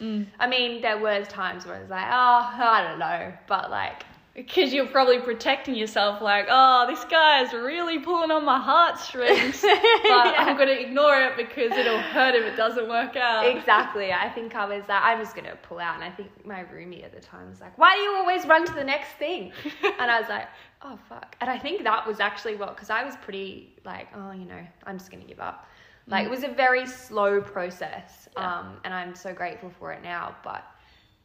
Mm. 0.00 0.26
I 0.38 0.46
mean, 0.46 0.80
there 0.80 0.98
were 0.98 1.24
times 1.24 1.66
where 1.66 1.76
I 1.76 1.80
was 1.80 1.90
like, 1.90 2.06
oh, 2.06 2.50
I 2.62 2.84
don't 2.88 2.98
know, 2.98 3.32
but 3.46 3.70
like, 3.70 4.04
Because 4.46 4.72
you're 4.72 4.86
probably 4.86 5.18
protecting 5.18 5.74
yourself, 5.74 6.22
like, 6.22 6.46
oh, 6.48 6.86
this 6.88 7.04
guy 7.04 7.42
is 7.42 7.52
really 7.52 7.98
pulling 7.98 8.30
on 8.30 8.44
my 8.44 8.58
heartstrings, 8.58 9.60
but 9.62 10.34
I'm 10.38 10.56
gonna 10.56 10.72
ignore 10.72 11.14
it 11.22 11.36
because 11.36 11.72
it'll 11.72 11.98
hurt 11.98 12.34
if 12.34 12.44
it 12.44 12.56
doesn't 12.56 12.88
work 12.88 13.16
out. 13.16 13.46
exactly. 13.46 14.12
I 14.12 14.28
think 14.30 14.54
I 14.54 14.64
was 14.64 14.82
like, 14.88 15.02
I'm 15.02 15.18
just 15.18 15.34
gonna 15.36 15.56
pull 15.62 15.78
out, 15.78 15.94
and 15.96 16.04
I 16.04 16.10
think 16.10 16.30
my 16.46 16.64
roomie 16.64 17.04
at 17.04 17.12
the 17.12 17.20
time 17.20 17.50
was 17.50 17.60
like, 17.60 17.76
"Why 17.76 17.94
do 17.96 18.00
you 18.00 18.14
always 18.16 18.46
run 18.46 18.64
to 18.66 18.72
the 18.72 18.84
next 18.84 19.12
thing?" 19.18 19.52
and 20.00 20.10
I 20.10 20.18
was 20.20 20.28
like, 20.28 20.48
"Oh 20.82 20.98
fuck!" 21.08 21.36
And 21.40 21.50
I 21.50 21.58
think 21.58 21.82
that 21.84 22.06
was 22.06 22.18
actually 22.20 22.56
what, 22.56 22.74
because 22.74 22.88
I 22.90 23.04
was 23.04 23.16
pretty 23.16 23.74
like, 23.84 24.08
"Oh, 24.16 24.32
you 24.32 24.46
know, 24.46 24.60
I'm 24.86 24.96
just 24.98 25.10
gonna 25.10 25.24
give 25.24 25.40
up." 25.40 25.66
Like 26.06 26.24
it 26.24 26.30
was 26.30 26.42
a 26.44 26.48
very 26.48 26.86
slow 26.86 27.40
process, 27.40 28.28
Yeah. 28.36 28.58
um, 28.60 28.76
and 28.84 28.92
I'm 28.94 29.14
so 29.14 29.32
grateful 29.32 29.70
for 29.78 29.92
it 29.92 30.02
now. 30.02 30.34
But 30.42 30.64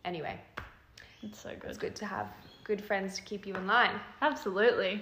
anyway, 0.04 0.40
It's 1.24 1.40
so 1.40 1.50
good. 1.60 1.70
it's 1.70 1.78
good 1.80 1.96
to 1.96 2.06
have 2.06 2.28
good 2.66 2.84
friends 2.84 3.16
to 3.16 3.22
keep 3.22 3.48
you 3.48 3.56
in 3.56 3.66
line. 3.66 3.98
Absolutely. 4.22 5.02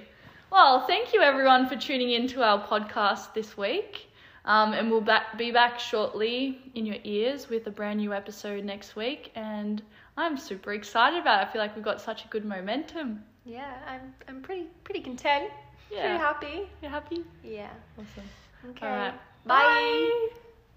Well, 0.51 0.85
thank 0.85 1.13
you 1.13 1.21
everyone 1.21 1.67
for 1.67 1.75
tuning 1.75 2.11
in 2.11 2.27
to 2.27 2.43
our 2.43 2.65
podcast 2.67 3.33
this 3.33 3.57
week. 3.57 4.07
Um, 4.45 4.73
and 4.73 4.91
we'll 4.91 5.01
back, 5.01 5.37
be 5.37 5.51
back 5.51 5.79
shortly 5.79 6.59
in 6.75 6.85
your 6.85 6.97
ears 7.05 7.49
with 7.49 7.65
a 7.65 7.71
brand 7.71 7.99
new 7.99 8.13
episode 8.13 8.65
next 8.65 8.95
week. 8.95 9.31
And 9.35 9.81
I'm 10.17 10.37
super 10.37 10.73
excited 10.73 11.19
about 11.19 11.41
it. 11.41 11.47
I 11.47 11.51
feel 11.51 11.61
like 11.61 11.75
we've 11.75 11.85
got 11.85 12.01
such 12.01 12.25
a 12.25 12.27
good 12.27 12.45
momentum. 12.45 13.23
Yeah, 13.45 13.73
I'm 13.87 14.13
I'm 14.27 14.41
pretty 14.41 14.67
pretty 14.83 15.01
content. 15.01 15.49
Yeah. 15.91 16.01
Pretty 16.01 16.17
happy. 16.17 16.69
You're 16.81 16.91
happy? 16.91 17.25
Yeah. 17.43 17.71
Awesome. 17.97 18.29
Okay. 18.69 18.85
All 18.85 18.95
right. 18.95 19.13
Bye. 19.45 20.29
Bye. 20.33 20.39